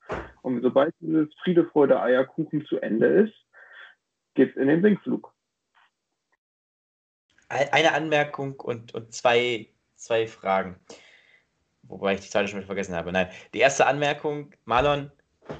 Und 0.43 0.62
sobald 0.62 0.95
dieses 1.01 1.28
Friede, 1.43 1.64
Freude, 1.64 2.01
Eierkuchen 2.01 2.64
zu 2.66 2.78
Ende 2.78 3.07
ist, 3.07 3.35
geht 4.35 4.51
es 4.51 4.57
in 4.57 4.68
den 4.68 4.82
Sinkflug. 4.82 5.32
Eine 7.49 7.93
Anmerkung 7.93 8.59
und, 8.61 8.95
und 8.95 9.12
zwei, 9.12 9.68
zwei 9.97 10.26
Fragen. 10.26 10.76
Wobei 11.82 12.14
ich 12.14 12.20
die 12.20 12.30
zweite 12.30 12.49
schon 12.49 12.62
vergessen 12.62 12.95
habe. 12.95 13.12
Nein, 13.12 13.28
die 13.53 13.59
erste 13.59 13.87
Anmerkung, 13.87 14.55
Marlon, 14.64 15.11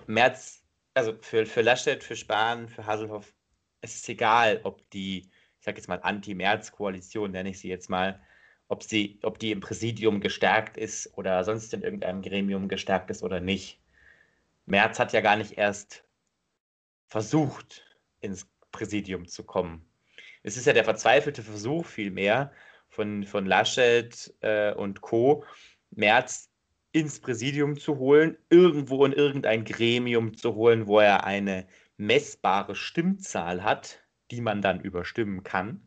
März, 0.07 0.65
also 0.95 1.15
für, 1.21 1.47
für 1.47 1.63
Laschet, 1.63 2.03
für 2.03 2.17
Spahn, 2.17 2.69
für 2.69 2.87
Haselhoff, 2.87 3.35
es 3.81 3.97
ist 3.97 4.09
egal, 4.09 4.61
ob 4.63 4.89
die 4.91 5.31
ich 5.65 5.67
sage 5.67 5.79
jetzt 5.79 5.89
mal 5.89 6.01
Anti-Merz-Koalition, 6.03 7.31
nenne 7.31 7.49
ich 7.49 7.59
sie 7.59 7.71
jetzt 7.71 7.89
mal, 7.89 8.21
ob, 8.69 8.83
sie, 8.83 9.19
ob 9.23 9.39
die 9.39 9.51
im 9.51 9.61
Präsidium 9.61 10.21
gestärkt 10.21 10.77
ist 10.77 11.17
oder 11.17 11.43
sonst 11.43 11.73
in 11.73 11.81
irgendeinem 11.81 12.21
Gremium 12.21 12.69
gestärkt 12.69 13.11
ist 13.11 13.23
oder 13.23 13.41
nicht. 13.41 13.81
Merz 14.67 14.99
hat 14.99 15.15
ja 15.15 15.23
gar 15.23 15.37
nicht 15.37 15.53
erst 15.53 16.05
versucht, 17.07 17.83
ins 18.21 18.47
Präsidium 18.73 19.27
zu 19.27 19.43
kommen. 19.43 19.87
Es 20.43 20.59
ist 20.59 20.67
ja 20.67 20.75
der 20.75 20.85
verzweifelte 20.85 21.43
Versuch 21.43 21.87
vielmehr 21.87 22.53
von, 22.91 23.25
von 23.25 23.47
Laschet 23.47 24.35
äh, 24.43 24.75
und 24.75 25.01
Co., 25.01 25.47
Merz 25.93 26.51
ins 26.93 27.21
Präsidium 27.21 27.79
zu 27.79 27.97
holen, 27.97 28.37
irgendwo 28.51 29.07
in 29.07 29.15
irgendein 29.15 29.65
Gremium 29.65 30.37
zu 30.37 30.57
holen, 30.57 30.87
wo 30.87 31.01
er 31.01 31.25
eine 31.25 31.67
messbare 31.97 32.77
Stimmzahl 32.77 33.65
hat, 33.65 34.04
die 34.31 34.41
man 34.41 34.63
dann 34.63 34.81
überstimmen 34.81 35.43
kann 35.43 35.87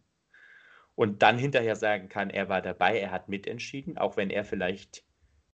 und 0.96 1.22
dann 1.22 1.38
hinterher 1.38 1.76
sagen 1.76 2.10
kann, 2.10 2.32
er 2.32 2.50
war 2.50 2.62
dabei, 2.62 3.00
er 3.00 3.12
hat 3.12 3.30
mitentschieden, 3.30 3.98
auch 3.98 4.18
wenn 4.18 4.32
er 4.32 4.44
vielleicht 4.44 5.04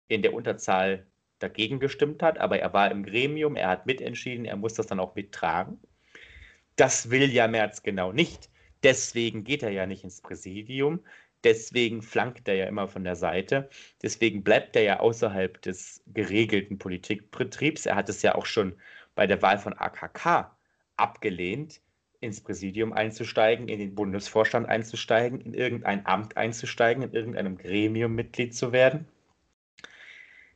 in 0.07 0.23
der 0.23 0.35
Unterzahl 0.35 1.07
dagegen 1.41 1.81
gestimmt 1.81 2.23
hat, 2.23 2.39
aber 2.39 2.61
er 2.61 2.73
war 2.73 2.91
im 2.93 3.03
Gremium, 3.03 3.57
er 3.57 3.69
hat 3.69 3.87
mitentschieden, 3.87 4.45
er 4.45 4.57
muss 4.57 4.75
das 4.75 4.87
dann 4.87 5.01
auch 5.01 5.17
mittragen. 5.17 5.81
Das 6.77 7.11
will 7.11 7.33
ja 7.33 7.49
Merz 7.49 7.83
genau 7.83 8.13
nicht. 8.13 8.51
Deswegen 8.85 9.43
geht 9.43 9.65
er 9.65 9.71
ja 9.71 9.87
nicht 9.87 10.05
ins 10.05 10.21
Präsidium, 10.21 11.01
deswegen 11.45 12.03
flankt 12.03 12.47
er 12.47 12.55
ja 12.55 12.67
immer 12.67 12.89
von 12.89 13.05
der 13.05 13.17
Seite, 13.17 13.69
deswegen 14.03 14.45
bleibt 14.45 14.77
er 14.77 14.83
ja 14.83 15.01
außerhalb 15.01 15.61
des 15.63 16.03
geregelten 16.07 16.79
Politikbetriebs. 16.79 17.87
Er 17.87 17.97
hat 17.97 18.09
es 18.09 18.23
ja 18.23 18.35
auch 18.35 18.47
schon 18.47 18.75
bei 19.15 19.27
der 19.27 19.43
Wahl 19.43 19.59
von 19.59 19.73
AKK 19.73 20.57
abgelehnt, 20.97 21.81
ins 22.23 22.41
Präsidium 22.41 22.93
einzusteigen, 22.93 23.69
in 23.69 23.79
den 23.79 23.95
Bundesvorstand 23.95 24.69
einzusteigen, 24.69 25.41
in 25.41 25.55
irgendein 25.55 26.07
Amt 26.07 26.37
einzusteigen, 26.37 27.03
in 27.03 27.13
irgendeinem 27.13 27.59
Gremium 27.59 28.15
Mitglied 28.15 28.55
zu 28.55 28.73
werden. 28.73 29.07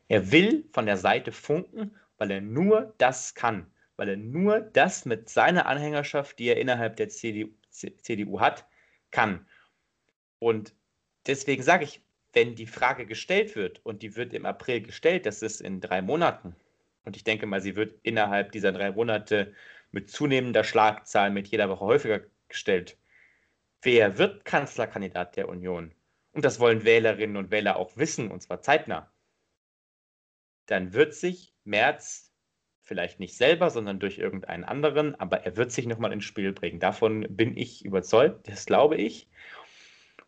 Er 0.08 0.30
will 0.30 0.64
von 0.72 0.86
der 0.86 0.96
Seite 0.96 1.32
funken, 1.32 1.96
weil 2.18 2.30
er 2.30 2.40
nur 2.40 2.94
das 2.98 3.34
kann, 3.34 3.66
weil 3.96 4.10
er 4.10 4.16
nur 4.16 4.60
das 4.60 5.04
mit 5.04 5.28
seiner 5.28 5.66
Anhängerschaft, 5.66 6.38
die 6.38 6.46
er 6.46 6.56
innerhalb 6.56 6.96
der 6.96 7.08
CDU, 7.08 7.50
CDU 7.70 8.40
hat, 8.40 8.64
kann. 9.10 9.44
Und 10.38 10.72
deswegen 11.26 11.62
sage 11.62 11.84
ich, 11.84 12.00
wenn 12.32 12.54
die 12.54 12.66
Frage 12.66 13.06
gestellt 13.06 13.56
wird, 13.56 13.84
und 13.84 14.02
die 14.02 14.14
wird 14.14 14.34
im 14.34 14.46
April 14.46 14.82
gestellt, 14.82 15.26
das 15.26 15.42
ist 15.42 15.60
in 15.60 15.80
drei 15.80 16.00
Monaten, 16.00 16.54
und 17.06 17.16
ich 17.16 17.24
denke 17.24 17.46
mal, 17.46 17.60
sie 17.60 17.76
wird 17.76 17.94
innerhalb 18.02 18.52
dieser 18.52 18.72
drei 18.72 18.90
Monate 18.90 19.54
mit 19.90 20.10
zunehmender 20.10 20.64
Schlagzahl 20.64 21.30
mit 21.30 21.48
jeder 21.48 21.68
Woche 21.68 21.84
häufiger 21.84 22.20
gestellt. 22.48 22.98
Wer 23.82 24.18
wird 24.18 24.44
Kanzlerkandidat 24.44 25.36
der 25.36 25.48
Union? 25.48 25.94
Und 26.32 26.44
das 26.44 26.60
wollen 26.60 26.84
Wählerinnen 26.84 27.36
und 27.36 27.50
Wähler 27.50 27.76
auch 27.76 27.96
wissen, 27.96 28.30
und 28.30 28.42
zwar 28.42 28.60
zeitnah. 28.60 29.10
Dann 30.66 30.92
wird 30.92 31.14
sich 31.14 31.54
Merz 31.64 32.32
vielleicht 32.82 33.20
nicht 33.20 33.36
selber, 33.36 33.70
sondern 33.70 33.98
durch 33.98 34.18
irgendeinen 34.18 34.64
anderen, 34.64 35.14
aber 35.16 35.44
er 35.44 35.56
wird 35.56 35.72
sich 35.72 35.86
nochmal 35.86 36.12
ins 36.12 36.24
Spiel 36.24 36.52
bringen. 36.52 36.78
Davon 36.78 37.26
bin 37.28 37.56
ich 37.56 37.84
überzeugt, 37.84 38.48
das 38.48 38.66
glaube 38.66 38.96
ich. 38.96 39.28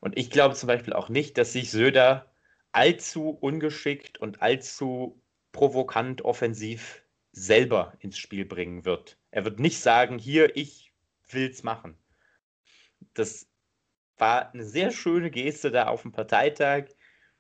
Und 0.00 0.16
ich 0.16 0.30
glaube 0.30 0.54
zum 0.54 0.66
Beispiel 0.66 0.92
auch 0.92 1.08
nicht, 1.08 1.38
dass 1.38 1.52
sich 1.52 1.70
Söder 1.70 2.32
allzu 2.72 3.30
ungeschickt 3.30 4.18
und 4.18 4.42
allzu 4.42 5.20
provokant 5.52 6.22
offensiv 6.22 7.02
selber 7.32 7.94
ins 8.00 8.18
Spiel 8.18 8.44
bringen 8.44 8.84
wird. 8.84 9.17
Er 9.30 9.44
wird 9.44 9.58
nicht 9.60 9.80
sagen, 9.80 10.18
hier, 10.18 10.56
ich 10.56 10.92
will's 11.30 11.62
machen. 11.62 11.96
Das 13.14 13.46
war 14.16 14.52
eine 14.52 14.64
sehr 14.64 14.90
schöne 14.90 15.30
Geste 15.30 15.70
da 15.70 15.88
auf 15.88 16.02
dem 16.02 16.12
Parteitag, 16.12 16.86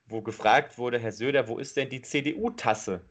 wo 0.06 0.22
gefragt 0.22 0.78
wurde, 0.78 0.98
Herr 0.98 1.12
Söder, 1.12 1.48
wo 1.48 1.58
ist 1.58 1.76
denn 1.76 1.90
die 1.90 2.02
CDU-Tasse? 2.02 3.04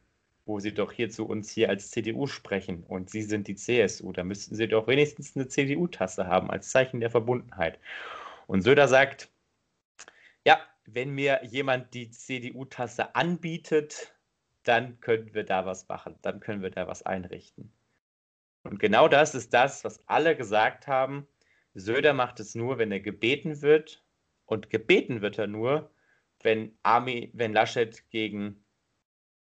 Wo 0.46 0.60
Sie 0.60 0.74
doch 0.74 0.92
hier 0.94 1.10
zu 1.10 1.28
uns 1.28 1.52
hier 1.52 1.70
als 1.70 1.92
CDU 1.92 2.26
sprechen 2.26 2.84
und 2.84 3.10
Sie 3.10 3.22
sind 3.22 3.48
die 3.48 3.56
CSU. 3.56 4.14
Da 4.14 4.24
müssten 4.24 4.56
Sie 4.56 4.68
doch 4.68 4.88
wenigstens 4.88 5.36
eine 5.36 5.48
CDU-Tasse 5.48 6.28
haben 6.28 6.50
als 6.50 6.70
Zeichen 6.70 7.02
der 7.02 7.12
Verbundenheit. 7.12 7.80
Und 8.48 8.62
Söder 8.62 8.88
sagt, 8.88 9.30
ja, 10.46 10.60
wenn 10.86 11.10
mir 11.12 11.42
jemand 11.44 11.94
die 11.94 12.10
CDU-Tasse 12.10 13.14
anbietet, 13.16 14.14
dann 14.64 15.00
können 15.02 15.34
wir 15.34 15.44
da 15.44 15.66
was 15.66 15.88
machen, 15.90 16.16
dann 16.22 16.40
können 16.40 16.62
wir 16.62 16.72
da 16.72 16.88
was 16.88 17.04
einrichten. 17.04 17.74
Und 18.68 18.80
genau 18.80 19.08
das 19.08 19.34
ist 19.34 19.54
das, 19.54 19.84
was 19.84 20.08
alle 20.08 20.36
gesagt 20.36 20.88
haben. 20.88 21.28
Söder 21.74 22.14
macht 22.14 22.40
es 22.40 22.56
nur, 22.56 22.78
wenn 22.78 22.92
er 22.92 23.00
gebeten 23.00 23.62
wird. 23.62 24.04
Und 24.46 24.70
gebeten 24.70 25.22
wird 25.22 25.38
er 25.38 25.48
nur, 25.48 25.92
wenn 26.42 26.78
Armin, 26.84 27.30
wenn 27.34 27.54
Laschet 27.54 28.10
gegen 28.10 28.64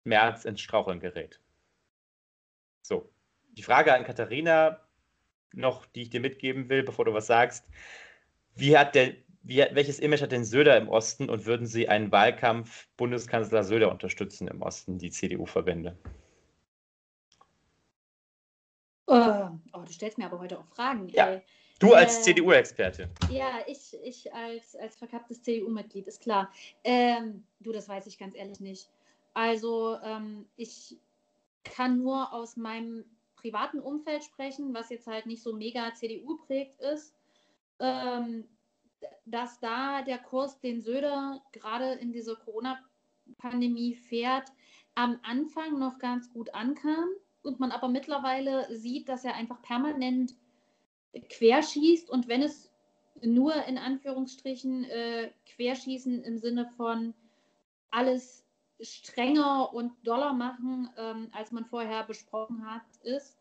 Merz 0.04 0.44
ins 0.44 0.60
Straucheln 0.60 1.00
gerät. 1.00 1.40
So, 2.82 3.10
die 3.52 3.62
Frage 3.62 3.94
an 3.94 4.04
Katharina 4.04 4.80
noch, 5.52 5.86
die 5.86 6.02
ich 6.02 6.10
dir 6.10 6.20
mitgeben 6.20 6.68
will, 6.68 6.82
bevor 6.82 7.04
du 7.04 7.14
was 7.14 7.26
sagst. 7.26 7.66
Wie 8.54 8.76
hat 8.76 8.94
der, 8.94 9.14
wie, 9.42 9.64
welches 9.72 9.98
Image 9.98 10.22
hat 10.22 10.32
denn 10.32 10.44
Söder 10.44 10.76
im 10.76 10.88
Osten 10.88 11.28
und 11.28 11.46
würden 11.46 11.66
Sie 11.66 11.88
einen 11.88 12.12
Wahlkampf 12.12 12.88
Bundeskanzler 12.96 13.64
Söder 13.64 13.90
unterstützen 13.90 14.48
im 14.48 14.62
Osten, 14.62 14.98
die 14.98 15.10
CDU-Verbände? 15.10 15.96
Uh, 19.06 19.50
oh, 19.72 19.82
du 19.84 19.92
stellst 19.92 20.18
mir 20.18 20.26
aber 20.26 20.38
heute 20.38 20.58
auch 20.58 20.66
Fragen. 20.66 21.08
Ja. 21.08 21.28
Ey. 21.28 21.42
Du 21.80 21.92
als 21.92 22.18
äh, 22.18 22.22
CDU-Experte. 22.22 23.10
Ja, 23.30 23.58
ich, 23.66 23.96
ich 24.02 24.32
als, 24.32 24.76
als 24.76 24.96
verkapptes 24.96 25.42
CDU-Mitglied, 25.42 26.06
ist 26.06 26.22
klar. 26.22 26.50
Ähm, 26.84 27.44
du, 27.60 27.72
das 27.72 27.88
weiß 27.88 28.06
ich 28.06 28.18
ganz 28.18 28.34
ehrlich 28.34 28.60
nicht. 28.60 28.88
Also, 29.34 29.98
ähm, 30.02 30.46
ich 30.56 30.96
kann 31.64 31.98
nur 31.98 32.32
aus 32.32 32.56
meinem 32.56 33.04
privaten 33.36 33.80
Umfeld 33.80 34.24
sprechen, 34.24 34.72
was 34.72 34.90
jetzt 34.90 35.06
halt 35.06 35.26
nicht 35.26 35.42
so 35.42 35.54
mega 35.54 35.92
CDU 35.94 36.38
prägt 36.46 36.80
ist, 36.80 37.14
ähm, 37.80 38.44
dass 39.26 39.58
da 39.60 40.02
der 40.02 40.18
Kurs, 40.18 40.60
den 40.60 40.80
Söder 40.80 41.42
gerade 41.52 41.92
in 41.94 42.12
dieser 42.12 42.36
Corona-Pandemie 42.36 43.96
fährt, 43.96 44.48
am 44.94 45.18
Anfang 45.22 45.78
noch 45.78 45.98
ganz 45.98 46.32
gut 46.32 46.54
ankam 46.54 47.08
und 47.44 47.60
man 47.60 47.70
aber 47.70 47.88
mittlerweile 47.88 48.74
sieht, 48.74 49.08
dass 49.08 49.24
er 49.24 49.34
einfach 49.34 49.60
permanent 49.62 50.34
querschießt 51.28 52.10
und 52.10 52.28
wenn 52.28 52.42
es 52.42 52.72
nur 53.22 53.54
in 53.66 53.78
Anführungsstrichen 53.78 54.84
äh, 54.84 55.30
querschießen 55.46 56.22
im 56.24 56.38
Sinne 56.38 56.66
von 56.76 57.14
alles 57.90 58.44
strenger 58.80 59.72
und 59.72 59.92
doller 60.06 60.32
machen, 60.32 60.90
ähm, 60.96 61.28
als 61.32 61.52
man 61.52 61.64
vorher 61.64 62.02
besprochen 62.04 62.68
hat, 62.68 62.82
ist. 63.02 63.38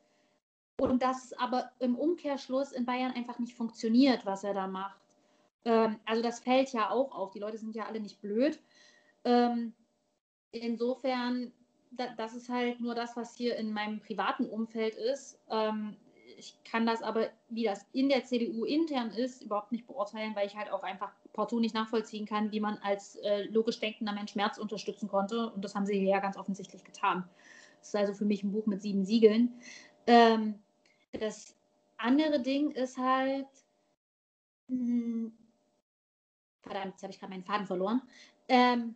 Und 0.80 1.02
das 1.02 1.34
aber 1.34 1.72
im 1.80 1.96
Umkehrschluss 1.96 2.72
in 2.72 2.86
Bayern 2.86 3.14
einfach 3.14 3.40
nicht 3.40 3.56
funktioniert, 3.56 4.26
was 4.26 4.44
er 4.44 4.54
da 4.54 4.68
macht. 4.68 5.00
Ähm, 5.66 6.00
also 6.06 6.22
das 6.22 6.40
fällt 6.40 6.72
ja 6.74 6.92
auch 6.92 7.14
auf. 7.14 7.32
Die 7.32 7.40
Leute 7.40 7.58
sind 7.58 7.76
ja 7.76 7.86
alle 7.86 8.00
nicht 8.00 8.22
blöd. 8.22 8.60
Ähm, 9.24 9.74
insofern, 10.52 11.52
das 12.18 12.34
ist 12.34 12.50
halt 12.50 12.80
nur 12.80 12.96
das, 12.96 13.16
was 13.16 13.36
hier 13.36 13.56
in 13.58 13.74
meinem 13.74 14.00
privaten 14.00 14.46
Umfeld 14.46 14.96
ist. 14.96 15.40
Ähm, 15.50 15.96
ich 16.38 16.56
kann 16.64 16.86
das 16.86 17.02
aber, 17.02 17.30
wie 17.50 17.64
das 17.64 17.86
in 17.94 18.10
der 18.10 18.26
CDU 18.26 18.66
intern 18.66 19.12
ist, 19.12 19.44
überhaupt 19.44 19.72
nicht 19.72 19.88
beurteilen, 19.88 20.36
weil 20.36 20.48
ich 20.48 20.56
halt 20.56 20.72
auch 20.72 20.84
einfach 20.84 21.12
partout 21.32 21.60
nicht 21.60 21.76
nachvollziehen 21.76 22.26
kann, 22.26 22.52
wie 22.52 22.60
man 22.60 22.78
als 22.80 23.16
äh, 23.18 23.44
logisch 23.44 23.80
denkender 23.80 24.14
Mensch 24.14 24.36
März 24.36 24.58
unterstützen 24.58 25.08
konnte. 25.08 25.52
Und 25.52 25.64
das 25.64 25.76
haben 25.76 25.86
sie 25.86 26.04
ja 26.04 26.20
ganz 26.20 26.38
offensichtlich 26.38 26.84
getan. 26.84 27.28
Das 27.80 27.90
ist 27.90 27.96
also 27.96 28.14
für 28.14 28.26
mich 28.26 28.44
ein 28.44 28.52
Buch 28.52 28.66
mit 28.66 28.82
sieben 28.82 29.06
Siegeln. 29.06 29.54
Ähm, 30.08 30.56
das 31.12 31.56
andere 31.98 32.42
Ding 32.42 32.72
ist 32.72 32.98
halt, 32.98 33.48
mh, 34.68 34.78
hm, 34.78 35.38
verdammt, 36.62 36.94
jetzt 36.94 37.04
habe 37.04 37.12
ich 37.12 37.20
gerade 37.20 37.32
meinen 37.32 37.44
Faden 37.44 37.68
verloren. 37.68 38.02
Ähm, 38.48 38.96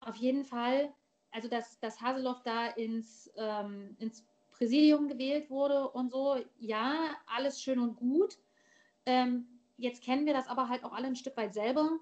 auf 0.00 0.16
jeden 0.16 0.44
Fall, 0.44 0.92
also 1.38 1.48
dass, 1.48 1.78
dass 1.78 2.00
Haseloff 2.00 2.42
da 2.42 2.66
ins, 2.66 3.30
ähm, 3.36 3.96
ins 4.00 4.24
Präsidium 4.50 5.06
gewählt 5.06 5.48
wurde 5.50 5.88
und 5.88 6.10
so, 6.10 6.36
ja, 6.58 7.14
alles 7.28 7.62
schön 7.62 7.78
und 7.78 7.94
gut. 7.94 8.38
Ähm, 9.06 9.46
jetzt 9.76 10.02
kennen 10.02 10.26
wir 10.26 10.34
das 10.34 10.48
aber 10.48 10.68
halt 10.68 10.82
auch 10.82 10.92
alle 10.92 11.06
ein 11.06 11.14
Stück 11.14 11.36
weit 11.36 11.54
selber. 11.54 11.92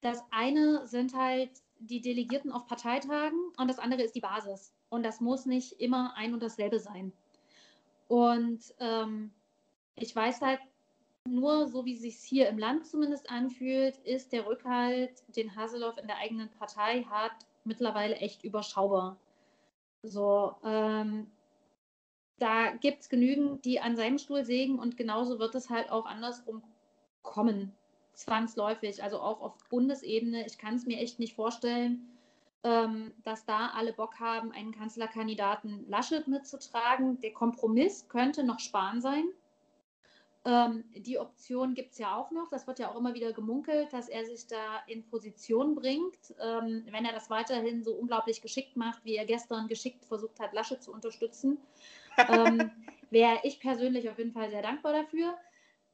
Das 0.00 0.24
eine 0.30 0.86
sind 0.86 1.14
halt 1.14 1.50
die 1.78 2.00
Delegierten 2.00 2.52
auf 2.52 2.66
Parteitagen 2.66 3.38
und 3.58 3.68
das 3.68 3.78
andere 3.78 4.02
ist 4.02 4.14
die 4.14 4.20
Basis. 4.20 4.72
Und 4.88 5.02
das 5.02 5.20
muss 5.20 5.44
nicht 5.44 5.72
immer 5.72 6.16
ein 6.16 6.32
und 6.32 6.42
dasselbe 6.42 6.80
sein. 6.80 7.12
Und 8.08 8.62
ähm, 8.78 9.30
ich 9.96 10.16
weiß 10.16 10.40
halt 10.40 10.60
nur, 11.26 11.68
so 11.68 11.84
wie 11.84 11.96
es 11.96 12.00
sich 12.00 12.16
hier 12.16 12.48
im 12.48 12.58
Land 12.58 12.86
zumindest 12.86 13.28
anfühlt, 13.28 13.98
ist 13.98 14.32
der 14.32 14.46
Rückhalt, 14.46 15.22
den 15.36 15.54
Haseloff 15.54 15.98
in 15.98 16.06
der 16.06 16.16
eigenen 16.16 16.48
Partei 16.48 17.02
hat, 17.02 17.32
mittlerweile 17.64 18.16
echt 18.16 18.44
überschaubar. 18.44 19.16
So, 20.02 20.56
ähm, 20.64 21.30
da 22.38 22.72
gibt 22.72 23.02
es 23.02 23.08
genügend, 23.08 23.64
die 23.64 23.80
an 23.80 23.96
seinem 23.96 24.18
Stuhl 24.18 24.44
sägen 24.44 24.78
und 24.78 24.96
genauso 24.96 25.38
wird 25.38 25.54
es 25.54 25.70
halt 25.70 25.90
auch 25.90 26.06
andersrum 26.06 26.62
kommen, 27.22 27.72
zwangsläufig, 28.14 29.02
also 29.02 29.20
auch 29.20 29.40
auf 29.40 29.56
Bundesebene. 29.68 30.44
Ich 30.46 30.58
kann 30.58 30.74
es 30.74 30.86
mir 30.86 30.98
echt 30.98 31.20
nicht 31.20 31.34
vorstellen, 31.34 32.08
ähm, 32.64 33.12
dass 33.22 33.44
da 33.44 33.68
alle 33.68 33.92
Bock 33.92 34.18
haben, 34.18 34.52
einen 34.52 34.72
Kanzlerkandidaten 34.72 35.88
Laschet 35.88 36.26
mitzutragen. 36.26 37.20
Der 37.20 37.32
Kompromiss 37.32 38.08
könnte 38.08 38.42
noch 38.44 38.58
Spahn 38.58 39.00
sein. 39.00 39.24
Ähm, 40.44 40.84
die 40.96 41.18
Option 41.18 41.74
gibt 41.74 41.92
es 41.92 41.98
ja 41.98 42.16
auch 42.16 42.32
noch. 42.32 42.48
Das 42.50 42.66
wird 42.66 42.80
ja 42.80 42.90
auch 42.90 42.96
immer 42.96 43.14
wieder 43.14 43.32
gemunkelt, 43.32 43.92
dass 43.92 44.08
er 44.08 44.24
sich 44.24 44.46
da 44.48 44.82
in 44.88 45.06
Position 45.06 45.76
bringt. 45.76 46.34
Ähm, 46.40 46.84
wenn 46.90 47.04
er 47.04 47.12
das 47.12 47.30
weiterhin 47.30 47.84
so 47.84 47.92
unglaublich 47.94 48.42
geschickt 48.42 48.76
macht, 48.76 49.04
wie 49.04 49.16
er 49.16 49.24
gestern 49.24 49.68
geschickt 49.68 50.04
versucht 50.04 50.40
hat, 50.40 50.52
Laschet 50.52 50.82
zu 50.82 50.92
unterstützen, 50.92 51.58
ähm, 52.28 52.70
wäre 53.10 53.38
ich 53.44 53.60
persönlich 53.60 54.10
auf 54.10 54.18
jeden 54.18 54.32
Fall 54.32 54.50
sehr 54.50 54.62
dankbar 54.62 54.92
dafür. 54.92 55.36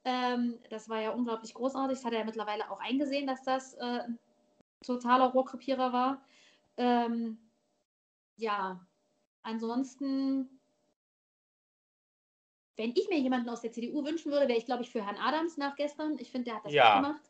Ähm, 0.05 0.59
das 0.71 0.89
war 0.89 1.01
ja 1.01 1.11
unglaublich 1.11 1.53
großartig. 1.53 1.99
Das 1.99 2.05
hat 2.07 2.15
er 2.15 2.21
ja 2.21 2.25
mittlerweile 2.25 2.71
auch 2.71 2.81
eingesehen, 2.81 3.27
dass 3.27 3.43
das 3.43 3.75
äh, 3.75 4.01
ein 4.07 4.19
totaler 4.83 5.27
Rohrkrepierer 5.27 5.93
war. 5.93 6.23
Ähm, 6.79 7.39
ja, 8.37 8.87
ansonsten, 9.43 10.58
wenn 12.79 12.93
ich 12.97 13.09
mir 13.09 13.19
jemanden 13.19 13.49
aus 13.51 13.61
der 13.61 13.73
CDU 13.73 14.05
wünschen 14.05 14.31
würde, 14.31 14.49
wäre 14.49 14.59
ich, 14.59 14.65
glaube 14.65 14.85
ich, 14.85 14.91
für 14.91 15.05
Herrn 15.05 15.17
Adams 15.17 15.57
nach 15.57 15.77
gestern. 15.77 16.17
Ich 16.19 16.31
finde, 16.31 16.47
der 16.47 16.55
hat 16.55 16.65
das 16.65 16.73
ja. 16.73 16.95
gut 16.95 17.07
gemacht. 17.07 17.21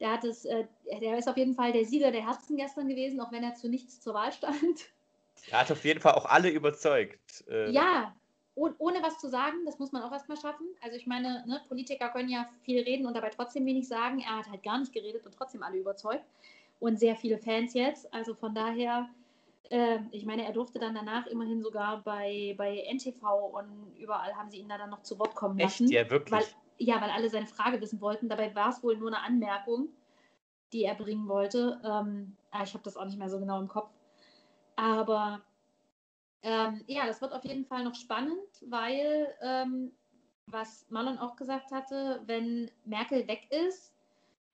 Der, 0.00 0.10
hat 0.10 0.24
es, 0.24 0.44
äh, 0.46 0.64
der 1.00 1.18
ist 1.18 1.28
auf 1.28 1.36
jeden 1.36 1.54
Fall 1.54 1.72
der 1.72 1.84
Sieger 1.84 2.10
der 2.10 2.26
Herzen 2.26 2.56
gestern 2.56 2.88
gewesen, 2.88 3.20
auch 3.20 3.30
wenn 3.30 3.44
er 3.44 3.54
zu 3.54 3.68
nichts 3.68 4.00
zur 4.00 4.14
Wahl 4.14 4.32
stand. 4.32 4.56
Er 5.50 5.60
hat 5.60 5.70
auf 5.70 5.84
jeden 5.84 6.00
Fall 6.00 6.14
auch 6.14 6.24
alle 6.24 6.48
überzeugt. 6.48 7.44
Äh, 7.50 7.70
ja, 7.70 8.14
ohne 8.54 9.02
was 9.02 9.18
zu 9.18 9.28
sagen, 9.28 9.66
das 9.66 9.78
muss 9.78 9.92
man 9.92 10.02
auch 10.02 10.12
erstmal 10.12 10.38
schaffen. 10.38 10.66
Also 10.80 10.96
ich 10.96 11.06
meine, 11.06 11.44
ne, 11.46 11.60
Politiker 11.68 12.08
können 12.10 12.28
ja 12.28 12.48
viel 12.62 12.80
reden 12.80 13.04
und 13.04 13.14
dabei 13.14 13.30
trotzdem 13.30 13.66
wenig 13.66 13.86
sagen. 13.88 14.20
Er 14.20 14.38
hat 14.38 14.48
halt 14.48 14.62
gar 14.62 14.78
nicht 14.78 14.92
geredet 14.92 15.26
und 15.26 15.34
trotzdem 15.34 15.62
alle 15.62 15.76
überzeugt. 15.76 16.24
Und 16.80 16.98
sehr 16.98 17.16
viele 17.16 17.36
Fans 17.36 17.74
jetzt. 17.74 18.14
Also 18.14 18.34
von 18.34 18.54
daher, 18.54 19.08
äh, 19.70 19.98
ich 20.10 20.26
meine, 20.26 20.44
er 20.44 20.52
durfte 20.52 20.78
dann 20.78 20.94
danach 20.94 21.26
immerhin 21.26 21.62
sogar 21.62 22.02
bei, 22.02 22.54
bei 22.56 22.84
NTV 22.90 23.22
und 23.58 23.96
überall 23.96 24.34
haben 24.36 24.50
sie 24.50 24.58
ihn 24.58 24.68
da 24.68 24.78
dann 24.78 24.90
noch 24.90 25.02
zu 25.02 25.18
Wort 25.18 25.34
kommen 25.34 25.58
lassen. 25.58 25.84
Echt? 25.84 25.92
Ja, 25.92 26.10
wirklich? 26.10 26.32
Weil, 26.32 26.46
ja, 26.78 27.00
weil 27.00 27.10
alle 27.10 27.30
seine 27.30 27.46
Frage 27.46 27.80
wissen 27.80 28.00
wollten. 28.00 28.28
Dabei 28.28 28.54
war 28.54 28.70
es 28.70 28.82
wohl 28.82 28.96
nur 28.96 29.08
eine 29.08 29.20
Anmerkung, 29.20 29.88
die 30.72 30.84
er 30.84 30.94
bringen 30.94 31.28
wollte. 31.28 31.80
Ähm, 31.84 32.36
ah, 32.50 32.62
ich 32.64 32.74
habe 32.74 32.84
das 32.84 32.96
auch 32.96 33.04
nicht 33.04 33.18
mehr 33.18 33.30
so 33.30 33.38
genau 33.38 33.60
im 33.60 33.68
Kopf. 33.68 33.90
Aber 34.76 35.42
ähm, 36.42 36.84
ja, 36.86 37.06
das 37.06 37.22
wird 37.22 37.32
auf 37.32 37.44
jeden 37.44 37.64
Fall 37.64 37.84
noch 37.84 37.94
spannend, 37.94 38.38
weil, 38.66 39.34
ähm, 39.40 39.92
was 40.46 40.84
Marlon 40.90 41.16
auch 41.16 41.36
gesagt 41.36 41.70
hatte, 41.70 42.22
wenn 42.26 42.70
Merkel 42.84 43.26
weg 43.26 43.50
ist, 43.50 43.93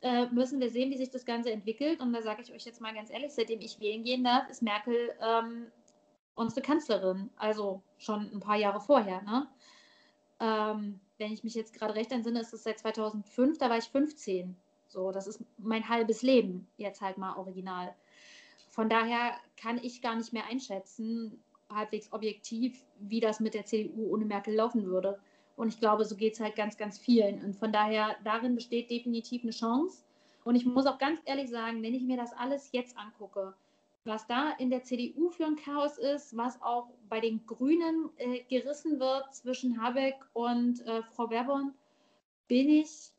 äh, 0.02 0.26
müssen 0.26 0.60
wir 0.60 0.70
sehen, 0.70 0.90
wie 0.90 0.96
sich 0.96 1.10
das 1.10 1.24
Ganze 1.24 1.50
entwickelt. 1.50 2.00
Und 2.00 2.12
da 2.12 2.22
sage 2.22 2.42
ich 2.42 2.52
euch 2.52 2.64
jetzt 2.64 2.80
mal 2.80 2.94
ganz 2.94 3.10
ehrlich, 3.10 3.32
seitdem 3.32 3.60
ich 3.60 3.80
wählen 3.80 4.02
gehen 4.02 4.24
darf, 4.24 4.48
ist 4.48 4.62
Merkel 4.62 5.10
ähm, 5.20 5.66
unsere 6.34 6.62
Kanzlerin. 6.62 7.30
Also 7.36 7.82
schon 7.98 8.30
ein 8.32 8.40
paar 8.40 8.56
Jahre 8.56 8.80
vorher. 8.80 9.22
Ne? 9.22 9.46
Ähm, 10.40 11.00
wenn 11.18 11.32
ich 11.32 11.44
mich 11.44 11.54
jetzt 11.54 11.74
gerade 11.74 11.94
recht 11.94 12.12
entsinne, 12.12 12.40
ist 12.40 12.54
es 12.54 12.62
seit 12.62 12.78
2005, 12.78 13.58
da 13.58 13.68
war 13.68 13.78
ich 13.78 13.84
15. 13.84 14.56
So, 14.88 15.12
das 15.12 15.26
ist 15.26 15.44
mein 15.58 15.88
halbes 15.88 16.22
Leben 16.22 16.66
jetzt 16.76 17.00
halt 17.00 17.18
mal 17.18 17.36
original. 17.36 17.94
Von 18.70 18.88
daher 18.88 19.34
kann 19.56 19.78
ich 19.82 20.02
gar 20.02 20.16
nicht 20.16 20.32
mehr 20.32 20.46
einschätzen, 20.46 21.42
halbwegs 21.68 22.12
objektiv, 22.12 22.82
wie 22.98 23.20
das 23.20 23.40
mit 23.40 23.54
der 23.54 23.66
CDU 23.66 24.12
ohne 24.12 24.24
Merkel 24.24 24.54
laufen 24.54 24.86
würde. 24.86 25.20
Und 25.60 25.68
ich 25.68 25.78
glaube, 25.78 26.06
so 26.06 26.16
geht 26.16 26.32
es 26.32 26.40
halt 26.40 26.56
ganz, 26.56 26.78
ganz 26.78 26.98
vielen. 26.98 27.44
Und 27.44 27.54
von 27.54 27.70
daher, 27.70 28.16
darin 28.24 28.54
besteht 28.54 28.90
definitiv 28.90 29.42
eine 29.42 29.52
Chance. 29.52 30.04
Und 30.42 30.54
ich 30.56 30.64
muss 30.64 30.86
auch 30.86 30.96
ganz 30.96 31.20
ehrlich 31.26 31.50
sagen, 31.50 31.82
wenn 31.82 31.92
ich 31.92 32.02
mir 32.02 32.16
das 32.16 32.32
alles 32.32 32.72
jetzt 32.72 32.96
angucke, 32.96 33.52
was 34.04 34.26
da 34.26 34.52
in 34.52 34.70
der 34.70 34.84
CDU 34.84 35.28
für 35.28 35.44
ein 35.44 35.56
Chaos 35.56 35.98
ist, 35.98 36.34
was 36.34 36.62
auch 36.62 36.88
bei 37.10 37.20
den 37.20 37.44
Grünen 37.44 38.08
äh, 38.16 38.40
gerissen 38.48 38.98
wird 39.00 39.34
zwischen 39.34 39.82
Habeck 39.82 40.16
und 40.32 40.80
äh, 40.86 41.02
Frau 41.02 41.26
Baerborn, 41.26 41.74
bin 42.48 42.70
ich 42.70 43.12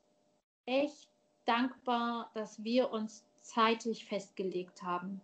echt 0.65 1.09
dankbar, 1.45 2.31
dass 2.33 2.63
wir 2.63 2.91
uns 2.91 3.23
zeitig 3.41 4.05
festgelegt 4.05 4.81
haben 4.81 5.21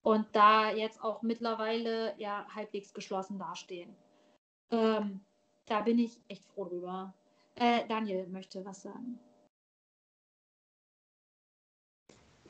und 0.00 0.26
da 0.32 0.72
jetzt 0.72 1.04
auch 1.04 1.20
mittlerweile 1.20 2.14
ja 2.16 2.46
halbwegs 2.54 2.94
geschlossen 2.94 3.38
dastehen. 3.38 3.94
Ähm, 4.70 5.20
da 5.66 5.80
bin 5.80 5.98
ich 5.98 6.18
echt 6.28 6.44
froh 6.54 6.64
drüber. 6.64 7.14
Äh, 7.56 7.80
Daniel 7.88 8.26
möchte 8.26 8.64
was 8.64 8.82
sagen. 8.82 9.18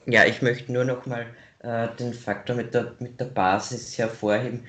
Ja, 0.06 0.24
ich 0.24 0.42
möchte 0.42 0.72
nur 0.72 0.84
noch 0.84 1.06
mal 1.06 1.26
äh, 1.60 1.88
den 1.96 2.12
Faktor 2.12 2.56
mit 2.56 2.74
der, 2.74 2.96
mit 2.98 3.20
der 3.20 3.26
Basis 3.26 3.96
hervorheben. 3.98 4.66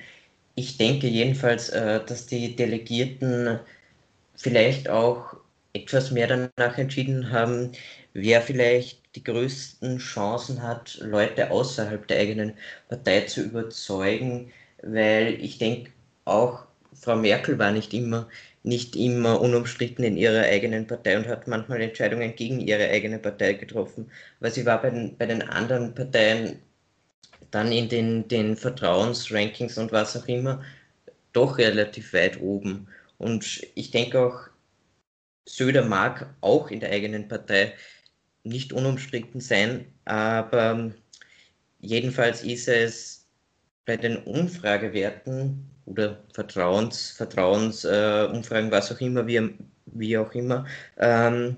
Ich 0.54 0.76
denke 0.78 1.08
jedenfalls, 1.08 1.70
äh, 1.70 2.04
dass 2.04 2.26
die 2.26 2.54
Delegierten 2.54 3.58
vielleicht 4.36 4.88
auch 4.88 5.36
etwas 5.72 6.12
mehr 6.12 6.28
danach 6.28 6.78
entschieden 6.78 7.32
haben, 7.32 7.72
wer 8.12 8.42
vielleicht 8.42 9.02
die 9.16 9.24
größten 9.24 9.98
Chancen 9.98 10.62
hat, 10.62 10.98
Leute 11.00 11.50
außerhalb 11.50 12.06
der 12.06 12.20
eigenen 12.20 12.56
Partei 12.88 13.22
zu 13.22 13.42
überzeugen, 13.42 14.52
weil 14.82 15.34
ich 15.42 15.58
denke, 15.58 15.90
auch 16.24 16.66
Frau 16.94 17.16
Merkel 17.16 17.58
war 17.58 17.72
nicht 17.72 17.92
immer, 17.94 18.28
nicht 18.62 18.96
immer 18.96 19.40
unumstritten 19.40 20.04
in 20.04 20.16
ihrer 20.16 20.42
eigenen 20.42 20.86
Partei 20.86 21.16
und 21.16 21.26
hat 21.26 21.46
manchmal 21.48 21.80
Entscheidungen 21.80 22.34
gegen 22.34 22.60
ihre 22.60 22.88
eigene 22.88 23.18
Partei 23.18 23.54
getroffen, 23.54 24.10
weil 24.40 24.50
sie 24.52 24.66
war 24.66 24.80
bei 24.80 24.90
den, 24.90 25.16
bei 25.16 25.26
den 25.26 25.42
anderen 25.42 25.94
Parteien 25.94 26.58
dann 27.50 27.70
in 27.72 27.88
den, 27.88 28.26
den 28.28 28.56
Vertrauensrankings 28.56 29.78
und 29.78 29.92
was 29.92 30.16
auch 30.16 30.26
immer 30.26 30.62
doch 31.32 31.58
relativ 31.58 32.12
weit 32.12 32.40
oben. 32.40 32.88
Und 33.18 33.66
ich 33.74 33.90
denke 33.90 34.20
auch, 34.20 34.48
Söder 35.46 35.84
mag 35.84 36.34
auch 36.40 36.70
in 36.70 36.80
der 36.80 36.90
eigenen 36.90 37.28
Partei 37.28 37.74
nicht 38.44 38.72
unumstritten 38.72 39.40
sein, 39.40 39.86
aber 40.04 40.92
jedenfalls 41.80 42.42
ist 42.42 42.68
es 42.68 43.26
bei 43.84 43.96
den 43.96 44.16
Umfragewerten 44.16 45.70
oder 45.86 46.18
Vertrauens, 46.32 47.10
Vertrauensumfragen, 47.10 48.68
äh, 48.68 48.72
was 48.72 48.92
auch 48.92 49.00
immer, 49.00 49.26
wie, 49.26 49.54
wie 49.86 50.18
auch 50.18 50.32
immer, 50.32 50.66
ähm, 50.98 51.56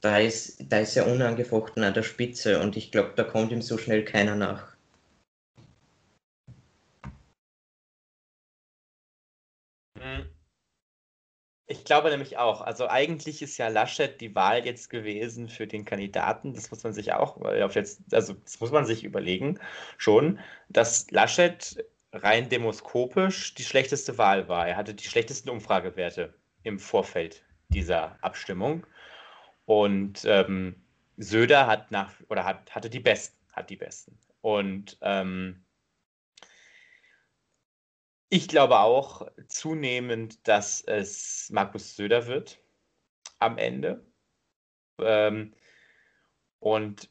da, 0.00 0.18
ist, 0.18 0.64
da 0.68 0.78
ist 0.80 0.96
er 0.96 1.06
unangefochten 1.08 1.82
an 1.82 1.94
der 1.94 2.02
Spitze 2.02 2.60
und 2.60 2.76
ich 2.76 2.92
glaube, 2.92 3.12
da 3.16 3.24
kommt 3.24 3.52
ihm 3.52 3.62
so 3.62 3.78
schnell 3.78 4.04
keiner 4.04 4.36
nach. 4.36 4.76
Ich 11.68 11.84
glaube 11.84 12.10
nämlich 12.10 12.38
auch. 12.38 12.60
Also 12.60 12.88
eigentlich 12.88 13.42
ist 13.42 13.58
ja 13.58 13.68
Laschet 13.68 14.20
die 14.20 14.34
Wahl 14.36 14.64
jetzt 14.64 14.88
gewesen 14.88 15.48
für 15.48 15.66
den 15.66 15.84
Kandidaten. 15.84 16.54
Das 16.54 16.70
muss 16.70 16.84
man 16.84 16.92
sich 16.92 17.12
auch, 17.12 17.40
auf 17.40 17.74
jetzt, 17.74 18.02
also 18.12 18.34
das 18.34 18.60
muss 18.60 18.70
man 18.70 18.86
sich 18.86 19.02
überlegen 19.02 19.58
schon, 19.98 20.38
dass 20.68 21.10
Laschet 21.10 21.84
rein 22.16 22.48
demoskopisch 22.48 23.54
die 23.54 23.64
schlechteste 23.64 24.18
Wahl 24.18 24.48
war. 24.48 24.68
Er 24.68 24.76
hatte 24.76 24.94
die 24.94 25.04
schlechtesten 25.04 25.50
Umfragewerte 25.50 26.34
im 26.62 26.78
Vorfeld 26.78 27.44
dieser 27.68 28.22
Abstimmung. 28.22 28.86
Und 29.64 30.24
ähm, 30.24 30.76
Söder 31.16 31.66
hat 31.66 31.90
nach 31.90 32.12
oder 32.28 32.44
hat, 32.44 32.74
hatte 32.74 32.90
die 32.90 33.00
besten, 33.00 33.36
hat 33.52 33.70
die 33.70 33.76
besten. 33.76 34.18
Und 34.40 34.98
ähm, 35.00 35.64
ich 38.28 38.48
glaube 38.48 38.80
auch 38.80 39.28
zunehmend, 39.48 40.46
dass 40.46 40.80
es 40.82 41.48
Markus 41.50 41.96
Söder 41.96 42.26
wird 42.26 42.58
am 43.38 43.58
Ende. 43.58 44.04
Ähm, 44.98 45.54
und 46.58 47.10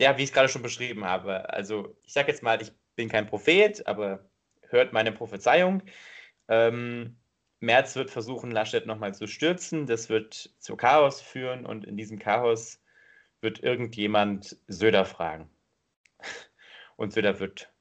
ja, 0.00 0.16
wie 0.16 0.22
ich 0.22 0.30
es 0.30 0.34
gerade 0.34 0.48
schon 0.48 0.62
beschrieben 0.62 1.04
habe, 1.04 1.50
also 1.50 1.96
ich 2.04 2.12
sage 2.12 2.30
jetzt 2.30 2.42
mal, 2.42 2.60
ich 2.62 2.72
bin 2.98 3.08
kein 3.08 3.28
Prophet, 3.28 3.86
aber 3.86 4.28
hört 4.70 4.92
meine 4.92 5.12
Prophezeiung. 5.12 5.82
Ähm, 6.48 7.16
Merz 7.60 7.94
wird 7.94 8.10
versuchen, 8.10 8.50
Laschet 8.50 8.86
nochmal 8.86 9.14
zu 9.14 9.28
stürzen. 9.28 9.86
Das 9.86 10.08
wird 10.08 10.34
zu 10.58 10.76
Chaos 10.76 11.20
führen 11.20 11.64
und 11.64 11.86
in 11.86 11.96
diesem 11.96 12.18
Chaos 12.18 12.82
wird 13.40 13.62
irgendjemand 13.62 14.56
Söder 14.66 15.04
fragen. 15.04 15.48
Und 16.96 17.12
Söder 17.12 17.38
wird 17.38 17.72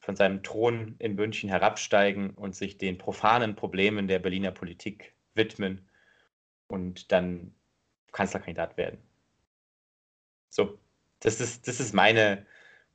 von 0.00 0.16
seinem 0.16 0.42
Thron 0.42 0.96
in 0.98 1.14
München 1.14 1.48
herabsteigen 1.48 2.30
und 2.30 2.56
sich 2.56 2.78
den 2.78 2.98
profanen 2.98 3.54
Problemen 3.54 4.08
der 4.08 4.18
Berliner 4.18 4.50
Politik 4.50 5.14
widmen 5.34 5.88
und 6.66 7.12
dann 7.12 7.54
Kanzlerkandidat 8.10 8.76
werden. 8.76 8.98
So, 10.48 10.80
das 11.20 11.40
ist, 11.40 11.68
das 11.68 11.78
ist 11.78 11.94
meine 11.94 12.44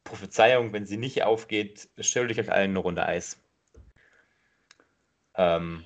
Prophezeiung. 0.10 0.74
Wenn 0.74 0.86
sie 0.86 0.98
nicht 0.98 1.24
aufgeht, 1.24 1.90
stelle 2.00 2.32
ich 2.32 2.40
euch 2.40 2.52
allen 2.52 2.72
eine 2.72 2.80
Runde 2.80 3.06
Eis. 3.06 3.42
Ähm, 5.36 5.86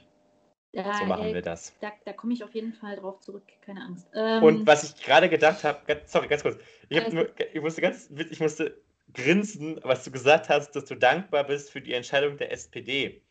ja, 0.72 0.98
so 0.98 1.06
machen 1.06 1.28
ey, 1.28 1.34
wir 1.36 1.42
das. 1.44 1.78
Da, 1.80 1.92
da 2.06 2.14
komme 2.14 2.34
ich 2.34 2.44
auf 2.44 2.56
jeden 2.56 2.74
Fall 2.74 2.96
drauf 2.96 3.20
zurück, 3.20 3.44
keine 3.62 3.82
Angst. 3.82 4.08
Ähm, 4.16 4.42
und 4.42 4.68
was 4.68 4.84
ich 4.84 5.04
gerade 5.04 5.30
gedacht 5.30 5.64
habe, 5.64 5.80
sorry, 6.08 6.28
ganz 6.28 6.42
kurz. 6.42 6.58
Ich, 6.90 7.12
nur, 7.12 7.30
ich 7.54 7.62
musste 7.62 7.82
ganz, 7.82 8.10
ich 8.10 8.40
musste 8.40 8.82
grinsen, 9.14 9.80
was 9.84 10.04
du 10.04 10.12
gesagt 10.12 10.50
hast, 10.50 10.72
dass 10.72 10.86
du 10.86 10.96
dankbar 10.96 11.44
bist 11.44 11.72
für 11.72 11.82
die 11.82 11.94
Entscheidung 11.94 12.38
der 12.38 12.52
SPD. 12.52 13.22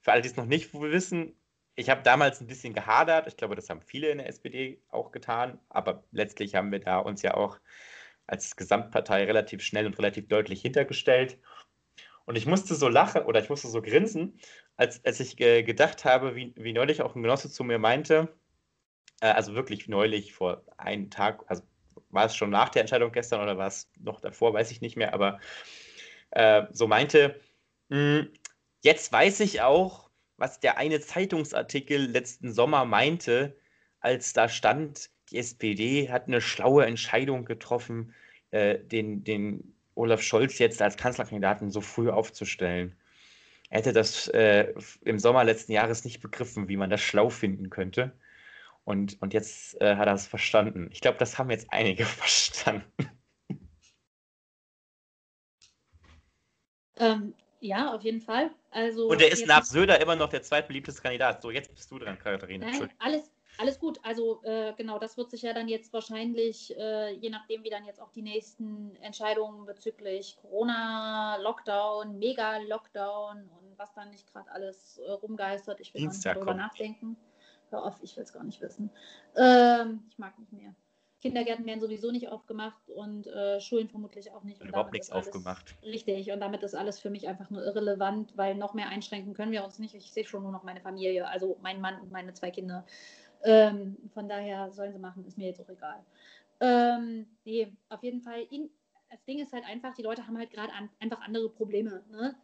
Für 0.00 0.12
alle, 0.12 0.22
die 0.22 0.28
es 0.28 0.36
noch 0.36 0.46
nicht 0.46 0.74
wissen, 0.74 1.36
ich 1.74 1.88
habe 1.88 2.02
damals 2.02 2.40
ein 2.40 2.46
bisschen 2.46 2.74
gehadert. 2.74 3.26
Ich 3.28 3.36
glaube, 3.36 3.54
das 3.54 3.70
haben 3.70 3.80
viele 3.80 4.08
in 4.10 4.18
der 4.18 4.28
SPD 4.28 4.82
auch 4.88 5.12
getan. 5.12 5.58
Aber 5.68 6.04
letztlich 6.10 6.54
haben 6.54 6.72
wir 6.72 6.80
da 6.80 6.98
uns 6.98 7.22
ja 7.22 7.34
auch 7.34 7.58
als 8.32 8.56
Gesamtpartei 8.56 9.24
relativ 9.24 9.62
schnell 9.62 9.84
und 9.84 9.98
relativ 9.98 10.26
deutlich 10.26 10.62
hintergestellt. 10.62 11.38
Und 12.24 12.36
ich 12.36 12.46
musste 12.46 12.74
so 12.74 12.88
lachen 12.88 13.24
oder 13.24 13.42
ich 13.42 13.50
musste 13.50 13.68
so 13.68 13.82
grinsen, 13.82 14.38
als, 14.76 15.04
als 15.04 15.20
ich 15.20 15.38
äh, 15.38 15.62
gedacht 15.62 16.06
habe, 16.06 16.34
wie, 16.34 16.54
wie 16.56 16.72
neulich 16.72 17.02
auch 17.02 17.14
ein 17.14 17.22
Genosse 17.22 17.50
zu 17.50 17.62
mir 17.62 17.78
meinte, 17.78 18.34
äh, 19.20 19.26
also 19.26 19.54
wirklich 19.54 19.86
neulich 19.86 20.32
vor 20.32 20.64
einem 20.78 21.10
Tag, 21.10 21.44
also 21.46 21.62
war 22.08 22.24
es 22.24 22.34
schon 22.34 22.48
nach 22.48 22.70
der 22.70 22.80
Entscheidung 22.80 23.12
gestern 23.12 23.42
oder 23.42 23.58
war 23.58 23.66
es 23.66 23.90
noch 24.00 24.20
davor, 24.20 24.54
weiß 24.54 24.70
ich 24.70 24.80
nicht 24.80 24.96
mehr, 24.96 25.12
aber 25.12 25.38
äh, 26.30 26.62
so 26.70 26.88
meinte, 26.88 27.38
mh, 27.90 27.98
hm, 27.98 28.32
jetzt 28.80 29.12
weiß 29.12 29.40
ich 29.40 29.60
auch, 29.60 30.08
was 30.38 30.58
der 30.58 30.78
eine 30.78 31.00
Zeitungsartikel 31.00 32.10
letzten 32.10 32.50
Sommer 32.50 32.86
meinte, 32.86 33.58
als 34.00 34.32
da 34.32 34.48
stand, 34.48 35.10
die 35.32 35.38
SPD 35.38 36.10
hat 36.10 36.28
eine 36.28 36.40
schlaue 36.40 36.86
Entscheidung 36.86 37.44
getroffen, 37.44 38.14
äh, 38.50 38.78
den, 38.78 39.24
den 39.24 39.74
Olaf 39.94 40.22
Scholz 40.22 40.58
jetzt 40.58 40.82
als 40.82 40.96
Kanzlerkandidaten 40.96 41.70
so 41.70 41.80
früh 41.80 42.10
aufzustellen. 42.10 42.94
Er 43.70 43.78
hätte 43.78 43.92
das 43.92 44.28
äh, 44.28 44.74
im 45.02 45.18
Sommer 45.18 45.44
letzten 45.44 45.72
Jahres 45.72 46.04
nicht 46.04 46.20
begriffen, 46.20 46.68
wie 46.68 46.76
man 46.76 46.90
das 46.90 47.00
schlau 47.00 47.30
finden 47.30 47.70
könnte. 47.70 48.12
Und, 48.84 49.20
und 49.22 49.32
jetzt 49.32 49.80
äh, 49.80 49.96
hat 49.96 50.08
er 50.08 50.14
es 50.14 50.26
verstanden. 50.26 50.90
Ich 50.92 51.00
glaube, 51.00 51.18
das 51.18 51.38
haben 51.38 51.50
jetzt 51.50 51.68
einige 51.70 52.04
verstanden. 52.04 52.84
Ähm, 56.96 57.34
ja, 57.60 57.94
auf 57.94 58.02
jeden 58.02 58.20
Fall. 58.20 58.50
Also, 58.70 59.08
und 59.08 59.22
er 59.22 59.32
ist 59.32 59.46
nach 59.46 59.64
Söder 59.64 60.00
immer 60.00 60.16
noch 60.16 60.28
der 60.28 60.42
zweitbeliebteste 60.42 61.00
Kandidat. 61.00 61.40
So, 61.40 61.50
jetzt 61.50 61.74
bist 61.74 61.90
du 61.90 61.98
dran, 61.98 62.18
Katharina. 62.18 62.66
Nein, 62.66 62.90
alles, 62.98 63.30
alles 63.58 63.78
gut. 63.78 63.98
Also 64.02 64.42
äh, 64.44 64.72
genau, 64.76 64.98
das 64.98 65.16
wird 65.16 65.30
sich 65.30 65.42
ja 65.42 65.52
dann 65.52 65.68
jetzt 65.68 65.92
wahrscheinlich, 65.92 66.76
äh, 66.76 67.12
je 67.14 67.30
nachdem, 67.30 67.64
wie 67.64 67.70
dann 67.70 67.84
jetzt 67.84 68.00
auch 68.00 68.10
die 68.10 68.22
nächsten 68.22 68.96
Entscheidungen 68.96 69.66
bezüglich 69.66 70.36
Corona, 70.40 71.36
Lockdown, 71.36 72.18
Mega-Lockdown 72.18 73.48
und 73.48 73.78
was 73.78 73.92
dann 73.94 74.10
nicht 74.10 74.30
gerade 74.32 74.50
alles 74.50 74.98
äh, 74.98 75.10
rumgeistert, 75.10 75.80
ich 75.80 75.92
will 75.94 76.00
Dienstag 76.00 76.34
darüber 76.34 76.52
kommt. 76.52 76.58
nachdenken. 76.58 77.16
Hör 77.70 77.84
auf, 77.84 78.02
ich 78.02 78.16
will 78.16 78.24
es 78.24 78.32
gar 78.32 78.44
nicht 78.44 78.60
wissen. 78.60 78.90
Ähm, 79.36 80.04
ich 80.10 80.18
mag 80.18 80.38
nicht 80.38 80.52
mehr. 80.52 80.74
Kindergärten 81.22 81.64
werden 81.66 81.80
sowieso 81.80 82.10
nicht 82.10 82.28
aufgemacht 82.28 82.90
und 82.90 83.28
äh, 83.28 83.60
Schulen 83.60 83.88
vermutlich 83.88 84.32
auch 84.32 84.42
nicht. 84.42 84.60
Und 84.60 84.68
überhaupt 84.68 84.92
nichts 84.92 85.10
aufgemacht. 85.10 85.76
Richtig, 85.84 86.32
und 86.32 86.40
damit 86.40 86.64
ist 86.64 86.74
alles 86.74 86.98
für 86.98 87.10
mich 87.10 87.28
einfach 87.28 87.48
nur 87.48 87.64
irrelevant, 87.64 88.36
weil 88.36 88.56
noch 88.56 88.74
mehr 88.74 88.88
einschränken 88.88 89.32
können 89.32 89.52
wir 89.52 89.64
uns 89.64 89.78
nicht. 89.78 89.94
Ich 89.94 90.12
sehe 90.12 90.24
schon 90.24 90.42
nur 90.42 90.50
noch 90.50 90.64
meine 90.64 90.80
Familie, 90.80 91.28
also 91.28 91.56
mein 91.62 91.80
Mann 91.80 92.00
und 92.00 92.10
meine 92.10 92.34
zwei 92.34 92.50
Kinder. 92.50 92.84
Ähm, 93.44 93.96
von 94.14 94.28
daher 94.28 94.70
sollen 94.70 94.92
sie 94.92 94.98
machen, 94.98 95.24
ist 95.26 95.38
mir 95.38 95.48
jetzt 95.48 95.60
auch 95.60 95.68
egal. 95.68 96.04
Ähm, 96.60 97.26
nee, 97.44 97.72
auf 97.88 98.02
jeden 98.02 98.20
Fall, 98.20 98.46
in, 98.50 98.70
das 99.10 99.24
Ding 99.24 99.40
ist 99.40 99.52
halt 99.52 99.64
einfach, 99.64 99.94
die 99.94 100.02
Leute 100.02 100.26
haben 100.26 100.38
halt 100.38 100.50
gerade 100.50 100.72
an, 100.72 100.88
einfach 101.00 101.20
andere 101.20 101.48
Probleme. 101.48 102.02
Ne? 102.10 102.34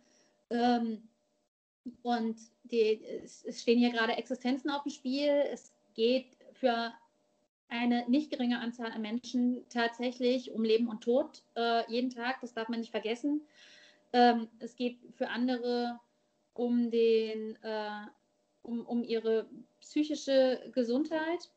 Ähm, 0.51 1.09
und 2.03 2.36
die, 2.64 3.05
es, 3.05 3.44
es 3.44 3.62
stehen 3.62 3.78
hier 3.78 3.90
gerade 3.90 4.14
Existenzen 4.14 4.70
auf 4.70 4.82
dem 4.82 4.90
Spiel. 4.90 5.30
Es 5.53 5.72
geht 5.94 6.36
für 6.53 6.92
eine 7.68 8.09
nicht 8.09 8.30
geringe 8.30 8.61
Anzahl 8.61 8.92
an 8.92 9.03
Menschen 9.03 9.64
tatsächlich 9.68 10.53
um 10.53 10.64
Leben 10.64 10.88
und 10.88 11.03
Tod 11.03 11.42
äh, 11.55 11.90
jeden 11.90 12.11
Tag. 12.11 12.40
Das 12.40 12.55
darf 12.55 12.68
man 12.68 12.80
nicht 12.80 12.90
vergessen. 12.90 13.42
Ähm, 14.12 14.49
es 14.59 14.74
geht 14.74 14.99
für 15.16 15.28
andere 15.28 16.01
um, 16.55 16.90
den, 16.90 17.57
äh, 17.62 18.07
um, 18.69 18.87
um 18.87 19.03
ihre 19.03 19.47
psychische 19.81 20.71
Gesundheit, 20.73 21.51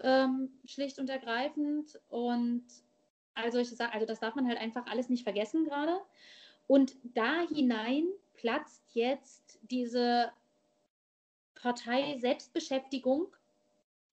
ähm, 0.00 0.50
schlicht 0.64 0.98
und 0.98 1.10
ergreifend. 1.10 2.00
Und 2.08 2.64
also, 3.34 3.58
ich 3.58 3.70
sag, 3.70 3.94
also 3.94 4.06
das 4.06 4.20
darf 4.20 4.34
man 4.34 4.48
halt 4.48 4.58
einfach 4.58 4.86
alles 4.86 5.08
nicht 5.08 5.22
vergessen 5.22 5.64
gerade. 5.64 6.00
Und 6.66 6.96
da 7.02 7.46
hinein 7.48 8.06
platzt 8.34 8.82
jetzt 8.94 9.58
diese 9.70 10.32
Partei 11.54 12.18
Selbstbeschäftigung, 12.18 13.26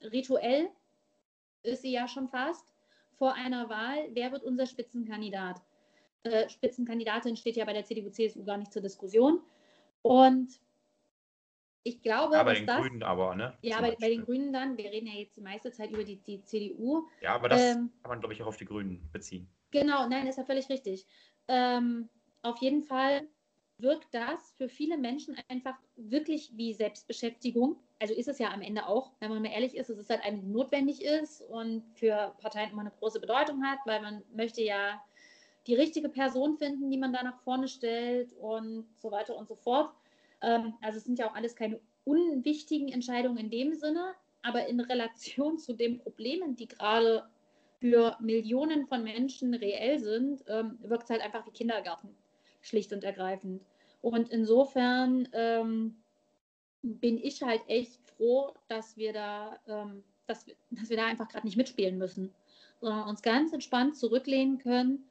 rituell 0.01 0.69
ist 1.63 1.83
sie 1.83 1.91
ja 1.91 2.07
schon 2.07 2.27
fast, 2.27 2.73
vor 3.17 3.33
einer 3.35 3.69
Wahl, 3.69 4.09
wer 4.13 4.31
wird 4.31 4.43
unser 4.43 4.65
Spitzenkandidat? 4.65 5.61
Äh, 6.23 6.49
Spitzenkandidatin 6.49 7.35
steht 7.35 7.55
ja 7.55 7.65
bei 7.65 7.73
der 7.73 7.85
CDU-CSU 7.85 8.43
gar 8.43 8.57
nicht 8.57 8.73
zur 8.73 8.81
Diskussion. 8.81 9.41
Und 10.01 10.59
ich 11.83 12.01
glaube, 12.01 12.35
ja, 12.35 12.43
bei 12.43 12.53
den 12.53 12.67
das, 12.67 12.81
Grünen 12.81 13.03
aber, 13.03 13.35
ne? 13.35 13.57
Ja, 13.61 13.81
bei, 13.81 13.95
bei, 13.99 14.09
den 14.09 14.23
Grünen 14.23 14.53
dann. 14.53 14.77
Wir 14.77 14.91
reden 14.91 15.07
ja 15.07 15.13
jetzt 15.13 15.35
die 15.35 15.41
meiste 15.41 15.71
Zeit 15.71 15.91
über 15.91 16.03
die, 16.03 16.17
die 16.17 16.43
CDU. 16.43 17.07
Ja, 17.21 17.35
aber 17.35 17.49
das 17.49 17.61
ähm, 17.61 17.91
kann 18.03 18.09
man, 18.09 18.19
glaube 18.19 18.33
ich, 18.33 18.41
auch 18.43 18.47
auf 18.47 18.57
die 18.57 18.65
Grünen 18.65 19.09
beziehen. 19.11 19.49
Genau, 19.71 20.07
nein, 20.07 20.27
ist 20.27 20.37
ja 20.37 20.43
völlig 20.43 20.69
richtig. 20.69 21.07
Ähm, 21.47 22.09
auf 22.43 22.57
jeden 22.59 22.83
Fall 22.83 23.27
wirkt 23.77 24.13
das 24.13 24.53
für 24.57 24.69
viele 24.69 24.97
Menschen 24.97 25.35
einfach 25.47 25.75
wirklich 25.95 26.51
wie 26.55 26.73
Selbstbeschäftigung. 26.73 27.77
Also 27.99 28.13
ist 28.13 28.27
es 28.27 28.37
ja 28.37 28.51
am 28.51 28.61
Ende 28.61 28.85
auch, 28.85 29.11
wenn 29.19 29.29
man 29.29 29.41
mal 29.41 29.51
ehrlich 29.51 29.75
ist, 29.75 29.89
es 29.89 29.97
ist 29.97 30.09
halt 30.09 30.23
eine, 30.23 30.37
die 30.37 30.47
notwendig 30.47 31.03
ist 31.03 31.41
und 31.41 31.83
für 31.95 32.35
Parteien 32.39 32.71
immer 32.71 32.81
eine 32.81 32.91
große 32.91 33.19
Bedeutung 33.19 33.63
hat, 33.63 33.79
weil 33.85 34.01
man 34.01 34.23
möchte 34.33 34.61
ja 34.61 35.01
die 35.67 35.75
richtige 35.75 36.09
Person 36.09 36.57
finden, 36.57 36.89
die 36.89 36.97
man 36.97 37.13
da 37.13 37.23
nach 37.23 37.39
vorne 37.41 37.67
stellt 37.67 38.33
und 38.33 38.87
so 38.99 39.11
weiter 39.11 39.35
und 39.35 39.47
so 39.47 39.55
fort. 39.55 39.91
Ähm, 40.41 40.73
also 40.81 40.97
es 40.97 41.05
sind 41.05 41.19
ja 41.19 41.29
auch 41.29 41.35
alles 41.35 41.55
keine 41.55 41.79
unwichtigen 42.03 42.89
Entscheidungen 42.89 43.37
in 43.37 43.49
dem 43.49 43.73
Sinne, 43.73 44.13
aber 44.41 44.67
in 44.67 44.79
Relation 44.79 45.57
zu 45.59 45.73
den 45.73 45.99
Problemen, 45.99 46.55
die 46.55 46.67
gerade 46.67 47.29
für 47.79 48.15
Millionen 48.19 48.85
von 48.85 49.03
Menschen 49.03 49.53
reell 49.53 49.99
sind, 49.99 50.43
ähm, 50.47 50.77
wirkt 50.81 51.05
es 51.05 51.09
halt 51.09 51.21
einfach 51.21 51.45
wie 51.47 51.51
Kindergarten, 51.51 52.15
schlicht 52.61 52.93
und 52.93 53.03
ergreifend. 53.03 53.63
Und 54.01 54.29
insofern 54.29 55.27
ähm, 55.33 55.95
bin 56.83 57.17
ich 57.17 57.41
halt 57.41 57.61
echt 57.67 57.99
froh, 58.17 58.53
dass 58.67 58.97
wir 58.97 59.13
da, 59.13 59.59
ähm, 59.67 60.03
dass 60.27 60.45
dass 60.69 60.89
wir 60.89 60.97
da 60.97 61.07
einfach 61.07 61.27
gerade 61.27 61.45
nicht 61.45 61.57
mitspielen 61.57 61.97
müssen, 61.97 62.33
sondern 62.79 63.07
uns 63.07 63.21
ganz 63.21 63.51
entspannt 63.53 63.97
zurücklehnen 63.97 64.57
können, 64.59 65.05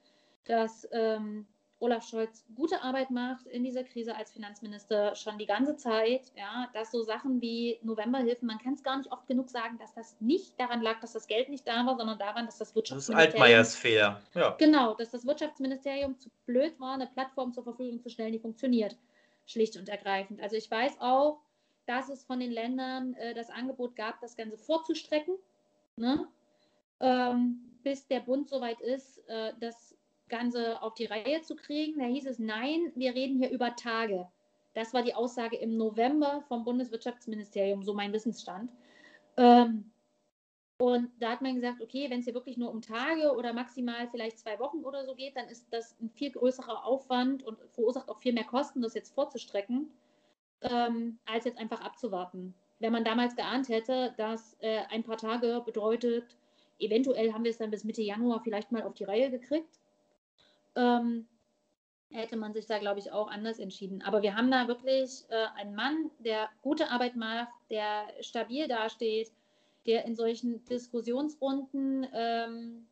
dass 0.45 0.89
ähm, 0.93 1.47
Olaf 1.81 2.07
Scholz 2.07 2.45
gute 2.55 2.83
Arbeit 2.83 3.11
macht 3.11 3.47
in 3.47 3.65
dieser 3.65 3.83
Krise 3.85 4.15
als 4.15 4.31
Finanzminister 4.31 5.17
schon 5.17 5.39
die 5.39 5.47
ganze 5.47 5.77
Zeit. 5.77 6.31
Ja, 6.37 6.69
dass 6.75 6.93
so 6.93 7.03
Sachen 7.03 7.41
wie 7.41 7.79
Novemberhilfen, 7.83 8.47
man 8.47 8.59
kann 8.59 8.75
es 8.75 8.83
gar 8.83 8.99
nicht 8.99 9.11
oft 9.11 9.27
genug 9.27 9.49
sagen, 9.49 9.79
dass 9.79 9.95
das 9.95 10.15
nicht 10.21 10.61
daran 10.61 10.83
lag, 10.83 11.01
dass 11.01 11.15
das 11.15 11.27
Geld 11.27 11.49
nicht 11.49 11.67
da 11.67 11.87
war, 11.87 11.97
sondern 11.97 12.19
daran, 12.19 12.47
dass 12.47 12.59
das 12.59 12.75
Wirtschaftsministerium. 12.77 13.27
Das 13.27 13.35
ist 13.35 13.41
Altmaiers 13.41 13.77
Fehler. 13.77 14.21
Ja. 14.35 14.55
Genau, 14.59 14.95
dass 14.95 15.11
das 15.11 15.27
Wirtschaftsministerium 15.27 16.19
zu 16.19 16.29
blöd 16.47 16.79
war, 16.79 16.95
eine 16.95 17.07
Plattform 17.07 17.53
zur 17.53 17.65
Verfügung 17.65 18.01
zu 18.01 18.11
stellen, 18.11 18.33
die 18.33 18.39
funktioniert. 18.39 18.97
Schlicht 19.47 19.77
und 19.77 19.89
ergreifend. 19.89 20.41
Also 20.41 20.57
ich 20.57 20.71
weiß 20.71 21.01
auch, 21.01 21.41
dass 21.87 22.09
es 22.09 22.23
von 22.25 22.41
den 22.41 22.53
Ländern 22.53 23.15
äh, 23.15 23.35
das 23.35 23.51
Angebot 23.51 23.97
gab, 23.97 24.21
das 24.21 24.37
Ganze 24.37 24.59
vorzustrecken, 24.59 25.35
ne? 25.97 26.29
ähm, 27.01 27.59
bis 27.83 28.07
der 28.07 28.21
Bund 28.21 28.49
soweit 28.49 28.81
ist, 28.81 29.27
äh, 29.29 29.53
dass 29.59 29.97
Ganze 30.31 30.81
auf 30.81 30.95
die 30.95 31.05
Reihe 31.05 31.43
zu 31.43 31.57
kriegen. 31.57 31.99
Da 31.99 32.07
hieß 32.07 32.27
es, 32.27 32.39
nein, 32.39 32.93
wir 32.95 33.15
reden 33.15 33.39
hier 33.39 33.51
über 33.51 33.77
Tage. 33.77 34.27
Das 34.73 34.95
war 34.95 35.03
die 35.03 35.15
Aussage 35.15 35.57
im 35.57 35.77
November 35.77 36.43
vom 36.49 36.65
Bundeswirtschaftsministerium, 36.65 37.83
so 37.83 37.93
mein 37.93 38.13
Wissensstand. 38.13 38.71
Ähm, 39.37 39.91
und 40.81 41.11
da 41.21 41.33
hat 41.33 41.43
man 41.43 41.57
gesagt, 41.57 41.83
okay, 41.83 42.09
wenn 42.09 42.21
es 42.21 42.25
hier 42.25 42.33
wirklich 42.33 42.57
nur 42.57 42.71
um 42.71 42.81
Tage 42.81 43.37
oder 43.37 43.53
maximal 43.53 44.09
vielleicht 44.11 44.39
zwei 44.39 44.59
Wochen 44.59 44.79
oder 44.79 45.05
so 45.05 45.15
geht, 45.15 45.37
dann 45.37 45.47
ist 45.49 45.67
das 45.71 45.95
ein 46.01 46.09
viel 46.09 46.31
größerer 46.31 46.87
Aufwand 46.87 47.43
und 47.43 47.59
verursacht 47.73 48.09
auch 48.09 48.19
viel 48.19 48.33
mehr 48.33 48.45
Kosten, 48.45 48.81
das 48.81 48.95
jetzt 48.95 49.15
vorzustrecken, 49.15 49.91
ähm, 50.63 51.19
als 51.27 51.45
jetzt 51.45 51.59
einfach 51.59 51.83
abzuwarten. 51.83 52.55
Wenn 52.79 52.93
man 52.93 53.05
damals 53.05 53.37
geahnt 53.37 53.69
hätte, 53.69 54.15
dass 54.17 54.57
äh, 54.61 54.81
ein 54.89 55.03
paar 55.03 55.19
Tage 55.19 55.63
bedeutet, 55.67 56.39
eventuell 56.79 57.35
haben 57.35 57.45
wir 57.45 57.51
es 57.51 57.59
dann 57.59 57.71
bis 57.71 57.85
Mitte 57.85 58.01
Januar 58.01 58.41
vielleicht 58.43 58.73
mal 58.73 58.83
auf 58.83 58.95
die 58.95 59.05
Reihe 59.05 59.31
gekriegt, 59.31 59.80
ähm, 60.77 61.27
hätte 62.11 62.37
man 62.37 62.53
sich 62.53 62.67
da, 62.67 62.79
glaube 62.79 62.99
ich, 62.99 63.13
auch 63.13 63.31
anders 63.31 63.59
entschieden. 63.59 64.03
Aber 64.03 64.23
wir 64.23 64.37
haben 64.37 64.51
da 64.51 64.69
wirklich 64.69 65.25
äh, 65.29 65.47
einen 65.57 65.75
Mann, 65.75 66.11
der 66.19 66.49
gute 66.63 66.91
Arbeit 66.91 67.17
macht, 67.17 67.53
der 67.71 68.09
stabil 68.21 68.67
dasteht, 68.67 69.33
der 69.87 70.05
in 70.05 70.15
solchen 70.15 70.65
Diskussionsrunden 70.65 72.07
ähm, 72.13 72.87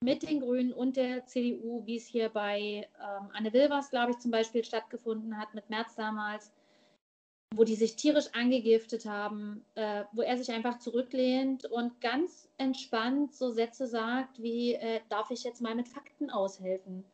mit 0.00 0.22
den 0.22 0.40
Grünen 0.40 0.72
und 0.72 0.96
der 0.96 1.26
CDU, 1.26 1.84
wie 1.86 1.96
es 1.96 2.06
hier 2.06 2.28
bei 2.28 2.88
ähm, 3.00 3.30
Anne 3.32 3.52
Wilvers, 3.52 3.90
glaube 3.90 4.12
ich, 4.12 4.18
zum 4.18 4.30
Beispiel 4.30 4.64
stattgefunden 4.64 5.38
hat, 5.38 5.54
mit 5.54 5.68
März 5.70 5.94
damals, 5.96 6.52
wo 7.56 7.64
die 7.64 7.74
sich 7.74 7.96
tierisch 7.96 8.28
angegiftet 8.34 9.06
haben, 9.06 9.64
äh, 9.74 10.04
wo 10.12 10.22
er 10.22 10.36
sich 10.36 10.52
einfach 10.52 10.78
zurücklehnt 10.78 11.64
und 11.66 12.00
ganz 12.00 12.48
entspannt 12.58 13.34
so 13.34 13.50
Sätze 13.50 13.86
sagt 13.86 14.42
wie, 14.42 14.74
äh, 14.74 15.00
darf 15.08 15.30
ich 15.30 15.44
jetzt 15.44 15.62
mal 15.62 15.74
mit 15.74 15.88
Fakten 15.88 16.30
aushelfen? 16.30 17.04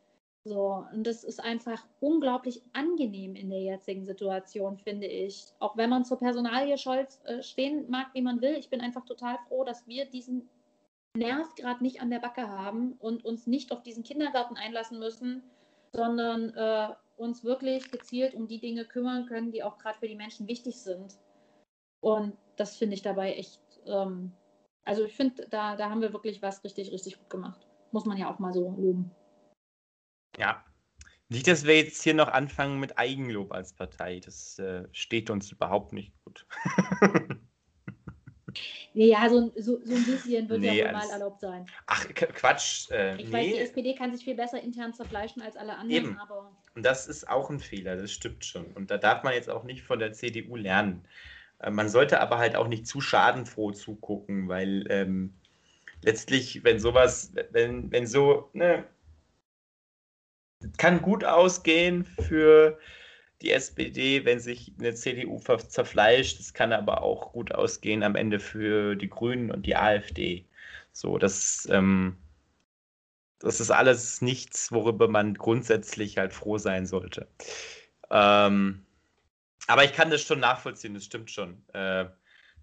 So, 0.45 0.85
und 0.91 1.07
das 1.07 1.23
ist 1.23 1.39
einfach 1.39 1.85
unglaublich 2.01 2.61
angenehm 2.73 3.35
in 3.35 3.49
der 3.49 3.61
jetzigen 3.61 4.03
Situation, 4.03 4.77
finde 4.77 5.07
ich. 5.07 5.45
Auch 5.59 5.77
wenn 5.77 5.89
man 5.89 6.03
zur 6.03 6.19
Personalie 6.19 6.77
Scholz 6.77 7.21
äh, 7.23 7.41
stehen 7.41 7.89
mag, 7.89 8.07
wie 8.13 8.21
man 8.21 8.41
will. 8.41 8.55
Ich 8.57 8.69
bin 8.69 8.81
einfach 8.81 9.05
total 9.05 9.37
froh, 9.47 9.63
dass 9.63 9.87
wir 9.87 10.05
diesen 10.05 10.49
Nerv 11.15 11.55
gerade 11.55 11.81
nicht 11.81 12.01
an 12.01 12.09
der 12.09 12.19
Backe 12.19 12.49
haben 12.49 12.93
und 12.99 13.23
uns 13.23 13.47
nicht 13.47 13.71
auf 13.71 13.83
diesen 13.83 14.03
Kindergarten 14.03 14.57
einlassen 14.57 14.99
müssen, 14.99 15.43
sondern 15.93 16.49
äh, 16.49 16.93
uns 17.15 17.43
wirklich 17.43 17.91
gezielt 17.91 18.33
um 18.33 18.47
die 18.47 18.59
Dinge 18.59 18.85
kümmern 18.85 19.25
können, 19.25 19.51
die 19.51 19.63
auch 19.63 19.77
gerade 19.77 19.99
für 19.99 20.07
die 20.07 20.15
Menschen 20.15 20.47
wichtig 20.47 20.81
sind. 20.81 21.17
Und 22.01 22.37
das 22.57 22.75
finde 22.75 22.95
ich 22.95 23.01
dabei 23.01 23.33
echt, 23.33 23.61
ähm, 23.85 24.33
also 24.83 25.05
ich 25.05 25.15
finde, 25.15 25.47
da, 25.49 25.75
da 25.75 25.89
haben 25.89 26.01
wir 26.01 26.13
wirklich 26.13 26.41
was 26.41 26.63
richtig, 26.63 26.91
richtig 26.91 27.17
gut 27.17 27.29
gemacht. 27.29 27.67
Muss 27.91 28.05
man 28.05 28.17
ja 28.17 28.33
auch 28.33 28.39
mal 28.39 28.53
so 28.53 28.71
loben. 28.71 29.11
Ja. 30.37 30.63
Nicht, 31.29 31.47
dass 31.47 31.65
wir 31.65 31.77
jetzt 31.77 32.03
hier 32.03 32.13
noch 32.13 32.27
anfangen 32.27 32.79
mit 32.79 32.97
Eigenlob 32.97 33.53
als 33.53 33.73
Partei. 33.73 34.19
Das 34.19 34.59
äh, 34.59 34.87
steht 34.91 35.29
uns 35.29 35.51
überhaupt 35.51 35.93
nicht 35.93 36.13
gut. 36.23 36.45
Nee, 38.93 39.07
ja, 39.07 39.29
so, 39.29 39.51
so, 39.55 39.79
so 39.83 39.95
ein 39.95 40.05
bisschen 40.05 40.49
wird 40.49 40.61
nee, 40.61 40.77
ja 40.79 40.85
wohl 40.85 40.91
mal 40.93 41.09
erlaubt 41.09 41.41
sein. 41.41 41.65
Ach, 41.87 42.05
Quatsch. 42.13 42.89
Äh, 42.91 43.15
ich 43.17 43.27
nee. 43.27 43.33
weiß, 43.33 43.45
die 43.45 43.59
SPD 43.59 43.95
kann 43.95 44.13
sich 44.15 44.23
viel 44.23 44.35
besser 44.35 44.61
intern 44.61 44.93
zerfleischen 44.93 45.41
als 45.41 45.55
alle 45.55 45.73
anderen, 45.73 46.05
Eben. 46.05 46.19
aber. 46.19 46.51
Und 46.75 46.85
das 46.85 47.07
ist 47.07 47.27
auch 47.27 47.49
ein 47.49 47.59
Fehler, 47.59 47.95
das 47.95 48.11
stimmt 48.11 48.45
schon. 48.45 48.65
Und 48.73 48.91
da 48.91 48.97
darf 48.97 49.23
man 49.23 49.33
jetzt 49.33 49.49
auch 49.49 49.63
nicht 49.63 49.83
von 49.83 49.99
der 49.99 50.13
CDU 50.13 50.55
lernen. 50.55 51.05
Äh, 51.59 51.71
man 51.71 51.89
sollte 51.89 52.19
aber 52.19 52.37
halt 52.37 52.55
auch 52.55 52.67
nicht 52.67 52.87
zu 52.87 53.01
schadenfroh 53.01 53.71
zugucken, 53.71 54.47
weil 54.47 54.85
ähm, 54.89 55.33
letztlich, 56.01 56.63
wenn 56.63 56.79
sowas, 56.79 57.33
wenn, 57.51 57.91
wenn 57.91 58.07
so, 58.07 58.49
ne, 58.53 58.85
kann 60.77 61.01
gut 61.01 61.25
ausgehen 61.25 62.05
für 62.05 62.79
die 63.43 63.51
SPD, 63.51 64.25
wenn 64.25 64.39
sich 64.39 64.71
eine 64.79 64.93
CDU 64.95 65.37
zerfleischt. 65.39 66.39
Es 66.39 66.53
kann 66.53 66.71
aber 66.71 67.03
auch 67.03 67.33
gut 67.33 67.53
ausgehen 67.53 68.01
am 68.01 68.15
Ende 68.15 68.39
für 68.39 68.95
die 68.95 69.09
Grünen 69.09 69.51
und 69.51 69.65
die 69.65 69.75
AfD. 69.75 70.45
So, 70.93 71.17
das, 71.17 71.67
ähm, 71.69 72.17
das 73.39 73.59
ist 73.59 73.71
alles 73.71 74.21
nichts, 74.21 74.71
worüber 74.71 75.09
man 75.09 75.33
grundsätzlich 75.33 76.17
halt 76.17 76.33
froh 76.33 76.57
sein 76.57 76.85
sollte. 76.85 77.27
Ähm, 78.09 78.85
aber 79.67 79.83
ich 79.83 79.93
kann 79.93 80.09
das 80.09 80.21
schon 80.21 80.39
nachvollziehen, 80.39 80.93
das 80.93 81.05
stimmt 81.05 81.29
schon. 81.29 81.61
Äh, 81.73 82.05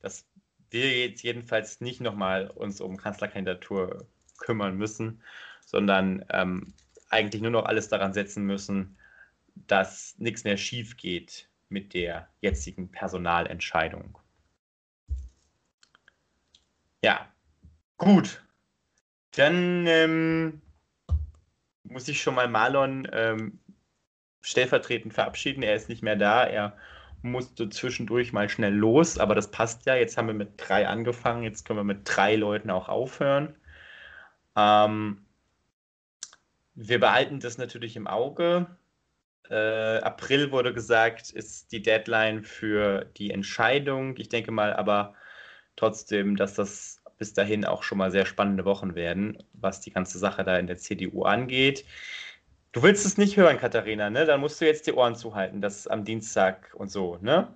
dass 0.01 0.27
wir 0.71 1.07
jetzt 1.07 1.23
jedenfalls 1.23 1.81
nicht 1.81 2.01
nochmal 2.01 2.49
uns 2.49 2.81
um 2.81 2.97
Kanzlerkandidatur 2.97 4.07
kümmern 4.39 4.77
müssen, 4.77 5.23
sondern 5.67 6.25
ähm, 6.31 6.73
eigentlich 7.11 7.43
nur 7.43 7.51
noch 7.51 7.67
alles 7.67 7.89
daran 7.89 8.15
setzen 8.15 8.47
müssen, 8.47 8.97
dass 9.55 10.17
nichts 10.19 10.45
mehr 10.45 10.57
schief 10.57 10.97
geht 10.97 11.49
mit 11.69 11.95
der 11.95 12.29
jetzigen 12.41 12.91
Personalentscheidung. 12.91 14.19
Ja, 17.03 17.29
gut. 17.97 18.45
Dann 19.33 19.87
ähm, 19.87 20.61
muss 21.85 22.09
ich 22.09 22.21
schon 22.21 22.35
mal 22.35 22.49
Marlon 22.49 23.09
ähm, 23.13 23.61
stellvertretend 24.41 25.15
verabschieden. 25.15 25.63
Er 25.63 25.77
ist 25.77 25.89
nicht 25.89 26.03
mehr 26.03 26.17
da. 26.17 26.45
Er 26.45 26.77
musste 27.23 27.69
zwischendurch 27.69 28.33
mal 28.33 28.49
schnell 28.49 28.75
los, 28.75 29.19
aber 29.19 29.35
das 29.35 29.51
passt 29.51 29.87
ja. 29.87 29.95
Jetzt 29.95 30.17
haben 30.17 30.27
wir 30.27 30.35
mit 30.35 30.53
drei 30.57 30.89
angefangen. 30.89 31.45
Jetzt 31.45 31.65
können 31.65 31.79
wir 31.79 31.85
mit 31.85 32.03
drei 32.05 32.37
Leuten 32.37 32.71
auch 32.71 32.89
aufhören. 32.89 33.55
Ähm, 34.57 35.25
wir 36.75 37.01
behalten 37.01 37.41
das 37.41 37.59
natürlich 37.59 37.97
im 37.97 38.07
Auge. 38.07 38.67
Äh, 39.49 39.99
April 39.99 40.53
wurde 40.53 40.73
gesagt, 40.73 41.31
ist 41.31 41.73
die 41.73 41.83
Deadline 41.83 42.43
für 42.43 43.07
die 43.17 43.31
Entscheidung. 43.31 44.17
Ich 44.17 44.29
denke 44.29 44.51
mal 44.51 44.73
aber 44.75 45.15
trotzdem, 45.77 46.37
dass 46.37 46.55
das 46.55 47.03
bis 47.19 47.33
dahin 47.35 47.65
auch 47.65 47.83
schon 47.83 47.99
mal 47.99 48.11
sehr 48.11 48.27
spannende 48.27 48.65
Wochen 48.65 48.95
werden, 48.95 49.39
was 49.53 49.81
die 49.81 49.91
ganze 49.91 50.19
Sache 50.19 50.43
da 50.45 50.59
in 50.59 50.67
der 50.67 50.79
CDU 50.79 51.25
angeht. 51.25 51.85
Du 52.73 52.83
willst 52.83 53.05
es 53.05 53.19
nicht 53.19 53.37
hören, 53.37 53.59
Katharina, 53.59 54.11
ne? 54.11 54.25
Dann 54.27 54.41
musst 54.41 54.61
du 54.61 54.67
jetzt 54.67 54.87
die 54.87 54.93
Ohren 54.93 55.17
zuhalten, 55.17 55.61
dass 55.61 55.87
am 55.87 56.05
Dienstag 56.05 56.73
und 56.75 56.91
so, 56.91 57.19
ne? 57.21 57.55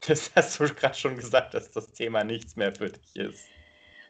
Das 0.06 0.32
hast 0.34 0.58
du 0.58 0.64
gerade 0.74 0.96
schon 0.96 1.16
gesagt, 1.16 1.54
dass 1.54 1.70
das 1.70 1.92
Thema 1.92 2.24
nichts 2.24 2.56
mehr 2.56 2.74
für 2.74 2.90
dich 2.90 3.14
ist. 3.14 3.48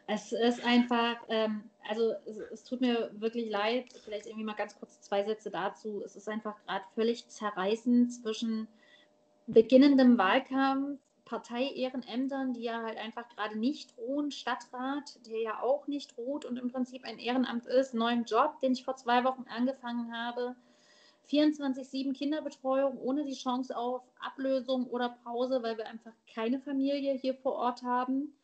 Es 0.05 0.33
ist 0.33 0.63
einfach, 0.65 1.15
ähm, 1.29 1.69
also 1.87 2.13
es, 2.25 2.37
es, 2.37 2.63
tut 2.65 2.81
mir 2.81 3.09
wirklich 3.13 3.49
leid, 3.49 3.85
vielleicht 4.03 4.25
irgendwie 4.25 4.43
mal 4.43 4.53
ganz 4.53 4.77
kurz 4.77 4.99
zwei 5.01 5.23
Sätze 5.23 5.49
dazu. 5.49 6.01
Es 6.03 6.15
ist 6.15 6.27
einfach 6.27 6.55
gerade 6.65 6.83
völlig 6.93 7.27
zerreißend 7.29 8.13
zwischen 8.13 8.67
beginnendem 9.47 10.17
Wahlkampf, 10.17 10.99
Partei-Ehrenämtern, 11.25 12.53
die 12.53 12.63
ja 12.63 12.83
halt 12.83 12.97
einfach 12.97 13.27
gerade 13.29 13.57
nicht 13.57 13.97
ruhen, 13.97 14.31
Stadtrat, 14.31 15.19
der 15.25 15.39
ja 15.39 15.61
auch 15.61 15.87
nicht 15.87 16.17
ruht 16.17 16.43
und 16.43 16.57
im 16.57 16.69
Prinzip 16.71 17.05
ein 17.05 17.17
Ehrenamt 17.17 17.65
ist, 17.65 17.93
neuen 17.93 18.25
Job, 18.25 18.59
den 18.61 18.73
ich 18.73 18.83
vor 18.83 18.97
zwei 18.97 19.23
Wochen 19.23 19.45
angefangen 19.47 20.15
habe, 20.15 20.55
24-7 21.31 22.13
Kinderbetreuung 22.13 22.99
ohne 22.99 23.23
die 23.23 23.35
Chance 23.35 23.75
auf 23.75 24.01
Ablösung 24.19 24.85
oder 24.87 25.17
Pause, 25.23 25.63
weil 25.63 25.77
wir 25.77 25.87
einfach 25.87 26.11
keine 26.33 26.59
Familie 26.59 27.13
hier 27.13 27.33
vor 27.35 27.53
Ort 27.53 27.83
haben, 27.83 28.35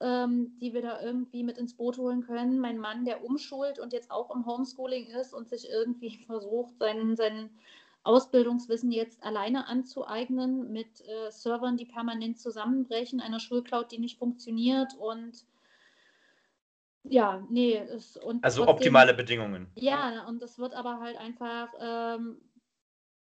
ähm, 0.00 0.56
die 0.60 0.72
wir 0.72 0.82
da 0.82 1.00
irgendwie 1.00 1.42
mit 1.42 1.58
ins 1.58 1.74
Boot 1.74 1.98
holen 1.98 2.22
können. 2.22 2.58
Mein 2.58 2.78
Mann, 2.78 3.04
der 3.04 3.24
umschult 3.24 3.78
und 3.78 3.92
jetzt 3.92 4.10
auch 4.10 4.34
im 4.34 4.46
Homeschooling 4.46 5.06
ist 5.06 5.34
und 5.34 5.48
sich 5.48 5.68
irgendwie 5.68 6.18
versucht, 6.26 6.78
seinen, 6.78 7.16
seinen 7.16 7.50
Ausbildungswissen 8.04 8.92
jetzt 8.92 9.22
alleine 9.22 9.66
anzueignen 9.66 10.72
mit 10.72 11.00
äh, 11.06 11.30
Servern, 11.30 11.76
die 11.76 11.84
permanent 11.84 12.38
zusammenbrechen, 12.38 13.20
einer 13.20 13.40
Schulcloud, 13.40 13.90
die 13.90 13.98
nicht 13.98 14.18
funktioniert 14.18 14.94
und 14.98 15.44
ja, 17.10 17.42
nee. 17.48 17.76
Es, 17.76 18.16
und 18.16 18.44
also 18.44 18.64
trotzdem, 18.64 18.76
optimale 18.76 19.14
Bedingungen. 19.14 19.68
Ja, 19.76 20.26
und 20.26 20.42
es 20.42 20.58
wird 20.58 20.74
aber 20.74 21.00
halt 21.00 21.16
einfach 21.16 21.68
ähm, 21.80 22.36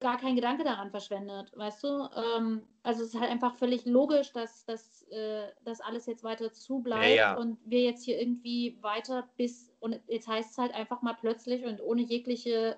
gar 0.01 0.17
kein 0.17 0.35
Gedanke 0.35 0.63
daran 0.63 0.91
verschwendet, 0.91 1.51
weißt 1.55 1.83
du? 1.83 2.09
Ähm, 2.15 2.63
also 2.83 3.03
es 3.03 3.13
ist 3.13 3.19
halt 3.21 3.31
einfach 3.31 3.55
völlig 3.55 3.85
logisch, 3.85 4.33
dass, 4.33 4.65
dass 4.65 5.03
äh, 5.09 5.47
das 5.63 5.79
alles 5.79 6.07
jetzt 6.07 6.23
weiter 6.23 6.51
zubleibt 6.51 7.05
ja, 7.05 7.33
ja. 7.33 7.37
und 7.37 7.57
wir 7.63 7.81
jetzt 7.81 8.03
hier 8.03 8.19
irgendwie 8.19 8.77
weiter 8.81 9.29
bis, 9.37 9.71
und 9.79 10.01
jetzt 10.07 10.27
heißt 10.27 10.51
es 10.51 10.57
halt 10.57 10.73
einfach 10.73 11.01
mal 11.01 11.13
plötzlich 11.13 11.63
und 11.63 11.79
ohne 11.81 12.01
jegliche 12.01 12.77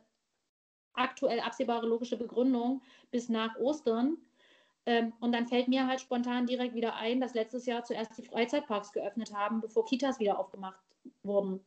aktuell 0.94 1.40
absehbare 1.40 1.88
logische 1.88 2.18
Begründung 2.18 2.82
bis 3.10 3.30
nach 3.30 3.56
Ostern 3.56 4.18
ähm, 4.86 5.14
und 5.22 5.32
dann 5.32 5.48
fällt 5.48 5.70
mir 5.70 5.88
halt 5.88 6.02
spontan 6.02 6.46
direkt 6.46 6.76
wieder 6.76 6.96
ein, 6.96 7.22
dass 7.22 7.34
letztes 7.34 7.66
Jahr 7.66 7.84
zuerst 7.84 8.18
die 8.18 8.24
Freizeitparks 8.24 8.92
geöffnet 8.92 9.34
haben, 9.34 9.62
bevor 9.62 9.86
Kitas 9.86 10.20
wieder 10.20 10.38
aufgemacht 10.38 10.84
wurden. 11.24 11.66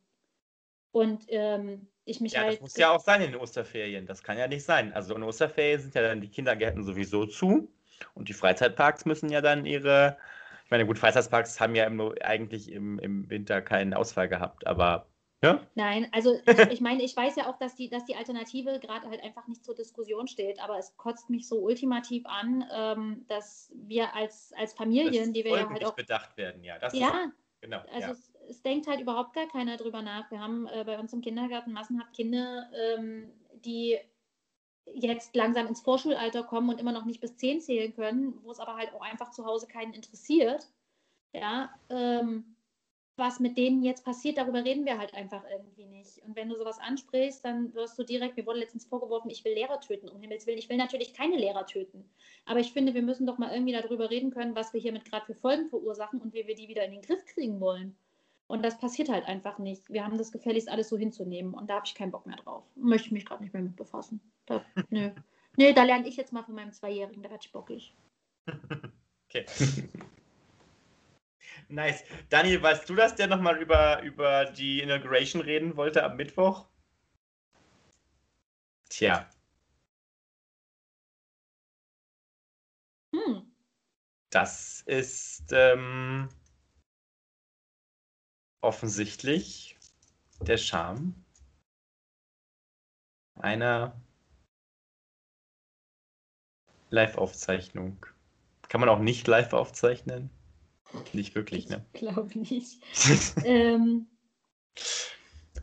Und 0.91 1.25
ähm, 1.27 1.87
ich 2.05 2.21
mich 2.21 2.33
ja, 2.33 2.41
halt. 2.41 2.53
Das 2.53 2.61
muss 2.61 2.77
ja 2.77 2.91
auch 2.91 2.99
sein 2.99 3.21
in 3.21 3.31
den 3.31 3.39
Osterferien. 3.39 4.05
Das 4.05 4.23
kann 4.23 4.37
ja 4.37 4.47
nicht 4.47 4.63
sein. 4.63 4.93
Also 4.93 5.15
in 5.15 5.23
Osterferien 5.23 5.79
sind 5.79 5.95
ja 5.95 6.01
dann 6.01 6.21
die 6.21 6.29
Kindergärten 6.29 6.83
sowieso 6.83 7.25
zu 7.25 7.71
und 8.13 8.29
die 8.29 8.33
Freizeitparks 8.33 9.05
müssen 9.05 9.29
ja 9.29 9.41
dann 9.41 9.65
ihre. 9.65 10.17
Ich 10.65 10.71
meine, 10.71 10.85
gut, 10.85 10.99
Freizeitparks 10.99 11.59
haben 11.61 11.75
ja 11.75 11.85
im, 11.85 12.01
eigentlich 12.21 12.71
im, 12.71 12.99
im 12.99 13.29
Winter 13.29 13.61
keinen 13.61 13.93
Ausfall 13.93 14.27
gehabt, 14.27 14.67
aber 14.67 15.07
ja? 15.43 15.65
Nein, 15.75 16.07
also 16.11 16.39
ich 16.71 16.81
meine, 16.81 17.03
ich 17.03 17.15
weiß 17.15 17.35
ja 17.35 17.47
auch, 17.49 17.57
dass 17.57 17.75
die, 17.75 17.89
dass 17.89 18.05
die 18.05 18.15
Alternative 18.15 18.79
gerade 18.79 19.07
halt 19.07 19.23
einfach 19.23 19.47
nicht 19.47 19.63
zur 19.63 19.75
Diskussion 19.75 20.27
steht, 20.27 20.59
aber 20.59 20.77
es 20.77 20.97
kotzt 20.97 21.29
mich 21.29 21.47
so 21.47 21.59
ultimativ 21.59 22.25
an, 22.25 22.65
ähm, 22.73 23.25
dass 23.27 23.71
wir 23.75 24.15
als, 24.15 24.51
als 24.57 24.73
Familien, 24.73 25.33
die 25.33 25.43
wir 25.43 25.51
ja 25.51 25.69
halt 25.69 25.85
auch. 25.85 25.95
bedacht 25.95 26.35
werden, 26.37 26.63
ja. 26.63 26.79
Das 26.79 26.93
ja, 26.93 27.07
ist, 27.07 27.61
genau. 27.61 27.81
Also 27.93 28.09
ja. 28.09 28.15
Es, 28.49 28.61
denkt 28.61 28.87
halt 28.87 28.99
überhaupt 28.99 29.33
gar 29.33 29.47
keiner 29.47 29.77
drüber 29.77 30.01
nach. 30.01 30.29
Wir 30.31 30.39
haben 30.39 30.67
äh, 30.67 30.83
bei 30.85 30.99
uns 30.99 31.13
im 31.13 31.21
Kindergarten 31.21 31.73
massenhaft 31.73 32.13
Kinder, 32.13 32.69
ähm, 32.73 33.31
die 33.65 33.97
jetzt 34.93 35.35
langsam 35.35 35.67
ins 35.67 35.81
Vorschulalter 35.81 36.43
kommen 36.43 36.69
und 36.69 36.79
immer 36.79 36.91
noch 36.91 37.05
nicht 37.05 37.21
bis 37.21 37.35
zehn 37.37 37.59
zählen 37.59 37.93
können, 37.93 38.39
wo 38.43 38.51
es 38.51 38.59
aber 38.59 38.75
halt 38.75 38.93
auch 38.93 39.01
einfach 39.01 39.31
zu 39.31 39.45
Hause 39.45 39.67
keinen 39.67 39.93
interessiert. 39.93 40.67
Ja, 41.33 41.69
ähm, 41.89 42.55
was 43.17 43.39
mit 43.39 43.57
denen 43.57 43.81
jetzt 43.81 44.05
passiert, 44.05 44.37
darüber 44.37 44.63
reden 44.63 44.85
wir 44.85 44.99
halt 44.99 45.13
einfach 45.15 45.43
irgendwie 45.51 45.85
nicht. 45.85 46.19
Und 46.19 46.35
wenn 46.35 46.49
du 46.49 46.55
sowas 46.55 46.79
ansprichst, 46.79 47.43
dann 47.43 47.73
wirst 47.73 47.97
du 47.97 48.03
direkt, 48.03 48.37
mir 48.37 48.45
wurde 48.45 48.59
letztens 48.59 48.85
vorgeworfen, 48.85 49.31
ich 49.31 49.43
will 49.43 49.53
Lehrer 49.53 49.79
töten, 49.79 50.07
um 50.07 50.21
Himmels 50.21 50.45
Willen. 50.45 50.59
Ich 50.59 50.69
will 50.69 50.77
natürlich 50.77 51.15
keine 51.15 51.35
Lehrer 51.35 51.65
töten. 51.65 52.07
Aber 52.45 52.59
ich 52.59 52.71
finde, 52.71 52.93
wir 52.93 53.01
müssen 53.01 53.25
doch 53.25 53.39
mal 53.39 53.51
irgendwie 53.51 53.73
darüber 53.73 54.11
reden 54.11 54.29
können, 54.29 54.55
was 54.55 54.71
wir 54.71 54.79
hiermit 54.79 55.05
gerade 55.05 55.25
für 55.25 55.33
Folgen 55.33 55.67
verursachen 55.67 56.21
und 56.21 56.33
wie 56.33 56.45
wir 56.45 56.55
die 56.55 56.67
wieder 56.67 56.85
in 56.85 56.91
den 56.91 57.01
Griff 57.01 57.25
kriegen 57.25 57.59
wollen. 57.59 57.97
Und 58.47 58.63
das 58.63 58.79
passiert 58.79 59.09
halt 59.09 59.25
einfach 59.25 59.57
nicht. 59.57 59.89
Wir 59.89 60.05
haben 60.05 60.17
das 60.17 60.31
gefälligst 60.31 60.69
alles 60.69 60.87
so 60.87 60.97
hinzunehmen 60.97 61.53
und 61.53 61.69
da 61.69 61.75
habe 61.75 61.85
ich 61.85 61.95
keinen 61.95 62.11
Bock 62.11 62.25
mehr 62.25 62.37
drauf. 62.37 62.63
Möchte 62.75 63.13
mich 63.13 63.25
gerade 63.25 63.43
nicht 63.43 63.53
mehr 63.53 63.63
mit 63.63 63.75
befassen. 63.75 64.21
Da, 64.45 64.63
nö. 64.89 65.11
nö, 65.57 65.73
da 65.73 65.83
lerne 65.83 66.07
ich 66.07 66.15
jetzt 66.15 66.31
mal 66.31 66.43
von 66.43 66.55
meinem 66.55 66.71
Zweijährigen, 66.71 67.23
da 67.23 67.29
werde 67.29 67.43
ich 67.43 67.51
bockig. 67.51 67.93
Okay. 69.29 69.45
Nice. 71.69 72.05
Daniel, 72.29 72.61
weißt 72.61 72.89
du 72.89 72.95
das, 72.95 73.15
der 73.15 73.27
nochmal 73.27 73.61
über, 73.61 74.01
über 74.03 74.45
die 74.45 74.81
Inauguration 74.81 75.41
reden 75.41 75.75
wollte 75.75 76.01
am 76.03 76.15
Mittwoch? 76.15 76.65
Tja. 78.89 79.29
Hm. 83.13 83.51
Das 84.29 84.81
ist 84.85 85.51
ähm, 85.51 86.29
offensichtlich 88.67 89.77
der 90.41 90.57
Charme 90.57 91.15
einer 93.35 93.95
Live-Aufzeichnung. 96.89 98.05
Kann 98.67 98.81
man 98.81 98.89
auch 98.89 98.99
nicht 98.99 99.25
live 99.27 99.53
aufzeichnen? 99.53 100.29
Nicht 101.13 101.33
wirklich, 101.33 101.69
ne? 101.69 101.85
Ich 101.93 101.99
glaube 101.99 102.37
nicht. 102.37 102.81
ähm, 103.45 104.07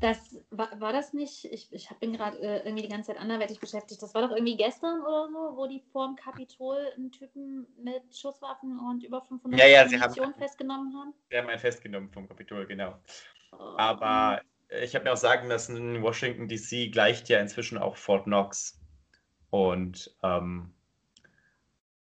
das 0.01 0.37
war, 0.51 0.81
war 0.81 0.93
das 0.93 1.13
nicht, 1.13 1.45
ich, 1.47 1.73
ich 1.73 1.89
bin 2.01 2.13
gerade 2.13 2.39
äh, 2.39 2.65
irgendwie 2.65 2.83
die 2.83 2.89
ganze 2.89 3.13
Zeit 3.13 3.21
anderweitig 3.21 3.61
beschäftigt. 3.61 4.03
Das 4.03 4.15
war 4.15 4.23
doch 4.23 4.31
irgendwie 4.31 4.57
gestern 4.57 5.01
oder 5.01 5.29
so, 5.29 5.57
wo 5.57 5.67
die 5.67 5.83
vor 5.93 6.07
dem 6.07 6.17
Kapitol 6.17 6.79
einen 6.97 7.13
Typen 7.13 7.67
mit 7.83 8.03
Schusswaffen 8.17 8.79
und 8.79 9.05
über 9.05 9.23
500 9.23 9.61
ja, 9.61 9.67
ja, 9.67 9.85
Munition 9.85 10.35
festgenommen 10.35 10.95
haben. 10.95 11.15
Sie 11.31 11.37
haben 11.37 11.49
einen 11.49 11.59
festgenommen 11.59 12.11
vom 12.11 12.29
Kapitol, 12.29 12.67
genau. 12.67 12.99
Oh. 13.53 13.57
Aber 13.77 14.41
ich 14.83 14.95
habe 14.95 15.05
mir 15.05 15.13
auch 15.13 15.19
sagen 15.19 15.49
lassen, 15.49 16.03
Washington 16.03 16.49
DC 16.49 16.93
gleicht 16.93 17.29
ja 17.29 17.41
inzwischen 17.41 17.79
auch 17.79 17.97
Fort 17.97 18.25
Knox. 18.25 18.81
Und 19.51 20.17
ähm, 20.25 20.75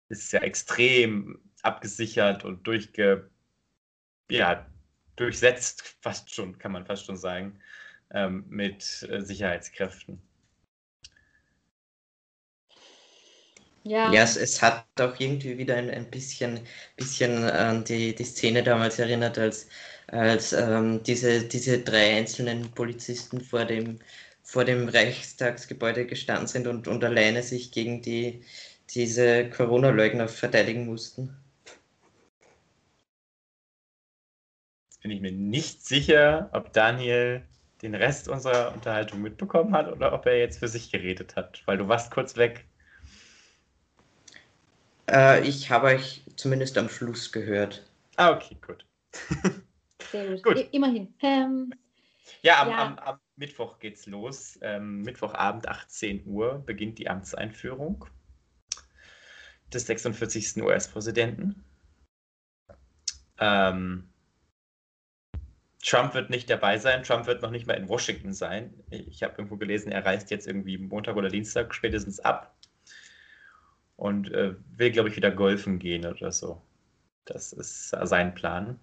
ist 0.09 0.32
ja 0.32 0.40
extrem 0.40 1.40
abgesichert 1.62 2.45
und 2.45 2.66
durchge, 2.66 3.30
ja, 4.30 4.66
durchsetzt, 5.16 5.97
fast 6.01 6.34
schon, 6.34 6.59
kann 6.59 6.72
man 6.72 6.86
fast 6.86 7.07
schon 7.07 7.16
sagen, 7.16 7.61
ähm, 8.14 8.44
mit 8.48 9.06
äh, 9.10 9.20
Sicherheitskräften. 9.20 10.22
Ja, 13.84 14.10
ja 14.12 14.22
es, 14.22 14.36
es, 14.36 14.62
hat 14.62 14.86
auch 14.98 15.18
irgendwie 15.20 15.58
wieder 15.58 15.76
ein, 15.76 15.90
ein 15.90 16.10
bisschen, 16.10 16.60
bisschen 16.96 17.44
an 17.44 17.84
die, 17.84 18.14
die 18.14 18.24
Szene 18.24 18.62
damals 18.62 18.98
erinnert, 18.98 19.38
als, 19.38 19.68
als 20.06 20.54
ähm, 20.54 21.02
diese, 21.02 21.42
diese 21.42 21.80
drei 21.80 22.16
einzelnen 22.16 22.70
Polizisten 22.70 23.42
vor 23.42 23.66
dem, 23.66 23.98
vor 24.42 24.64
dem 24.64 24.88
Reichstagsgebäude 24.88 26.06
gestanden 26.06 26.46
sind 26.46 26.66
und, 26.66 26.88
und 26.88 27.04
alleine 27.04 27.42
sich 27.42 27.72
gegen 27.72 28.00
die, 28.00 28.42
diese 28.90 29.50
Corona-Leugner 29.50 30.28
verteidigen 30.28 30.86
mussten. 30.86 31.36
bin 35.04 35.10
ich 35.10 35.20
mir 35.20 35.32
nicht 35.32 35.84
sicher, 35.84 36.48
ob 36.52 36.72
Daniel 36.72 37.42
den 37.85 37.95
Rest 37.95 38.28
unserer 38.28 38.72
Unterhaltung 38.72 39.20
mitbekommen 39.22 39.74
hat 39.74 39.93
oder 39.93 40.12
ob 40.12 40.26
er 40.26 40.39
jetzt 40.39 40.59
für 40.59 40.68
sich 40.68 40.91
geredet 40.91 41.37
hat, 41.37 41.62
weil 41.66 41.76
du 41.76 41.87
warst 41.87 42.11
kurz 42.11 42.37
weg. 42.37 42.66
Äh, 45.09 45.47
ich 45.47 45.70
habe 45.70 45.89
euch 45.89 46.22
zumindest 46.37 46.78
am 46.78 46.89
Schluss 46.89 47.30
gehört. 47.30 47.87
Ah, 48.16 48.32
okay, 48.32 48.57
gut. 48.66 48.87
Sehr 50.11 50.30
gut. 50.37 50.43
gut. 50.43 50.68
Immerhin. 50.72 51.14
Ähm, 51.22 51.74
ja, 52.43 52.62
am, 52.62 52.68
ja. 52.70 52.87
Am, 52.87 52.99
am, 52.99 53.20
Mittwoch 53.37 53.78
geht's 53.78 54.07
los. 54.07 54.59
Ähm, 54.62 55.03
Mittwochabend 55.03 55.68
18 55.68 56.26
Uhr 56.26 56.62
beginnt 56.64 56.99
die 56.99 57.11
Amtseinführung 57.11 58.07
des 59.72 59.87
46. 59.87 60.62
US-Präsidenten. 60.62 61.64
Ähm, 63.39 64.09
Trump 65.85 66.14
wird 66.14 66.30
nicht 66.30 66.49
dabei 66.49 66.78
sein. 66.78 67.03
Trump 67.03 67.26
wird 67.26 67.43
noch 67.43 67.51
nicht 67.51 67.66
mal 67.66 67.74
in 67.74 67.89
Washington 67.89 68.32
sein. 68.32 68.72
Ich 68.91 69.22
habe 69.22 69.35
irgendwo 69.37 69.57
gelesen, 69.57 69.93
er 69.93 70.05
reist 70.05 70.30
jetzt 70.30 70.47
irgendwie 70.47 70.78
Montag 70.78 71.16
oder 71.16 71.28
Dienstag 71.28 71.74
spätestens 71.74 72.20
ab 72.20 72.57
und 73.97 74.32
äh, 74.32 74.55
will, 74.76 74.91
glaube 74.91 75.11
ich, 75.11 75.16
wieder 75.16 75.30
golfen 75.30 75.78
gehen 75.78 76.07
oder 76.07 76.32
so. 76.32 76.61
Das 77.26 77.53
ist 77.53 77.91
sein 77.91 78.35
Plan. 78.35 78.80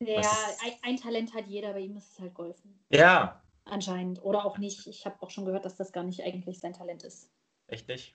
Ja, 0.00 0.20
ein, 0.62 0.72
ein, 0.82 0.96
Talent 0.96 1.34
hat 1.34 1.46
jeder, 1.46 1.72
bei 1.72 1.80
ihm 1.80 1.96
ist 1.96 2.12
es 2.12 2.20
halt 2.20 2.34
golfen. 2.34 2.78
Ja. 2.90 3.42
Anscheinend. 3.64 4.22
Oder 4.22 4.44
auch 4.44 4.58
nicht. 4.58 4.86
Ich 4.86 5.06
habe 5.06 5.16
auch 5.20 5.30
schon 5.30 5.46
gehört, 5.46 5.64
dass 5.64 5.76
das 5.76 5.92
gar 5.92 6.04
nicht 6.04 6.22
eigentlich 6.22 6.60
sein 6.60 6.74
Talent 6.74 7.04
ist. 7.04 7.30
Echt 7.68 7.88
nicht? 7.88 8.14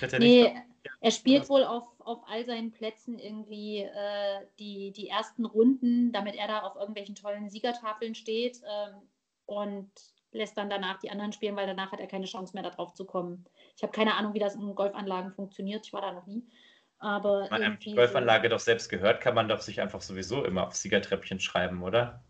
Er 0.00 0.18
nee, 0.18 0.54
er 1.00 1.10
spielt 1.10 1.48
wohl 1.48 1.64
auf, 1.64 1.84
auf 2.00 2.20
all 2.28 2.44
seinen 2.44 2.72
Plätzen 2.72 3.18
irgendwie 3.18 3.80
äh, 3.80 4.46
die, 4.58 4.92
die 4.92 5.08
ersten 5.08 5.44
Runden, 5.44 6.12
damit 6.12 6.34
er 6.34 6.48
da 6.48 6.60
auf 6.60 6.76
irgendwelchen 6.76 7.14
tollen 7.14 7.50
Siegertafeln 7.50 8.14
steht 8.14 8.60
ähm, 8.64 9.02
und 9.46 9.90
lässt 10.32 10.58
dann 10.58 10.70
danach 10.70 10.98
die 10.98 11.10
anderen 11.10 11.32
spielen, 11.32 11.56
weil 11.56 11.66
danach 11.66 11.92
hat 11.92 12.00
er 12.00 12.06
keine 12.06 12.26
Chance 12.26 12.54
mehr, 12.54 12.62
darauf 12.62 12.94
zu 12.94 13.04
kommen. 13.04 13.46
Ich 13.76 13.82
habe 13.82 13.92
keine 13.92 14.14
Ahnung, 14.14 14.34
wie 14.34 14.38
das 14.38 14.54
in 14.54 14.74
Golfanlagen 14.74 15.32
funktioniert. 15.32 15.86
Ich 15.86 15.92
war 15.92 16.02
da 16.02 16.12
noch 16.12 16.26
nie. 16.26 16.46
Aber 16.98 17.48
man 17.50 17.78
die 17.78 17.94
Golfanlage 17.94 18.48
so 18.48 18.56
doch 18.56 18.60
selbst 18.60 18.88
gehört, 18.88 19.20
kann 19.20 19.34
man 19.34 19.48
doch 19.48 19.60
sich 19.60 19.80
einfach 19.80 20.00
sowieso 20.00 20.44
immer 20.44 20.66
auf 20.66 20.74
Siegertreppchen 20.74 21.38
schreiben, 21.38 21.82
oder? 21.82 22.22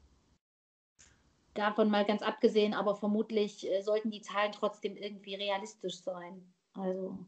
Davon 1.54 1.90
mal 1.90 2.04
ganz 2.04 2.22
abgesehen, 2.22 2.74
aber 2.74 2.94
vermutlich 2.94 3.68
äh, 3.68 3.80
sollten 3.80 4.10
die 4.10 4.20
Zahlen 4.20 4.52
trotzdem 4.52 4.96
irgendwie 4.96 5.34
realistisch 5.34 6.02
sein. 6.02 6.52
Also. 6.74 7.18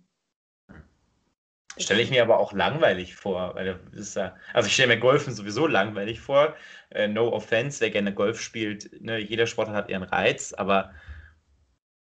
Stelle 1.79 2.03
ich 2.03 2.11
mir 2.11 2.23
aber 2.23 2.39
auch 2.39 2.53
langweilig 2.53 3.15
vor. 3.15 3.55
Weil 3.55 3.79
ist 3.93 4.17
ja, 4.17 4.37
also 4.53 4.67
ich 4.67 4.75
stelle 4.75 4.95
mir 4.95 5.01
Golfen 5.01 5.33
sowieso 5.33 5.67
langweilig 5.67 6.21
vor. 6.21 6.55
Äh, 6.91 7.09
no 7.09 7.33
offense, 7.33 7.81
wer 7.81 7.91
gerne 7.91 8.13
Golf 8.13 8.41
spielt, 8.41 9.01
ne, 9.01 9.19
jeder 9.19 9.47
Sportler 9.47 9.75
hat 9.75 9.89
ihren 9.89 10.03
Reiz, 10.03 10.53
aber 10.53 10.93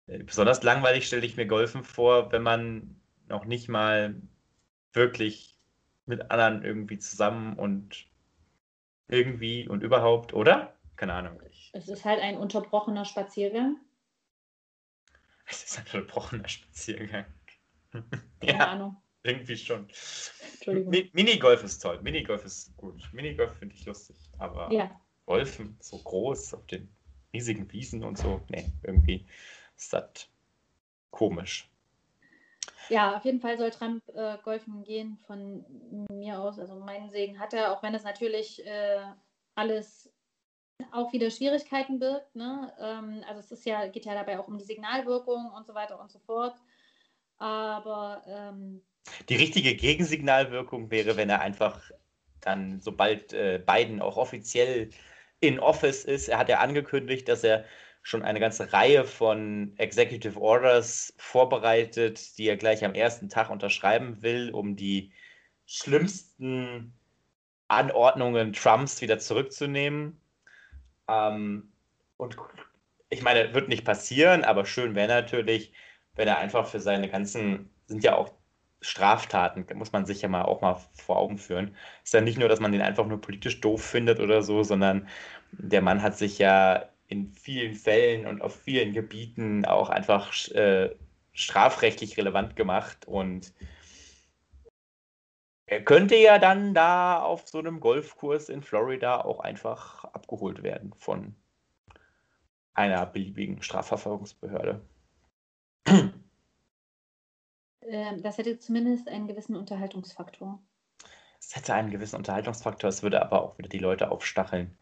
äh, 0.08 0.20
besonders 0.20 0.64
langweilig 0.64 1.08
stelle 1.08 1.26
ich 1.26 1.38
mir 1.38 1.48
Golfen 1.48 1.84
vor, 1.84 2.32
wenn 2.32 2.44
man 2.44 3.00
noch 3.30 3.46
nicht 3.46 3.70
mal 3.70 4.16
wirklich 4.92 5.58
mit 6.06 6.30
anderen 6.32 6.64
irgendwie 6.64 7.00
zusammen 7.00 7.58
und 7.58 8.06
irgendwie 9.08 9.68
und 9.68 9.84
überhaupt, 9.84 10.34
oder? 10.34 10.76
Keine 10.98 11.14
Ahnung. 11.14 11.40
Es 11.72 11.88
ist 11.88 12.06
halt 12.06 12.22
ein 12.22 12.38
unterbrochener 12.38 13.06
Spaziergang. 13.06 13.78
Es 15.46 15.64
ist 15.64 15.78
ein 15.78 15.86
unterbrochener 15.86 16.48
Spaziergang. 16.48 17.26
Keine 17.92 18.06
ja, 18.42 18.68
Ahnung. 18.68 19.03
Irgendwie 19.24 19.58
schon. 19.58 19.88
Entschuldigung. 20.54 21.10
Minigolf 21.14 21.64
ist 21.64 21.80
toll. 21.80 22.02
Minigolf 22.02 22.44
ist 22.46 22.76
gut. 22.76 23.02
Minigolf 23.14 23.54
finde 23.58 23.76
ich 23.76 23.86
lustig. 23.86 24.18
Aber 24.38 24.72
ja. 24.72 24.92
Golfen 25.26 25.78
so 25.80 25.98
groß 25.98 26.54
auf 26.56 26.66
den 26.68 26.90
riesigen 27.34 27.72
Wiesen 27.72 28.04
und 28.04 28.18
so, 28.18 28.42
nee, 28.50 28.66
irgendwie 28.84 29.26
ist 29.76 29.92
das 29.94 30.28
komisch. 31.10 31.70
Ja, 32.90 33.16
auf 33.16 33.24
jeden 33.24 33.40
Fall 33.40 33.58
soll 33.58 33.72
Trump 33.72 34.04
äh, 34.10 34.38
golfen 34.44 34.84
gehen 34.84 35.18
von 35.26 35.66
mir 36.10 36.40
aus. 36.40 36.60
Also 36.60 36.76
meinen 36.80 37.10
Segen 37.10 37.40
hat 37.40 37.54
er, 37.54 37.72
auch 37.72 37.82
wenn 37.82 37.96
es 37.96 38.04
natürlich 38.04 38.66
äh, 38.66 39.04
alles 39.56 40.12
auch 40.92 41.14
wieder 41.14 41.30
Schwierigkeiten 41.30 42.00
birgt. 42.00 42.36
Ne? 42.36 42.74
Ähm, 42.80 43.24
also 43.28 43.40
es 43.40 43.52
ist 43.52 43.66
ja, 43.66 43.88
geht 43.88 44.06
ja 44.06 44.14
dabei 44.14 44.38
auch 44.38 44.48
um 44.48 44.58
die 44.58 44.66
Signalwirkung 44.66 45.52
und 45.52 45.66
so 45.66 45.74
weiter 45.74 46.00
und 46.00 46.12
so 46.12 46.20
fort. 46.20 46.56
Aber 47.38 48.22
ähm, 48.28 48.82
die 49.30 49.36
richtige 49.36 49.76
Gegensignalwirkung 49.76 50.92
wäre, 50.92 51.18
wenn 51.18 51.30
er 51.30 51.42
einfach 51.42 51.82
dann, 52.42 52.80
sobald 52.80 53.34
äh, 53.34 53.62
Biden 53.66 54.02
auch 54.02 54.18
offiziell 54.18 54.90
in 55.40 55.60
Office 55.60 56.04
ist, 56.06 56.28
er 56.28 56.38
hat 56.38 56.50
ja 56.50 56.60
angekündigt, 56.60 57.28
dass 57.28 57.44
er 57.44 57.66
schon 58.02 58.22
eine 58.22 58.40
ganze 58.40 58.74
Reihe 58.74 59.06
von 59.06 59.74
Executive 59.78 60.40
Orders 60.40 61.14
vorbereitet, 61.18 62.38
die 62.38 62.48
er 62.48 62.58
gleich 62.58 62.84
am 62.84 62.94
ersten 62.94 63.30
Tag 63.30 63.50
unterschreiben 63.50 64.22
will, 64.22 64.52
um 64.52 64.76
die 64.76 65.14
schlimmsten 65.66 66.94
Anordnungen 67.70 68.52
Trumps 68.52 69.02
wieder 69.02 69.20
zurückzunehmen. 69.20 70.20
Ähm, 71.08 71.72
und 72.18 72.38
ich 73.10 73.22
meine, 73.22 73.54
wird 73.54 73.70
nicht 73.70 73.86
passieren, 73.86 74.44
aber 74.44 74.66
schön 74.66 74.96
wäre 74.96 75.08
natürlich, 75.08 75.74
wenn 76.16 76.28
er 76.28 76.40
einfach 76.40 76.68
für 76.68 76.80
seine 76.80 77.10
ganzen, 77.10 77.70
sind 77.88 78.04
ja 78.04 78.16
auch 78.16 78.34
Straftaten, 78.84 79.66
muss 79.76 79.92
man 79.92 80.06
sich 80.06 80.22
ja 80.22 80.30
mal 80.30 80.44
auch 80.44 80.62
mal 80.62 80.78
vor 80.94 81.18
Augen 81.18 81.38
führen. 81.38 81.76
Ist 82.04 82.14
ja 82.14 82.22
nicht 82.22 82.38
nur, 82.38 82.50
dass 82.50 82.60
man 82.60 82.72
den 82.72 82.82
einfach 82.82 83.08
nur 83.08 83.22
politisch 83.22 83.62
doof 83.62 83.84
findet 83.84 84.20
oder 84.20 84.44
so, 84.44 84.64
sondern 84.64 85.08
der 85.52 85.82
Mann 85.82 86.02
hat 86.02 86.18
sich 86.18 86.40
ja 86.40 86.86
in 87.08 87.32
vielen 87.34 87.76
Fällen 87.76 88.28
und 88.28 88.42
auf 88.42 88.56
vielen 88.62 88.94
Gebieten 88.94 89.66
auch 89.66 89.90
einfach 89.90 90.34
äh, 90.52 90.96
strafrechtlich 91.34 92.18
relevant 92.18 92.56
gemacht 92.56 93.08
und 93.08 93.54
er 95.66 95.84
könnte 95.84 96.16
ja 96.16 96.40
dann 96.40 96.74
da 96.74 97.20
auf 97.20 97.48
so 97.48 97.60
einem 97.60 97.80
Golfkurs 97.80 98.50
in 98.50 98.62
Florida 98.62 99.22
auch 99.22 99.40
einfach 99.40 100.04
abgeholt 100.06 100.62
werden 100.62 100.94
von 100.98 101.36
einer 102.74 103.06
beliebigen 103.06 103.62
Strafverfolgungsbehörde. 103.62 104.82
Ähm, 107.88 108.22
das 108.22 108.38
hätte 108.38 108.60
zumindest 108.60 109.08
einen 109.08 109.28
gewissen 109.28 109.56
Unterhaltungsfaktor. 109.56 110.62
Es 111.40 111.56
hätte 111.56 111.74
einen 111.74 111.92
gewissen 111.92 112.16
Unterhaltungsfaktor, 112.16 112.90
es 112.90 113.04
würde 113.04 113.22
aber 113.22 113.44
auch 113.44 113.58
wieder 113.58 113.70
die 113.70 113.80
Leute 113.80 114.12
aufstacheln, 114.12 114.78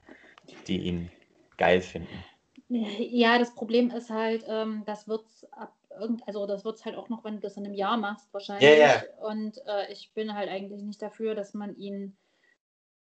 die 0.67 0.79
ihn 0.79 1.11
geil 1.57 1.81
finden. 1.81 2.23
Ja, 2.69 3.37
das 3.39 3.53
Problem 3.53 3.89
ist 3.89 4.09
halt, 4.09 4.45
ähm, 4.47 4.83
das 4.85 5.07
wird 5.07 5.25
ab 5.51 5.73
irgend, 5.99 6.25
also 6.27 6.45
das 6.45 6.63
wird 6.63 6.77
es 6.77 6.85
halt 6.85 6.95
auch 6.95 7.09
noch, 7.09 7.23
wenn 7.23 7.35
du 7.35 7.39
das 7.41 7.57
in 7.57 7.65
einem 7.65 7.73
Jahr 7.73 7.97
machst, 7.97 8.33
wahrscheinlich. 8.33 8.69
Yeah, 8.69 9.01
yeah. 9.01 9.29
Und 9.29 9.57
äh, 9.67 9.91
ich 9.91 10.13
bin 10.13 10.33
halt 10.33 10.49
eigentlich 10.49 10.81
nicht 10.81 11.01
dafür, 11.01 11.35
dass 11.35 11.53
man 11.53 11.75
ihn 11.75 12.15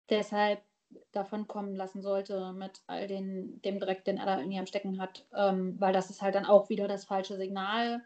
deshalb 0.09 0.61
davon 1.11 1.47
kommen 1.47 1.75
lassen 1.75 2.01
sollte 2.01 2.51
mit 2.53 2.81
all 2.87 3.07
den, 3.07 3.61
dem 3.61 3.79
Dreck, 3.79 4.05
den 4.05 4.17
er 4.17 4.25
da 4.25 4.39
irgendwie 4.39 4.57
am 4.57 4.65
Stecken 4.65 4.99
hat. 4.99 5.25
Ähm, 5.35 5.75
weil 5.79 5.93
das 5.93 6.09
ist 6.09 6.21
halt 6.21 6.35
dann 6.35 6.45
auch 6.45 6.69
wieder 6.69 6.87
das 6.87 7.05
falsche 7.05 7.37
Signal. 7.37 8.01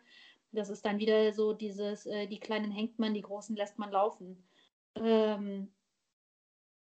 Das 0.53 0.69
ist 0.69 0.85
dann 0.85 0.99
wieder 0.99 1.33
so 1.33 1.53
dieses, 1.53 2.05
äh, 2.05 2.27
die 2.27 2.39
Kleinen 2.39 2.71
hängt 2.71 2.99
man, 2.99 3.13
die 3.13 3.21
Großen 3.21 3.55
lässt 3.55 3.79
man 3.79 3.91
laufen. 3.91 4.43
Ähm, 4.95 5.71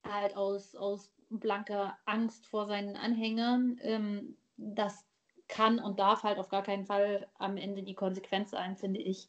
halt 0.05 0.37
aus, 0.37 0.75
aus 0.75 1.13
blanker 1.31 1.97
Angst 2.05 2.47
vor 2.47 2.67
seinen 2.67 2.97
Anhängern. 2.97 3.79
Ähm, 3.83 4.37
das 4.57 5.07
kann 5.49 5.79
und 5.79 5.99
darf 5.99 6.23
halt 6.23 6.39
auf 6.39 6.49
gar 6.49 6.63
keinen 6.63 6.87
Fall 6.87 7.29
am 7.39 7.57
Ende 7.57 7.83
die 7.83 7.95
Konsequenz 7.95 8.51
sein, 8.51 8.77
finde 8.77 9.01
ich. 9.01 9.29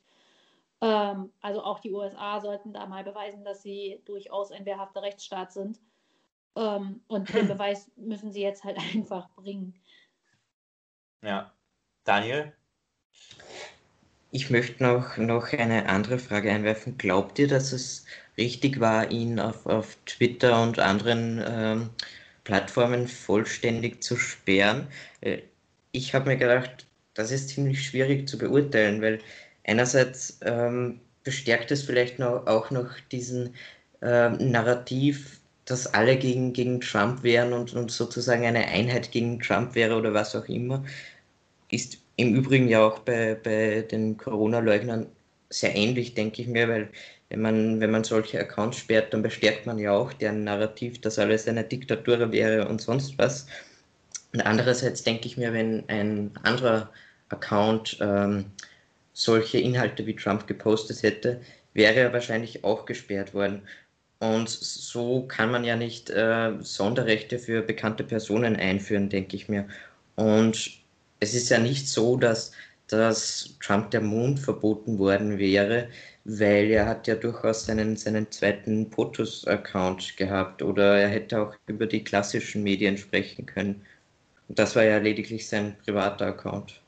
Ähm, 0.81 1.31
also 1.41 1.63
auch 1.63 1.79
die 1.79 1.93
USA 1.93 2.41
sollten 2.41 2.73
da 2.73 2.86
mal 2.86 3.03
beweisen, 3.03 3.43
dass 3.43 3.61
sie 3.61 4.01
durchaus 4.05 4.51
ein 4.51 4.65
wehrhafter 4.65 5.01
Rechtsstaat 5.01 5.51
sind. 5.51 5.79
Ähm, 6.55 7.01
und 7.07 7.34
den 7.34 7.47
Beweis 7.47 7.91
müssen 7.95 8.31
sie 8.31 8.41
jetzt 8.41 8.63
halt 8.63 8.77
einfach 8.93 9.29
bringen. 9.36 9.75
Ja. 11.21 11.53
Daniel? 12.03 12.53
Ich 14.36 14.49
möchte 14.49 14.81
noch, 14.81 15.17
noch 15.17 15.53
eine 15.53 15.88
andere 15.88 16.17
Frage 16.17 16.51
einwerfen. 16.51 16.97
Glaubt 16.97 17.38
ihr, 17.38 17.47
dass 17.47 17.71
es 17.71 18.03
richtig 18.36 18.79
war, 18.79 19.11
ihn 19.11 19.39
auf, 19.39 19.67
auf 19.67 19.95
Twitter 20.07 20.59
und 20.63 20.79
anderen 20.79 21.39
ähm, 21.47 21.89
Plattformen 22.43 23.07
vollständig 23.07 24.01
zu 24.01 24.17
sperren. 24.17 24.88
Äh, 25.21 25.43
ich 25.91 26.15
habe 26.15 26.31
mir 26.31 26.38
gedacht, 26.38 26.88
das 27.13 27.29
ist 27.29 27.49
ziemlich 27.49 27.86
schwierig 27.86 28.27
zu 28.27 28.39
beurteilen, 28.39 29.03
weil 29.03 29.19
einerseits 29.65 30.39
ähm, 30.41 30.99
bestärkt 31.23 31.69
es 31.69 31.84
vielleicht 31.84 32.17
noch, 32.17 32.47
auch 32.47 32.71
noch 32.71 32.89
diesen 33.11 33.53
äh, 34.01 34.29
Narrativ, 34.29 35.41
dass 35.65 35.93
alle 35.93 36.17
gegen, 36.17 36.53
gegen 36.53 36.81
Trump 36.81 37.21
wären 37.21 37.53
und, 37.53 37.73
und 37.73 37.91
sozusagen 37.91 38.45
eine 38.47 38.65
Einheit 38.67 39.11
gegen 39.11 39.39
Trump 39.39 39.75
wäre 39.75 39.95
oder 39.95 40.15
was 40.15 40.36
auch 40.36 40.49
immer. 40.49 40.84
Ist 41.69 42.03
im 42.16 42.36
Übrigen 42.36 42.68
ja 42.68 42.86
auch 42.86 42.99
bei, 42.99 43.36
bei 43.36 43.82
den 43.82 44.18
Corona-Leugnern 44.18 45.07
sehr 45.49 45.76
ähnlich, 45.76 46.14
denke 46.14 46.41
ich 46.41 46.47
mir, 46.47 46.68
weil 46.68 46.89
wenn 47.30 47.41
man, 47.41 47.80
wenn 47.80 47.91
man 47.91 48.03
solche 48.03 48.39
Accounts 48.39 48.78
sperrt, 48.78 49.14
dann 49.14 49.24
bestärkt 49.24 49.66
man 49.66 49.80
ja 49.80 49.91
auch 49.91 50.14
deren 50.14 50.43
Narrativ, 50.43 51.01
dass 51.01 51.18
alles 51.18 51.47
eine 51.47 51.64
Diktatur 51.64 52.32
wäre 52.32 52.68
und 52.68 52.82
sonst 52.82 53.18
was. 53.18 53.47
Und 54.34 54.41
andererseits 54.41 55.03
denke 55.03 55.28
ich 55.28 55.38
mir, 55.38 55.53
wenn 55.53 55.84
ein 55.89 56.32
anderer 56.43 56.89
Account 57.30 57.97
ähm, 58.01 58.45
solche 59.14 59.59
Inhalte 59.59 60.05
wie 60.05 60.16
Trump 60.16 60.47
gepostet 60.47 61.03
hätte, 61.03 61.41
wäre 61.74 61.95
er 61.95 62.14
wahrscheinlich 62.14 62.64
auch 62.64 62.86
gesperrt 62.86 63.34
worden. 63.34 63.64
Und 64.20 64.49
so 64.49 65.24
kann 65.28 65.51
man 65.51 65.64
ja 65.64 65.76
nicht 65.76 66.09
äh, 66.09 66.53
Sonderrechte 66.61 67.39
für 67.39 67.61
bekannte 67.61 68.03
Personen 68.03 68.55
einführen, 68.55 69.09
denke 69.09 69.36
ich 69.36 69.49
mir. 69.49 69.68
Und 70.16 70.82
es 71.24 71.34
ist 71.34 71.49
ja 71.49 71.57
nicht 71.57 71.88
so, 71.88 72.17
dass, 72.17 72.51
dass 72.88 73.57
Trump 73.61 73.91
der 73.91 74.01
Mond 74.01 74.39
verboten 74.39 74.99
worden 74.99 75.38
wäre, 75.39 75.89
weil 76.26 76.69
er 76.71 76.86
hat 76.86 77.07
ja 77.07 77.15
durchaus 77.15 77.65
seinen, 77.65 77.95
seinen 77.95 78.30
zweiten 78.32 78.89
POTUS-Account 78.89 80.17
gehabt 80.17 80.61
oder 80.61 80.99
er 80.99 81.09
hätte 81.09 81.41
auch 81.41 81.55
über 81.67 81.88
die 81.88 82.03
klassischen 82.03 82.63
Medien 82.63 82.97
sprechen 82.97 83.45
können. 83.45 83.86
Das 84.49 84.76
war 84.76 84.84
ja 84.84 84.97
lediglich 84.97 85.47
sein 85.47 85.78
privater 85.84 86.28
Account. 86.28 86.82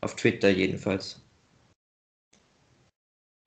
Auf 0.00 0.14
Twitter 0.14 0.48
jedenfalls. 0.48 1.20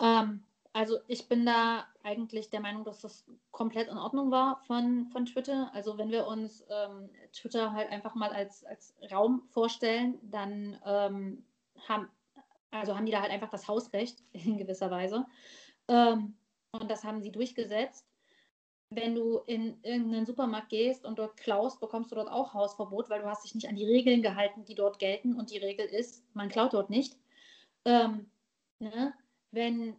Ähm, 0.01 0.43
also 0.73 0.99
ich 1.07 1.27
bin 1.27 1.45
da 1.45 1.85
eigentlich 2.03 2.49
der 2.49 2.61
Meinung, 2.61 2.85
dass 2.85 3.01
das 3.01 3.25
komplett 3.51 3.89
in 3.89 3.97
Ordnung 3.97 4.31
war 4.31 4.61
von, 4.67 5.07
von 5.11 5.25
Twitter. 5.25 5.69
Also 5.73 5.97
wenn 5.97 6.11
wir 6.11 6.27
uns 6.27 6.65
ähm, 6.69 7.09
Twitter 7.33 7.73
halt 7.73 7.89
einfach 7.89 8.15
mal 8.15 8.29
als, 8.29 8.63
als 8.63 8.95
Raum 9.11 9.43
vorstellen, 9.49 10.17
dann 10.23 10.79
ähm, 10.85 11.43
haben, 11.87 12.09
Also 12.71 12.95
haben 12.95 13.05
die 13.05 13.11
da 13.11 13.21
halt 13.21 13.31
einfach 13.31 13.49
das 13.49 13.67
Hausrecht 13.67 14.23
in 14.31 14.57
gewisser 14.57 14.89
Weise. 14.89 15.25
Ähm, 15.87 16.35
und 16.71 16.89
das 16.89 17.03
haben 17.03 17.21
sie 17.21 17.31
durchgesetzt. 17.31 18.07
Wenn 18.93 19.15
du 19.15 19.39
in 19.45 19.81
irgendeinen 19.83 20.25
Supermarkt 20.25 20.69
gehst 20.69 21.05
und 21.05 21.19
dort 21.19 21.37
klaust, 21.37 21.79
bekommst 21.79 22.11
du 22.11 22.15
dort 22.15 22.29
auch 22.29 22.53
Hausverbot, 22.53 23.09
weil 23.09 23.21
du 23.21 23.27
hast 23.27 23.43
dich 23.43 23.55
nicht 23.55 23.67
an 23.67 23.75
die 23.75 23.85
Regeln 23.85 24.21
gehalten, 24.21 24.65
die 24.65 24.75
dort 24.75 24.99
gelten. 24.99 25.35
Und 25.35 25.51
die 25.51 25.57
Regel 25.57 25.85
ist, 25.85 26.23
man 26.33 26.49
klaut 26.49 26.73
dort 26.73 26.89
nicht. 26.89 27.17
Ähm, 27.85 28.29
ne? 28.79 29.13
Wenn 29.51 29.97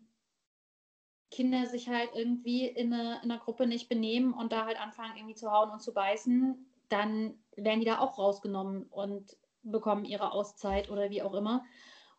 Kinder 1.33 1.67
sich 1.67 1.89
halt 1.89 2.11
irgendwie 2.15 2.67
in, 2.67 2.93
eine, 2.93 3.21
in 3.25 3.31
einer 3.31 3.39
Gruppe 3.39 3.67
nicht 3.67 3.89
benehmen 3.89 4.35
und 4.35 4.53
da 4.53 4.67
halt 4.67 4.81
anfangen 4.81 5.17
irgendwie 5.17 5.35
zu 5.35 5.51
hauen 5.51 5.71
und 5.71 5.83
zu 5.83 5.93
beißen, 5.93 6.65
dann 6.89 7.35
werden 7.57 7.81
die 7.81 7.87
da 7.87 7.99
auch 7.99 8.19
rausgenommen 8.19 8.85
und 8.85 9.37
bekommen 9.63 10.05
ihre 10.05 10.33
Auszeit 10.33 10.91
oder 10.91 11.11
wie 11.11 11.23
auch 11.23 11.35
immer. 11.35 11.65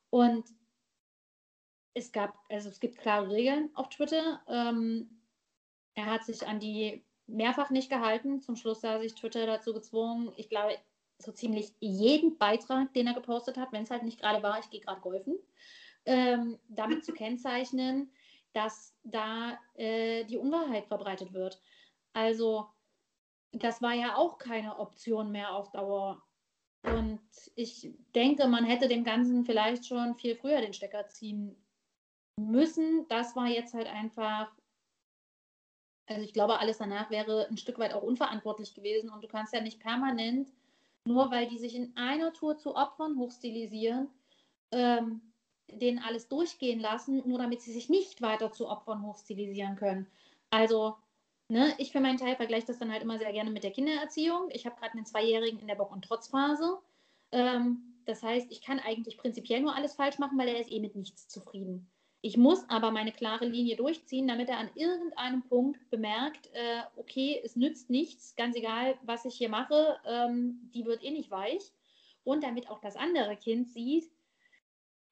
Und 0.09 0.45
es 1.93 2.11
gab, 2.11 2.34
also 2.49 2.70
es 2.70 2.80
gibt 2.80 2.97
klare 2.97 3.30
Regeln 3.30 3.70
auf 3.76 3.89
Twitter. 3.89 4.41
Ähm, 4.47 5.22
er 5.93 6.07
hat 6.07 6.26
sich 6.26 6.45
an 6.47 6.59
die 6.59 7.05
mehrfach 7.28 7.70
nicht 7.70 7.89
gehalten. 7.89 8.41
Zum 8.41 8.55
Schluss 8.55 8.82
sah 8.82 8.99
sich 8.99 9.14
Twitter 9.14 9.45
dazu 9.45 9.74
gezwungen, 9.74 10.34
ich 10.38 10.49
glaube, 10.49 10.76
so 11.20 11.32
ziemlich 11.32 11.74
jeden 11.80 12.38
Beitrag, 12.39 12.91
den 12.93 13.07
er 13.07 13.14
gepostet 13.14 13.57
hat, 13.57 13.72
wenn 13.72 13.84
es 13.84 13.91
halt 13.91 14.03
nicht 14.03 14.20
gerade 14.20 14.41
war, 14.41 14.59
ich 14.59 14.70
gehe 14.72 14.82
gerade 14.82 15.01
golfen, 15.01 15.38
ähm, 16.05 16.59
damit 16.68 17.05
zu 17.05 17.14
kennzeichnen, 17.14 18.11
dass 18.54 18.95
da 19.04 19.58
äh, 19.76 20.24
die 20.26 20.38
Unwahrheit 20.38 20.86
verbreitet 20.88 21.34
wird. 21.34 21.60
Also 22.14 22.68
das 23.51 23.82
war 23.82 23.93
ja 23.93 24.16
auch 24.16 24.38
keine 24.38 24.80
Option 24.80 25.32
mehr 25.32 25.54
auf 25.54 25.72
Dauer. 25.72 26.24
Und 26.84 27.22
ich 27.56 27.93
denke, 28.14 28.47
man 28.47 28.66
hätte 28.66 28.88
dem 28.88 29.04
Ganzen 29.04 29.45
vielleicht 29.45 29.86
schon 29.86 30.16
viel 30.16 30.36
früher 30.36 30.62
den 30.62 30.74
Stecker 30.74 31.08
ziehen 31.08 31.56
müssen. 32.38 33.08
Das 33.08 33.36
war 33.36 33.47
jetzt 33.47 33.74
halt 33.74 33.88
einfach, 33.88 34.51
also 36.08 36.22
ich 36.22 36.34
glaube, 36.34 36.60
alles 36.60 36.80
danach 36.80 37.10
wäre 37.10 37.47
ein 37.49 37.58
Stück 37.58 37.80
weit 37.80 37.93
auch 37.93 38.04
unverantwortlich 38.04 38.74
gewesen. 38.74 39.10
Und 39.10 39.24
du 39.24 39.28
kannst 39.28 39.54
ja 39.54 39.62
nicht 39.62 39.80
permanent, 39.80 40.51
nur 41.06 41.32
weil 41.32 41.47
die 41.47 41.58
sich 41.58 41.76
in 41.76 41.95
einer 41.95 42.34
Tour 42.34 42.58
zu 42.58 42.76
Opfern 42.76 43.18
hochstilisieren, 43.18 44.10
ähm, 44.72 45.33
denen 45.82 46.00
alles 46.00 46.28
durchgehen 46.28 46.80
lassen, 46.80 47.22
nur 47.26 47.38
damit 47.40 47.62
sie 47.62 47.74
sich 47.74 47.90
nicht 47.90 48.22
weiter 48.22 48.52
zu 48.52 48.68
Opfern 48.68 49.06
hochstilisieren 49.06 49.76
können. 49.76 50.08
Also, 50.50 50.96
ne, 51.48 51.74
ich 51.78 51.92
für 51.92 52.00
meinen 52.00 52.18
Teil 52.18 52.36
vergleiche 52.36 52.68
das 52.68 52.80
dann 52.80 52.92
halt 52.92 53.02
immer 53.02 53.18
sehr 53.18 53.32
gerne 53.34 53.52
mit 53.52 53.64
der 53.64 53.72
Kindererziehung. 53.72 54.50
Ich 54.52 54.66
habe 54.66 54.80
gerade 54.80 54.94
einen 54.94 55.06
Zweijährigen 55.06 55.60
in 55.60 55.68
der 55.68 55.76
Bock- 55.76 55.92
und 55.92 56.04
Trotzphase. 56.06 56.80
Ähm, 57.32 57.94
das 58.06 58.22
heißt, 58.22 58.52
ich 58.52 58.62
kann 58.62 58.80
eigentlich 58.80 59.18
prinzipiell 59.18 59.62
nur 59.62 59.76
alles 59.76 59.96
falsch 59.96 60.20
machen, 60.20 60.38
weil 60.38 60.50
er 60.50 60.60
ist 60.60 60.72
eh 60.72 60.80
mit 60.80 60.96
nichts 60.96 61.28
zufrieden. 61.28 61.90
Ich 62.26 62.38
muss 62.38 62.70
aber 62.70 62.92
meine 62.92 63.12
klare 63.12 63.46
Linie 63.46 63.76
durchziehen, 63.76 64.30
damit 64.30 64.48
er 64.48 64.58
an 64.58 64.70
irgendeinem 64.76 65.44
Punkt 65.44 65.90
bemerkt, 65.90 66.48
äh, 66.54 66.84
okay, 66.96 67.42
es 67.44 67.58
nützt 67.58 67.90
nichts, 67.90 68.36
ganz 68.38 68.56
egal, 68.56 68.98
was 69.02 69.26
ich 69.26 69.36
hier 69.36 69.50
mache, 69.50 69.98
ähm, 70.06 70.70
die 70.74 70.86
wird 70.86 71.04
eh 71.04 71.12
nicht 71.12 71.32
weich. 71.32 71.74
Und 72.24 72.44
damit 72.44 72.70
auch 72.70 72.80
das 72.80 72.96
andere 72.96 73.36
Kind 73.36 73.70
sieht, 73.70 74.10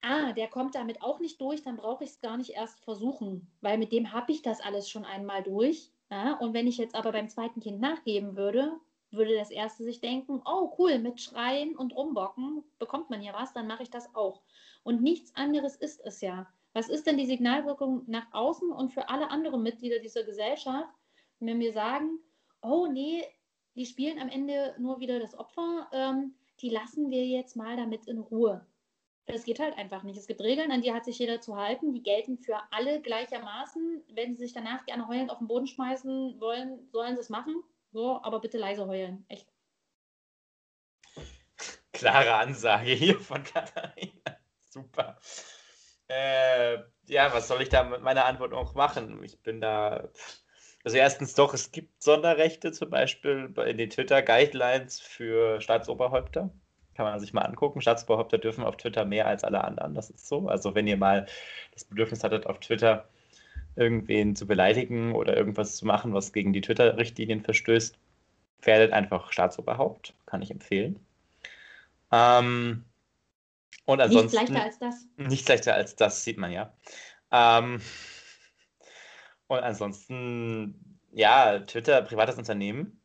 ah, 0.01 0.33
der 0.33 0.47
kommt 0.47 0.75
damit 0.75 1.01
auch 1.01 1.19
nicht 1.19 1.39
durch, 1.41 1.63
dann 1.63 1.77
brauche 1.77 2.03
ich 2.03 2.11
es 2.11 2.21
gar 2.21 2.37
nicht 2.37 2.51
erst 2.51 2.79
versuchen, 2.83 3.47
weil 3.61 3.77
mit 3.77 3.91
dem 3.91 4.11
habe 4.11 4.31
ich 4.31 4.41
das 4.41 4.61
alles 4.61 4.89
schon 4.89 5.05
einmal 5.05 5.43
durch. 5.43 5.91
Ja? 6.09 6.33
Und 6.37 6.53
wenn 6.53 6.67
ich 6.67 6.77
jetzt 6.77 6.95
aber 6.95 7.11
beim 7.11 7.29
zweiten 7.29 7.59
Kind 7.59 7.79
nachgeben 7.79 8.35
würde, 8.35 8.73
würde 9.11 9.35
das 9.35 9.51
erste 9.51 9.83
sich 9.83 9.99
denken, 9.99 10.41
oh 10.45 10.73
cool, 10.77 10.99
mit 10.99 11.19
Schreien 11.19 11.75
und 11.75 11.95
Rumbocken 11.95 12.63
bekommt 12.79 13.09
man 13.09 13.21
ja 13.21 13.33
was, 13.33 13.53
dann 13.53 13.67
mache 13.67 13.83
ich 13.83 13.89
das 13.89 14.13
auch. 14.15 14.41
Und 14.83 15.01
nichts 15.01 15.35
anderes 15.35 15.75
ist 15.75 16.01
es 16.03 16.21
ja. 16.21 16.47
Was 16.73 16.87
ist 16.87 17.05
denn 17.05 17.17
die 17.17 17.25
Signalwirkung 17.25 18.03
nach 18.07 18.27
außen 18.31 18.71
und 18.71 18.93
für 18.93 19.09
alle 19.09 19.29
anderen 19.29 19.61
Mitglieder 19.61 19.99
dieser 19.99 20.23
Gesellschaft, 20.23 20.93
wenn 21.39 21.59
wir 21.59 21.73
sagen, 21.73 22.19
oh 22.61 22.87
nee, 22.87 23.23
die 23.75 23.85
spielen 23.85 24.19
am 24.19 24.29
Ende 24.29 24.75
nur 24.79 24.99
wieder 24.99 25.19
das 25.19 25.37
Opfer, 25.37 25.89
ähm, 25.91 26.35
die 26.61 26.69
lassen 26.69 27.09
wir 27.09 27.25
jetzt 27.25 27.55
mal 27.55 27.75
damit 27.75 28.07
in 28.07 28.19
Ruhe. 28.19 28.65
Das 29.31 29.45
geht 29.45 29.59
halt 29.59 29.77
einfach 29.77 30.03
nicht. 30.03 30.17
Es 30.17 30.27
gibt 30.27 30.41
Regeln, 30.41 30.71
an 30.71 30.81
die 30.81 30.93
hat 30.93 31.05
sich 31.05 31.17
jeder 31.17 31.39
zu 31.39 31.55
halten. 31.55 31.93
Die 31.93 32.03
gelten 32.03 32.37
für 32.37 32.59
alle 32.71 33.01
gleichermaßen. 33.01 34.03
Wenn 34.13 34.35
sie 34.35 34.43
sich 34.43 34.53
danach 34.53 34.85
gerne 34.85 35.07
heulend 35.07 35.31
auf 35.31 35.37
den 35.37 35.47
Boden 35.47 35.67
schmeißen 35.67 36.39
wollen, 36.39 36.89
sollen 36.91 37.15
sie 37.15 37.21
es 37.21 37.29
machen. 37.29 37.63
So, 37.91 38.21
aber 38.23 38.39
bitte 38.39 38.57
leise 38.57 38.87
heulen. 38.87 39.25
Echt. 39.29 39.47
Klare 41.93 42.33
Ansage 42.35 42.91
hier 42.91 43.19
von 43.19 43.43
Katharina. 43.43 44.37
Super. 44.69 45.19
Äh, 46.07 46.79
ja, 47.05 47.33
was 47.33 47.47
soll 47.47 47.61
ich 47.61 47.69
da 47.69 47.83
mit 47.83 48.01
meiner 48.01 48.25
Antwort 48.25 48.51
noch 48.51 48.75
machen? 48.75 49.23
Ich 49.23 49.41
bin 49.41 49.61
da. 49.61 50.09
Also 50.83 50.97
erstens 50.97 51.35
doch, 51.35 51.53
es 51.53 51.71
gibt 51.71 52.01
Sonderrechte, 52.01 52.71
zum 52.71 52.89
Beispiel 52.89 53.53
in 53.65 53.77
den 53.77 53.89
Twitter-Guidelines 53.89 54.99
für 54.99 55.61
Staatsoberhäupter. 55.61 56.49
Kann 56.95 57.05
man 57.05 57.19
sich 57.19 57.33
mal 57.33 57.41
angucken. 57.41 57.81
Staatsbehaupter 57.81 58.37
dürfen 58.37 58.63
auf 58.63 58.77
Twitter 58.77 59.05
mehr 59.05 59.27
als 59.27 59.43
alle 59.43 59.63
anderen. 59.63 59.95
Das 59.95 60.09
ist 60.09 60.27
so. 60.27 60.47
Also 60.47 60.75
wenn 60.75 60.87
ihr 60.87 60.97
mal 60.97 61.25
das 61.73 61.85
Bedürfnis 61.85 62.23
hattet, 62.23 62.47
auf 62.47 62.59
Twitter 62.59 63.07
irgendwen 63.75 64.35
zu 64.35 64.45
beleidigen 64.45 65.13
oder 65.13 65.35
irgendwas 65.37 65.77
zu 65.77 65.85
machen, 65.85 66.13
was 66.13 66.33
gegen 66.33 66.51
die 66.51 66.61
Twitter-Richtlinien 66.61 67.41
verstößt, 67.41 67.97
werdet 68.61 68.91
einfach 68.91 69.31
Staatsoberhaupt. 69.31 70.13
Kann 70.25 70.41
ich 70.41 70.51
empfehlen. 70.51 70.99
Ähm, 72.11 72.83
und 73.85 74.01
ansonsten, 74.01 74.37
nicht 74.37 74.49
leichter 74.49 74.63
als 74.63 74.79
das. 74.79 75.07
Nicht 75.17 75.49
leichter 75.49 75.73
als 75.73 75.95
das, 75.95 76.23
sieht 76.23 76.37
man 76.37 76.51
ja. 76.51 76.73
Ähm, 77.31 77.81
und 79.47 79.59
ansonsten, 79.59 80.99
ja, 81.11 81.59
Twitter, 81.59 82.01
privates 82.01 82.37
Unternehmen 82.37 83.00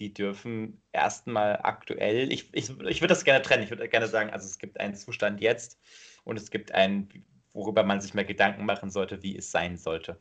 die 0.00 0.14
dürfen 0.14 0.82
erstmal 0.92 1.60
aktuell, 1.62 2.32
ich, 2.32 2.48
ich, 2.54 2.70
ich 2.70 3.00
würde 3.00 3.08
das 3.08 3.24
gerne 3.24 3.42
trennen, 3.42 3.62
ich 3.62 3.70
würde 3.70 3.88
gerne 3.88 4.08
sagen, 4.08 4.30
also 4.30 4.46
es 4.46 4.58
gibt 4.58 4.80
einen 4.80 4.94
Zustand 4.94 5.40
jetzt 5.40 5.78
und 6.24 6.38
es 6.38 6.50
gibt 6.50 6.72
einen, 6.72 7.24
worüber 7.52 7.82
man 7.84 8.00
sich 8.00 8.14
mehr 8.14 8.24
Gedanken 8.24 8.64
machen 8.64 8.90
sollte, 8.90 9.22
wie 9.22 9.36
es 9.36 9.50
sein 9.50 9.76
sollte. 9.76 10.18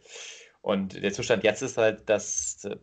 Und 0.61 1.01
der 1.01 1.13
Zustand 1.13 1.45
jetzt 1.45 1.61
ist 1.61 1.77
halt, 1.77 2.09
dass 2.09 2.65
äh, 2.65 2.75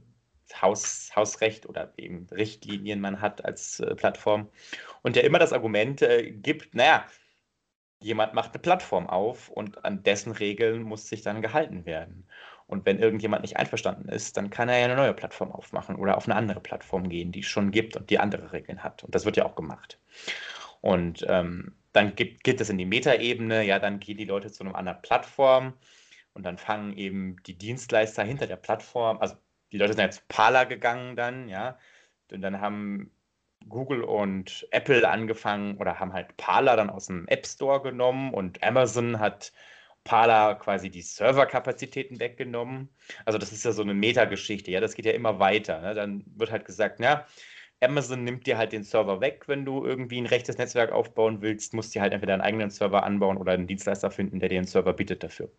Haus, 0.61 1.11
Hausrecht 1.15 1.67
oder 1.67 1.93
eben 1.99 2.27
Richtlinien 2.31 3.01
man 3.01 3.21
hat 3.21 3.45
als 3.45 3.81
äh, 3.81 3.95
Plattform 3.95 4.49
und 5.03 5.17
der 5.17 5.25
immer 5.25 5.39
das 5.39 5.53
Argument 5.53 6.01
äh, 6.01 6.31
gibt, 6.31 6.75
naja, 6.75 7.07
jemand 8.01 8.33
macht 8.33 8.55
eine 8.55 8.63
Plattform 8.63 9.07
auf 9.07 9.51
und 9.51 9.85
an 9.85 10.03
dessen 10.03 10.33
Regeln 10.33 10.83
muss 10.83 11.09
sich 11.09 11.23
dann 11.23 11.43
gehalten 11.43 11.85
werden. 11.85 12.27
Und 12.67 12.85
wenn 12.85 12.99
irgendjemand 12.99 13.43
nicht 13.43 13.57
einverstanden 13.57 14.09
ist, 14.09 14.37
dann 14.37 14.51
kann 14.51 14.69
er 14.69 14.79
ja 14.79 14.87
eine 14.87 14.97
neue 14.97 15.15
Plattform 15.15 15.53
aufmachen 15.53 15.97
oder 15.97 16.17
auf 16.17 16.27
eine 16.27 16.35
andere 16.35 16.61
Plattform 16.61 17.09
gehen, 17.09 17.31
die 17.31 17.41
es 17.41 17.47
schon 17.47 17.71
gibt 17.71 17.97
und 17.97 18.11
die 18.11 18.19
andere 18.19 18.53
Regeln 18.53 18.83
hat. 18.83 19.05
Und 19.05 19.15
das 19.15 19.25
wird 19.25 19.37
ja 19.37 19.45
auch 19.45 19.55
gemacht. 19.55 20.01
Und 20.81 21.25
ähm, 21.29 21.75
dann 21.93 22.15
gibt, 22.15 22.45
geht 22.45 22.61
es 22.61 22.69
in 22.69 22.79
die 22.79 22.85
Metaebene, 22.85 23.65
ja, 23.65 23.79
dann 23.79 24.01
gehen 24.01 24.19
die 24.19 24.25
Leute 24.25 24.51
zu 24.51 24.65
einer 24.65 24.75
anderen 24.75 25.01
Plattform 25.03 25.75
und 26.35 26.45
dann 26.45 26.59
fangen 26.59 26.97
eben 26.97 27.43
die 27.45 27.57
Dienstleister 27.57 28.23
hinter 28.23 28.47
der 28.47 28.57
Plattform, 28.57 29.19
also 29.19 29.37
die 29.73 29.79
Leute 29.79 29.95
sind 29.95 30.03
ja 30.03 30.11
zu 30.11 30.21
Parler 30.29 30.67
gegangen 30.67 31.17
dann, 31.17 31.49
ja, 31.49 31.79
und 32.31 32.43
dann 32.43 32.61
haben 32.61 33.11
Google 33.69 34.03
und 34.03 34.67
Apple 34.71 35.09
angefangen 35.09 35.79
oder 35.79 35.99
haben 35.99 36.13
halt 36.13 36.37
Parler 36.37 36.77
dann 36.77 36.91
aus 36.91 37.07
dem 37.07 37.27
App 37.29 37.47
Store 37.47 37.83
genommen 37.83 38.33
und 38.35 38.63
Amazon 38.63 39.19
hat 39.19 39.53
Parler 40.07 40.55
quasi 40.55 40.89
die 40.89 41.03
Serverkapazitäten 41.03 42.19
weggenommen. 42.21 42.89
Also 43.27 43.39
das 43.39 43.53
ist 43.53 43.65
ja 43.65 43.73
so 43.73 43.83
eine 43.83 43.93
Metageschichte, 43.93 44.71
ja, 44.71 44.81
das 44.81 44.95
geht 44.95 45.05
ja 45.05 45.13
immer 45.13 45.39
weiter. 45.39 45.81
Ne? 45.83 45.95
Dann 45.95 46.25
wird 46.37 46.51
halt 46.51 46.65
gesagt, 46.65 47.01
ja, 47.01 47.27
Amazon 47.83 48.25
nimmt 48.25 48.47
dir 48.47 48.57
halt 48.57 48.73
den 48.73 48.85
Server 48.85 49.21
weg, 49.21 49.45
wenn 49.49 49.65
du 49.67 49.85
irgendwie 49.85 50.19
ein 50.19 50.27
rechtes 50.27 50.57
Netzwerk 50.57 50.93
aufbauen 50.93 51.43
willst, 51.43 51.75
musst 51.75 51.95
dir 51.95 52.01
halt 52.01 52.15
entweder 52.15 52.33
einen 52.33 52.43
eigenen 52.43 52.71
Server 52.71 53.03
anbauen 53.03 53.37
oder 53.37 53.53
einen 53.53 53.67
Dienstleister 53.67 54.11
finden, 54.11 54.41
der 54.41 54.49
dir 54.49 54.59
einen 54.59 54.67
Server 54.67 54.95
bietet 54.95 55.23
dafür. 55.23 55.51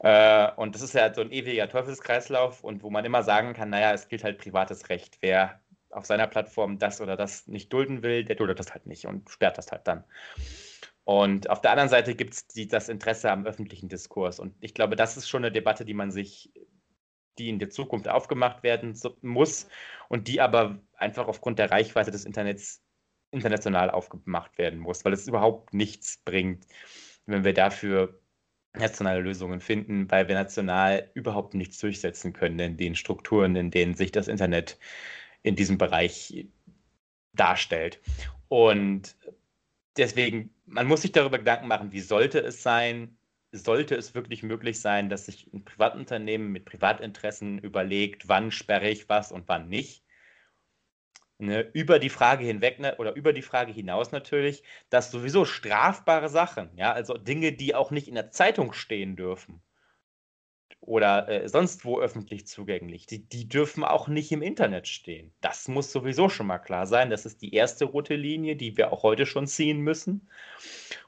Äh, 0.00 0.50
und 0.56 0.74
das 0.74 0.82
ist 0.82 0.94
ja 0.94 1.02
halt 1.02 1.14
so 1.14 1.20
ein 1.20 1.30
ewiger 1.30 1.68
Teufelskreislauf 1.68 2.64
und 2.64 2.82
wo 2.82 2.90
man 2.90 3.04
immer 3.04 3.22
sagen 3.22 3.52
kann, 3.52 3.70
naja, 3.70 3.92
es 3.92 4.08
gilt 4.08 4.24
halt 4.24 4.38
privates 4.38 4.88
Recht. 4.88 5.18
Wer 5.20 5.60
auf 5.90 6.06
seiner 6.06 6.26
Plattform 6.26 6.78
das 6.78 7.00
oder 7.00 7.16
das 7.16 7.46
nicht 7.46 7.72
dulden 7.72 8.02
will, 8.02 8.24
der 8.24 8.36
duldet 8.36 8.58
das 8.58 8.72
halt 8.72 8.86
nicht 8.86 9.06
und 9.06 9.30
sperrt 9.30 9.58
das 9.58 9.70
halt 9.70 9.86
dann. 9.86 10.04
Und 11.04 11.50
auf 11.50 11.60
der 11.60 11.70
anderen 11.70 11.90
Seite 11.90 12.14
gibt 12.14 12.34
es 12.34 12.46
das 12.68 12.88
Interesse 12.88 13.30
am 13.30 13.46
öffentlichen 13.46 13.88
Diskurs. 13.88 14.40
Und 14.40 14.54
ich 14.60 14.74
glaube, 14.74 14.96
das 14.96 15.16
ist 15.16 15.28
schon 15.28 15.44
eine 15.44 15.52
Debatte, 15.52 15.84
die 15.84 15.94
man 15.94 16.10
sich, 16.10 16.52
die 17.38 17.50
in 17.50 17.58
der 17.58 17.70
Zukunft 17.70 18.08
aufgemacht 18.08 18.62
werden 18.62 18.98
muss 19.20 19.68
und 20.08 20.28
die 20.28 20.40
aber 20.40 20.80
einfach 20.94 21.28
aufgrund 21.28 21.58
der 21.58 21.70
Reichweite 21.70 22.10
des 22.10 22.24
Internets 22.24 22.82
international 23.30 23.90
aufgemacht 23.90 24.56
werden 24.58 24.78
muss, 24.78 25.04
weil 25.04 25.12
es 25.12 25.26
überhaupt 25.26 25.74
nichts 25.74 26.18
bringt, 26.24 26.64
wenn 27.26 27.44
wir 27.44 27.52
dafür 27.52 28.20
nationale 28.72 29.20
Lösungen 29.20 29.60
finden, 29.60 30.10
weil 30.10 30.28
wir 30.28 30.34
national 30.34 31.10
überhaupt 31.14 31.54
nichts 31.54 31.78
durchsetzen 31.78 32.32
können 32.32 32.58
in 32.58 32.76
den 32.76 32.94
Strukturen, 32.94 33.56
in 33.56 33.70
denen 33.70 33.94
sich 33.94 34.12
das 34.12 34.28
Internet 34.28 34.78
in 35.42 35.56
diesem 35.56 35.78
Bereich 35.78 36.46
darstellt. 37.32 38.00
Und 38.48 39.16
deswegen, 39.96 40.54
man 40.66 40.86
muss 40.86 41.02
sich 41.02 41.12
darüber 41.12 41.38
Gedanken 41.38 41.68
machen, 41.68 41.92
wie 41.92 42.00
sollte 42.00 42.40
es 42.40 42.62
sein, 42.62 43.16
sollte 43.52 43.94
es 43.94 44.14
wirklich 44.14 44.42
möglich 44.42 44.80
sein, 44.80 45.08
dass 45.08 45.26
sich 45.26 45.52
ein 45.52 45.64
Privatunternehmen 45.64 46.50
mit 46.50 46.64
Privatinteressen 46.64 47.58
überlegt, 47.58 48.28
wann 48.28 48.50
sperre 48.50 48.90
ich 48.90 49.08
was 49.08 49.32
und 49.32 49.48
wann 49.48 49.68
nicht. 49.68 50.02
Ne, 51.38 51.62
über 51.72 51.98
die 51.98 52.10
Frage 52.10 52.44
hinweg 52.44 52.78
ne, 52.78 52.96
oder 52.96 53.14
über 53.16 53.32
die 53.32 53.42
Frage 53.42 53.72
hinaus 53.72 54.12
natürlich, 54.12 54.62
dass 54.88 55.10
sowieso 55.10 55.44
strafbare 55.44 56.28
Sachen, 56.28 56.70
ja, 56.76 56.92
also 56.92 57.14
Dinge, 57.18 57.52
die 57.52 57.74
auch 57.74 57.90
nicht 57.90 58.06
in 58.08 58.14
der 58.14 58.30
Zeitung 58.30 58.72
stehen 58.72 59.16
dürfen 59.16 59.60
oder 60.86 61.28
äh, 61.28 61.48
sonst 61.48 61.84
wo 61.84 62.00
öffentlich 62.00 62.46
zugänglich, 62.46 63.06
die, 63.06 63.24
die 63.24 63.48
dürfen 63.48 63.84
auch 63.84 64.08
nicht 64.08 64.30
im 64.32 64.42
Internet 64.42 64.86
stehen. 64.86 65.32
Das 65.40 65.68
muss 65.68 65.90
sowieso 65.90 66.28
schon 66.28 66.46
mal 66.46 66.58
klar 66.58 66.86
sein. 66.86 67.10
Das 67.10 67.26
ist 67.26 67.42
die 67.42 67.54
erste 67.54 67.86
rote 67.86 68.16
Linie, 68.16 68.56
die 68.56 68.76
wir 68.76 68.92
auch 68.92 69.02
heute 69.02 69.26
schon 69.26 69.46
ziehen 69.46 69.80
müssen. 69.80 70.28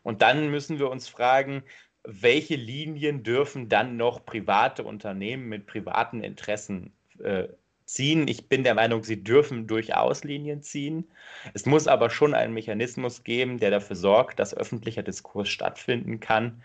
Und 0.02 0.22
dann 0.22 0.50
müssen 0.50 0.78
wir 0.78 0.90
uns 0.90 1.08
fragen, 1.08 1.62
welche 2.04 2.56
Linien 2.56 3.22
dürfen 3.22 3.68
dann 3.68 3.96
noch 3.96 4.24
private 4.24 4.84
Unternehmen 4.84 5.48
mit 5.48 5.66
privaten 5.66 6.22
Interessen 6.22 6.92
äh, 7.22 7.48
ziehen. 7.84 8.28
Ich 8.28 8.48
bin 8.48 8.64
der 8.64 8.74
Meinung, 8.74 9.02
sie 9.02 9.22
dürfen 9.22 9.66
durchaus 9.66 10.24
Linien 10.24 10.62
ziehen. 10.62 11.10
Es 11.52 11.66
muss 11.66 11.86
aber 11.86 12.10
schon 12.10 12.34
einen 12.34 12.54
Mechanismus 12.54 13.24
geben, 13.24 13.58
der 13.58 13.70
dafür 13.70 13.96
sorgt, 13.96 14.38
dass 14.38 14.56
öffentlicher 14.56 15.02
Diskurs 15.02 15.48
stattfinden 15.48 16.20
kann 16.20 16.62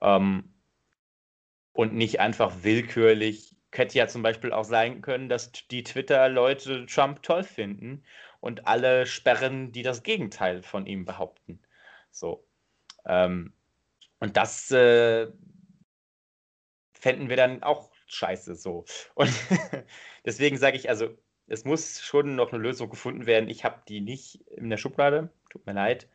ähm, 0.00 0.44
und 1.80 1.94
nicht 1.94 2.20
einfach 2.20 2.62
willkürlich. 2.62 3.56
Hätte 3.72 3.96
ja 3.96 4.06
zum 4.06 4.22
Beispiel 4.22 4.52
auch 4.52 4.64
sein 4.64 5.00
können, 5.00 5.30
dass 5.30 5.50
die 5.70 5.82
Twitter-Leute 5.82 6.84
Trump 6.84 7.22
toll 7.22 7.42
finden 7.42 8.04
und 8.40 8.66
alle 8.66 9.06
sperren, 9.06 9.72
die 9.72 9.82
das 9.82 10.02
Gegenteil 10.02 10.62
von 10.62 10.84
ihm 10.84 11.06
behaupten. 11.06 11.58
So. 12.10 12.46
Ähm, 13.06 13.54
und 14.18 14.36
das 14.36 14.70
äh, 14.72 15.28
fänden 16.92 17.30
wir 17.30 17.36
dann 17.36 17.62
auch 17.62 17.90
scheiße 18.08 18.56
so. 18.56 18.84
Und 19.14 19.32
deswegen 20.26 20.58
sage 20.58 20.76
ich, 20.76 20.90
also 20.90 21.16
es 21.46 21.64
muss 21.64 22.02
schon 22.02 22.36
noch 22.36 22.52
eine 22.52 22.62
Lösung 22.62 22.90
gefunden 22.90 23.24
werden. 23.24 23.48
Ich 23.48 23.64
habe 23.64 23.80
die 23.88 24.02
nicht 24.02 24.42
in 24.50 24.68
der 24.68 24.76
Schublade, 24.76 25.30
tut 25.48 25.64
mir 25.64 25.72
leid. 25.72 26.10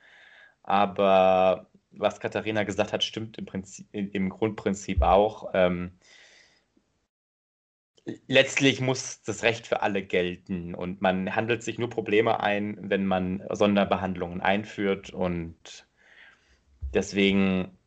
Aber 0.62 1.72
was 1.98 2.20
Katharina 2.20 2.64
gesagt 2.64 2.94
hat, 2.94 3.04
stimmt 3.04 3.38
im, 3.38 3.46
Prinzip, 3.46 3.88
im 3.92 4.30
Grundprinzip 4.30 5.02
auch. 5.02 5.52
Ähm, 5.54 5.98
letztlich 8.28 8.82
muss 8.82 9.22
das 9.24 9.44
Recht 9.44 9.68
für 9.68 9.82
alle 9.82 10.04
gelten 10.04 10.76
und 10.76 11.02
man 11.02 11.36
handelt 11.36 11.64
sich 11.64 11.80
nur 11.80 11.90
Probleme 11.90 12.40
ein, 12.40 12.78
wenn 12.90 13.06
man 13.06 13.44
Sonderbehandlungen 13.52 14.42
einführt 14.42 15.12
und 15.12 15.88
deswegen 16.94 17.78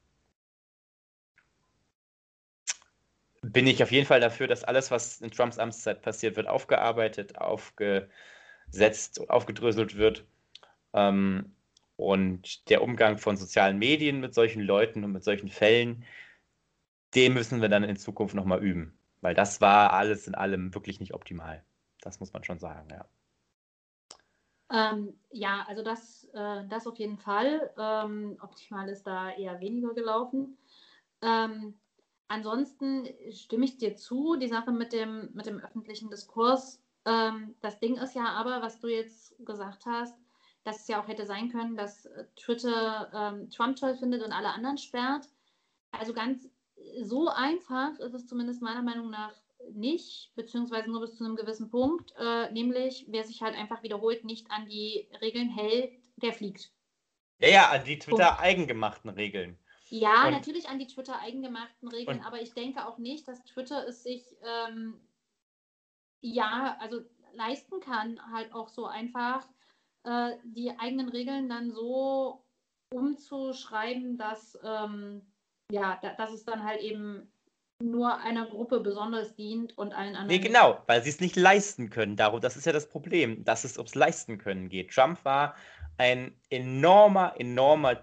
bin 3.43 3.67
ich 3.67 3.83
auf 3.83 3.93
jeden 3.93 4.07
Fall 4.07 4.21
dafür, 4.21 4.47
dass 4.49 4.65
alles, 4.65 4.91
was 4.91 5.21
in 5.21 5.31
Trumps 5.31 5.59
Amtszeit 5.59 6.03
passiert 6.03 6.37
wird, 6.37 6.49
aufgearbeitet, 6.49 7.39
aufgesetzt, 7.39 9.31
aufgedröselt 9.31 9.97
wird. 9.97 10.25
Ähm, 10.93 11.55
und 11.99 12.71
der 12.71 12.83
Umgang 12.83 13.19
von 13.19 13.37
sozialen 13.37 13.79
Medien 13.79 14.21
mit 14.21 14.33
solchen 14.33 14.63
Leuten 14.63 15.05
und 15.05 15.13
mit 15.13 15.25
solchen 15.25 15.51
Fällen, 15.51 16.05
den 17.15 17.35
müssen 17.35 17.61
wir 17.61 17.69
dann 17.69 17.85
in 17.85 17.97
Zukunft 17.97 18.35
nochmal 18.35 18.63
üben. 18.63 18.99
Weil 19.21 19.35
das 19.35 19.61
war 19.61 19.93
alles 19.93 20.27
in 20.27 20.35
allem 20.35 20.75
wirklich 20.75 21.01
nicht 21.01 21.13
optimal. 21.13 21.63
Das 22.01 22.21
muss 22.21 22.33
man 22.33 22.45
schon 22.45 22.59
sagen, 22.59 22.89
ja. 22.91 23.05
Ähm, 24.71 25.15
ja, 25.31 25.65
also 25.69 25.83
das, 25.83 26.25
äh, 26.33 26.67
das 26.69 26.87
auf 26.87 26.99
jeden 26.99 27.19
Fall. 27.19 27.71
Ähm, 27.77 28.39
optimal 28.41 28.89
ist 28.89 29.07
da 29.07 29.31
eher 29.31 29.61
weniger 29.61 29.93
gelaufen. 29.93 30.57
Ähm, 31.21 31.75
Ansonsten 32.29 33.09
stimme 33.31 33.65
ich 33.65 33.79
dir 33.79 33.97
zu, 33.97 34.37
die 34.37 34.49
Sache 34.49 34.71
mit 34.71 34.93
dem, 34.93 35.31
mit 35.33 35.47
dem 35.47 35.59
öffentlichen 35.61 36.11
Diskurs. 36.11 36.83
Ähm, 37.07 37.55
das 37.63 37.81
Ding 37.81 37.97
ist 37.97 38.15
ja 38.15 38.27
aber, 38.27 38.61
was 38.61 38.81
du 38.81 38.89
jetzt 38.89 39.35
gesagt 39.45 39.87
hast, 39.87 40.15
dass 40.65 40.81
es 40.81 40.89
ja 40.89 41.03
auch 41.03 41.09
hätte 41.09 41.27
sein 41.27 41.51
können, 41.51 41.77
dass 41.77 42.07
äh, 42.07 42.25
Twitter 42.37 43.11
ähm, 43.15 43.51
Trump 43.51 43.77
toll 43.77 43.97
findet 43.97 44.23
und 44.23 44.33
alle 44.33 44.49
anderen 44.49 44.79
sperrt. 44.79 45.29
Also 45.91 46.13
ganz 46.13 46.49
so 47.03 47.29
einfach 47.29 47.99
ist 47.99 48.15
es 48.15 48.27
zumindest 48.27 48.63
meiner 48.63 48.83
Meinung 48.83 49.11
nach 49.11 49.35
nicht, 49.73 50.33
beziehungsweise 50.35 50.91
nur 50.91 51.01
bis 51.01 51.17
zu 51.17 51.25
einem 51.25 51.37
gewissen 51.37 51.71
Punkt. 51.71 52.13
Äh, 52.19 52.51
nämlich, 52.53 53.07
wer 53.09 53.25
sich 53.25 53.43
halt 53.43 53.57
einfach 53.57 53.83
wiederholt 53.83 54.25
nicht 54.25 54.51
an 54.51 54.67
die 54.67 55.09
Regeln 55.21 55.49
hält, 55.49 55.93
der 56.17 56.33
fliegt. 56.33 56.71
Ja, 57.41 57.49
ja, 57.49 57.71
an 57.71 57.85
die 57.85 57.99
Twitter-eigengemachten 57.99 59.11
Regeln. 59.11 59.59
Ja, 59.91 60.27
und, 60.27 60.33
natürlich 60.33 60.69
an 60.69 60.79
die 60.79 60.87
Twitter 60.87 61.19
eigengemachten 61.21 61.89
Regeln, 61.89 62.19
und, 62.19 62.27
aber 62.27 62.43
ich 62.43 62.53
denke 62.53 62.87
auch 62.87 62.99
nicht, 62.99 63.27
dass 63.27 63.45
Twitter 63.45 63.87
es 63.87 64.03
sich 64.03 64.25
ähm, 64.43 65.01
ja, 66.21 66.77
also 66.81 67.01
leisten 67.35 67.81
kann, 67.81 68.21
halt 68.33 68.53
auch 68.53 68.69
so 68.69 68.87
einfach 68.87 69.47
äh, 70.05 70.33
die 70.45 70.71
eigenen 70.79 71.09
Regeln 71.09 71.49
dann 71.49 71.71
so 71.73 72.45
umzuschreiben, 72.91 74.17
dass 74.17 74.59
ähm, 74.65 75.23
ja, 75.71 75.99
da, 76.03 76.15
dass 76.15 76.33
es 76.33 76.45
dann 76.45 76.65
halt 76.65 76.81
eben 76.81 77.31
nur 77.81 78.19
einer 78.19 78.47
Gruppe 78.47 78.81
besonders 78.81 79.35
dient 79.37 79.77
und 79.79 79.93
allen 79.93 80.17
anderen. 80.17 80.27
Nee, 80.27 80.39
genau, 80.39 80.83
weil 80.87 81.03
sie 81.03 81.11
es 81.11 81.21
nicht 81.21 81.37
leisten 81.37 81.91
können. 81.91 82.17
Darum, 82.17 82.41
das 82.41 82.57
ist 82.57 82.67
ja 82.67 82.73
das 82.73 82.89
Problem, 82.89 83.45
dass 83.45 83.65
es 83.65 83.79
ums 83.79 83.95
Leisten 83.95 84.39
können 84.39 84.69
geht. 84.69 84.91
Trump 84.91 85.25
war 85.25 85.55
ein 85.97 86.35
enormer, 86.51 87.35
enormer 87.39 88.03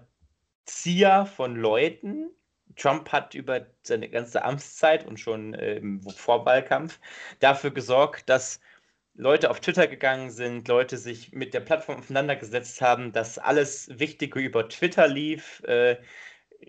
Zieher 0.64 1.26
von 1.26 1.56
Leuten. 1.56 2.30
Trump 2.76 3.10
hat 3.12 3.34
über 3.34 3.66
seine 3.82 4.08
ganze 4.08 4.44
Amtszeit 4.44 5.06
und 5.06 5.18
schon 5.18 5.54
äh, 5.54 5.76
im 5.76 6.00
Vorwahlkampf 6.02 6.98
dafür 7.40 7.70
gesorgt, 7.70 8.28
dass 8.28 8.60
Leute 9.18 9.50
auf 9.50 9.60
Twitter 9.60 9.86
gegangen 9.86 10.30
sind, 10.30 10.68
Leute 10.68 10.98
sich 10.98 11.32
mit 11.32 11.54
der 11.54 11.60
Plattform 11.60 11.98
auseinandergesetzt 12.00 12.80
haben, 12.82 13.12
dass 13.12 13.38
alles 13.38 13.98
Wichtige 13.98 14.40
über 14.40 14.68
Twitter 14.68 15.08
lief, 15.08 15.62
äh, 15.64 15.96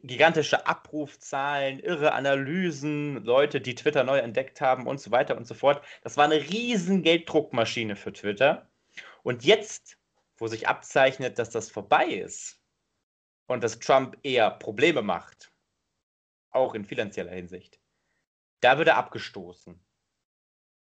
gigantische 0.03 0.65
Abrufzahlen, 0.65 1.79
irre 1.79 2.13
Analysen, 2.13 3.23
Leute, 3.23 3.61
die 3.61 3.75
Twitter 3.75 4.03
neu 4.03 4.19
entdeckt 4.19 4.61
haben 4.61 4.87
und 4.87 4.99
so 4.99 5.11
weiter 5.11 5.37
und 5.37 5.45
so 5.45 5.53
fort. 5.53 5.83
Das 6.03 6.17
war 6.17 6.25
eine 6.25 6.41
riesen 6.41 7.03
Gelddruckmaschine 7.03 7.95
für 7.95 8.13
Twitter. 8.13 8.69
Und 9.23 9.43
jetzt, 9.43 9.97
wo 10.37 10.47
sich 10.47 10.67
abzeichnet, 10.67 11.39
dass 11.39 11.49
das 11.49 11.69
vorbei 11.69 12.05
ist, 12.05 12.61
und 13.47 13.63
dass 13.63 13.79
Trump 13.79 14.17
eher 14.23 14.51
Probleme 14.51 15.01
macht, 15.01 15.51
auch 16.51 16.75
in 16.75 16.85
finanzieller 16.85 17.31
Hinsicht, 17.31 17.79
da 18.59 18.77
wird 18.77 18.89
er 18.89 18.97
abgestoßen. 18.97 19.79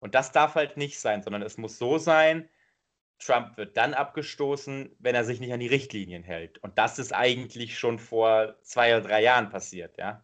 Und 0.05 0.13
das 0.13 0.31
darf 0.31 0.53
halt 0.53 0.77
nicht 0.77 0.99
sein, 0.99 1.23
sondern 1.23 1.41
es 1.41 1.57
muss 1.57 1.79
so 1.79 1.97
sein, 1.97 2.47
Trump 3.17 3.57
wird 3.57 3.75
dann 3.75 3.95
abgestoßen, 3.95 4.95
wenn 4.99 5.15
er 5.15 5.23
sich 5.23 5.39
nicht 5.39 5.51
an 5.51 5.59
die 5.59 5.67
Richtlinien 5.67 6.21
hält. 6.21 6.59
Und 6.59 6.77
das 6.77 6.99
ist 6.99 7.11
eigentlich 7.11 7.79
schon 7.79 7.97
vor 7.97 8.55
zwei 8.61 8.95
oder 8.95 9.07
drei 9.07 9.23
Jahren 9.23 9.49
passiert, 9.49 9.97
ja. 9.97 10.23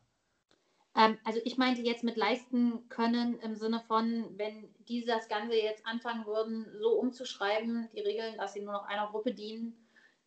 Ähm, 0.96 1.18
also 1.24 1.40
ich 1.46 1.58
meinte 1.58 1.82
jetzt 1.82 2.04
mit 2.04 2.16
leisten 2.16 2.88
können 2.90 3.40
im 3.40 3.56
Sinne 3.56 3.82
von, 3.88 4.38
wenn 4.38 4.72
die 4.88 5.04
das 5.04 5.28
Ganze 5.28 5.56
jetzt 5.56 5.84
anfangen 5.88 6.28
würden, 6.28 6.68
so 6.80 7.00
umzuschreiben, 7.00 7.90
die 7.96 8.02
Regeln, 8.02 8.38
dass 8.38 8.54
sie 8.54 8.62
nur 8.62 8.74
noch 8.74 8.86
einer 8.86 9.08
Gruppe 9.08 9.34
dienen, 9.34 9.74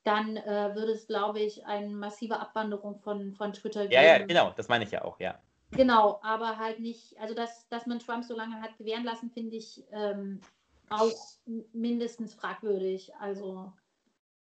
dann 0.03 0.37
äh, 0.37 0.75
würde 0.75 0.95
es, 0.95 1.07
glaube 1.07 1.39
ich, 1.39 1.65
eine 1.65 1.91
massive 1.91 2.41
Abwanderung 2.41 2.99
von, 2.99 3.35
von 3.35 3.53
Twitter 3.53 3.83
geben. 3.83 3.93
Ja, 3.93 4.03
ja, 4.03 4.19
genau, 4.19 4.51
das 4.57 4.67
meine 4.67 4.83
ich 4.83 4.91
ja 4.91 5.05
auch, 5.05 5.21
ja. 5.21 5.39
Genau, 5.77 6.21
aber 6.23 6.59
halt 6.59 6.81
nicht, 6.81 7.19
also 7.19 7.35
dass, 7.35 7.69
dass 7.69 7.87
man 7.87 7.99
Trump 7.99 8.25
so 8.25 8.37
lange 8.37 8.61
hat 8.61 8.77
gewähren 8.79 9.05
lassen, 9.05 9.31
finde 9.31 9.57
ich 9.57 9.85
ähm, 9.93 10.41
auch 10.89 11.13
mindestens 11.73 12.35
fragwürdig. 12.35 13.15
Also 13.17 13.73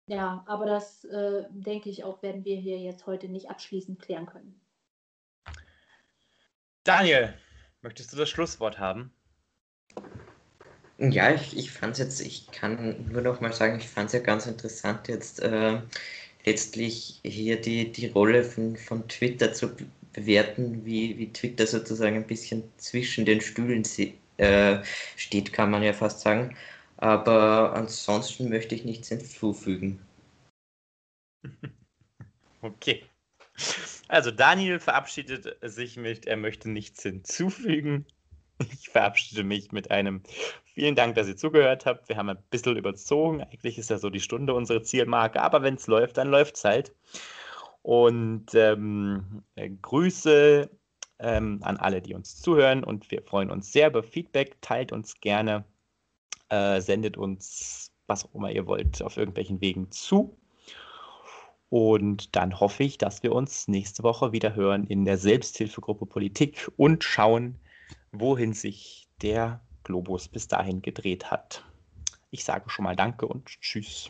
ja, 0.08 0.44
aber 0.48 0.66
das 0.66 1.06
äh, 1.06 1.46
denke 1.50 1.90
ich 1.90 2.04
auch, 2.04 2.22
werden 2.22 2.46
wir 2.46 2.58
hier 2.58 2.80
jetzt 2.80 3.08
heute 3.08 3.28
nicht 3.28 3.50
abschließend 3.50 4.00
klären 4.00 4.26
können. 4.26 4.60
Daniel, 6.84 7.34
möchtest 7.82 8.14
du 8.14 8.18
das 8.18 8.30
Schlusswort 8.30 8.78
haben? 8.78 9.12
Ja, 10.98 11.34
ich, 11.34 11.58
ich 11.58 11.72
fand 11.72 11.94
es 11.94 12.00
jetzt, 12.00 12.22
ich 12.22 12.52
kann 12.52 13.12
nur 13.12 13.22
noch 13.22 13.42
mal 13.42 13.52
sagen, 13.52 13.80
ich 13.80 13.88
fand 13.88 14.08
es 14.08 14.14
ja 14.14 14.20
ganz 14.20 14.46
interessant, 14.46 15.08
jetzt 15.08 15.42
äh, 15.42 15.82
letztlich 16.46 17.20
hier 17.24 17.60
die, 17.60 17.92
die 17.92 18.08
Rolle 18.08 18.44
von, 18.44 18.78
von 18.78 19.08
Twitter 19.08 19.52
zu 19.52 19.76
bewerten, 20.16 20.86
wie, 20.86 21.18
wie 21.18 21.32
Twitter 21.32 21.68
sozusagen 21.68 22.16
ein 22.16 22.28
bisschen 22.28 22.64
zwischen 22.78 23.26
den 23.26 23.42
Stühlen 23.42 23.84
äh, 24.38 24.78
steht, 25.18 25.54
kann 25.54 25.72
man 25.72 25.84
ja 25.84 25.94
fast 25.94 26.22
sagen. 26.22 26.56
Aber 26.98 27.74
ansonsten 27.74 28.50
möchte 28.50 28.76
ich 28.76 28.86
nichts 28.86 29.10
hinzufügen. 29.10 30.00
Okay. 32.62 33.04
Also 34.08 34.32
Daniel 34.32 34.80
verabschiedet 34.80 35.56
sich 35.62 35.98
mit, 35.98 36.26
er 36.26 36.36
möchte 36.36 36.68
nichts 36.68 37.04
hinzufügen. 37.04 38.08
Ich 38.72 38.90
verabschiede 38.90 39.44
mich 39.44 39.72
mit 39.72 39.92
einem 39.92 40.24
vielen 40.64 40.96
Dank, 40.96 41.14
dass 41.14 41.28
ihr 41.28 41.38
zugehört 41.38 41.86
habt. 41.86 42.10
Wir 42.10 42.18
haben 42.18 42.30
ein 42.30 42.44
bisschen 42.50 42.76
überzogen. 42.76 43.44
Eigentlich 43.44 43.78
ist 43.78 43.92
ja 43.92 44.00
so 44.00 44.10
die 44.10 44.20
Stunde 44.20 44.56
unsere 44.56 44.82
Zielmarke, 44.82 45.42
aber 45.42 45.62
wenn 45.62 45.76
es 45.76 45.86
läuft, 45.86 46.18
dann 46.18 46.30
läuft 46.30 46.56
es 46.56 46.64
halt. 46.64 46.96
Und 47.86 48.56
ähm, 48.56 49.44
äh, 49.54 49.70
Grüße 49.70 50.72
ähm, 51.20 51.60
an 51.62 51.78
alle, 51.78 52.02
die 52.02 52.16
uns 52.16 52.42
zuhören 52.42 52.84
und 52.84 53.12
wir 53.12 53.22
freuen 53.22 53.52
uns 53.52 53.72
sehr 53.72 53.90
über 53.90 54.02
Feedback. 54.02 54.60
Teilt 54.60 54.92
uns 54.92 55.20
gerne, 55.20 55.66
äh, 56.50 56.82
sendet 56.82 57.16
uns, 57.16 57.92
was 58.08 58.26
auch 58.26 58.34
immer 58.34 58.50
ihr 58.50 58.66
wollt, 58.66 59.04
auf 59.04 59.18
irgendwelchen 59.18 59.62
Wegen 59.62 59.92
zu. 59.92 60.36
Und 61.70 62.36
dann 62.36 62.60
hoffe 62.60 62.84
ich, 62.84 62.98
dass 62.98 63.22
wir 63.22 63.34
uns 63.34 63.68
nächste 63.68 64.02
Woche 64.02 64.32
wieder 64.32 64.56
hören 64.56 64.88
in 64.88 65.06
der 65.06 65.20
Selbsthilfegruppe 65.20 66.08
Politik 66.08 66.72
und 66.78 67.04
schauen, 67.04 67.60
wohin 68.12 68.54
sich 68.54 69.08
der 69.22 69.62
Globus 69.84 70.28
bis 70.28 70.48
dahin 70.48 70.82
gedreht 70.82 71.30
hat. 71.30 71.64
Ich 72.32 72.46
sage 72.46 72.68
schon 72.72 72.86
mal 72.86 72.96
Danke 72.96 73.28
und 73.28 73.46
Tschüss. 73.46 74.10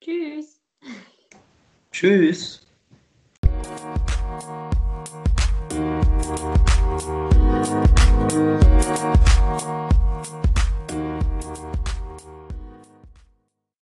Tschüss. 0.00 0.62
Tschüss. 1.94 2.60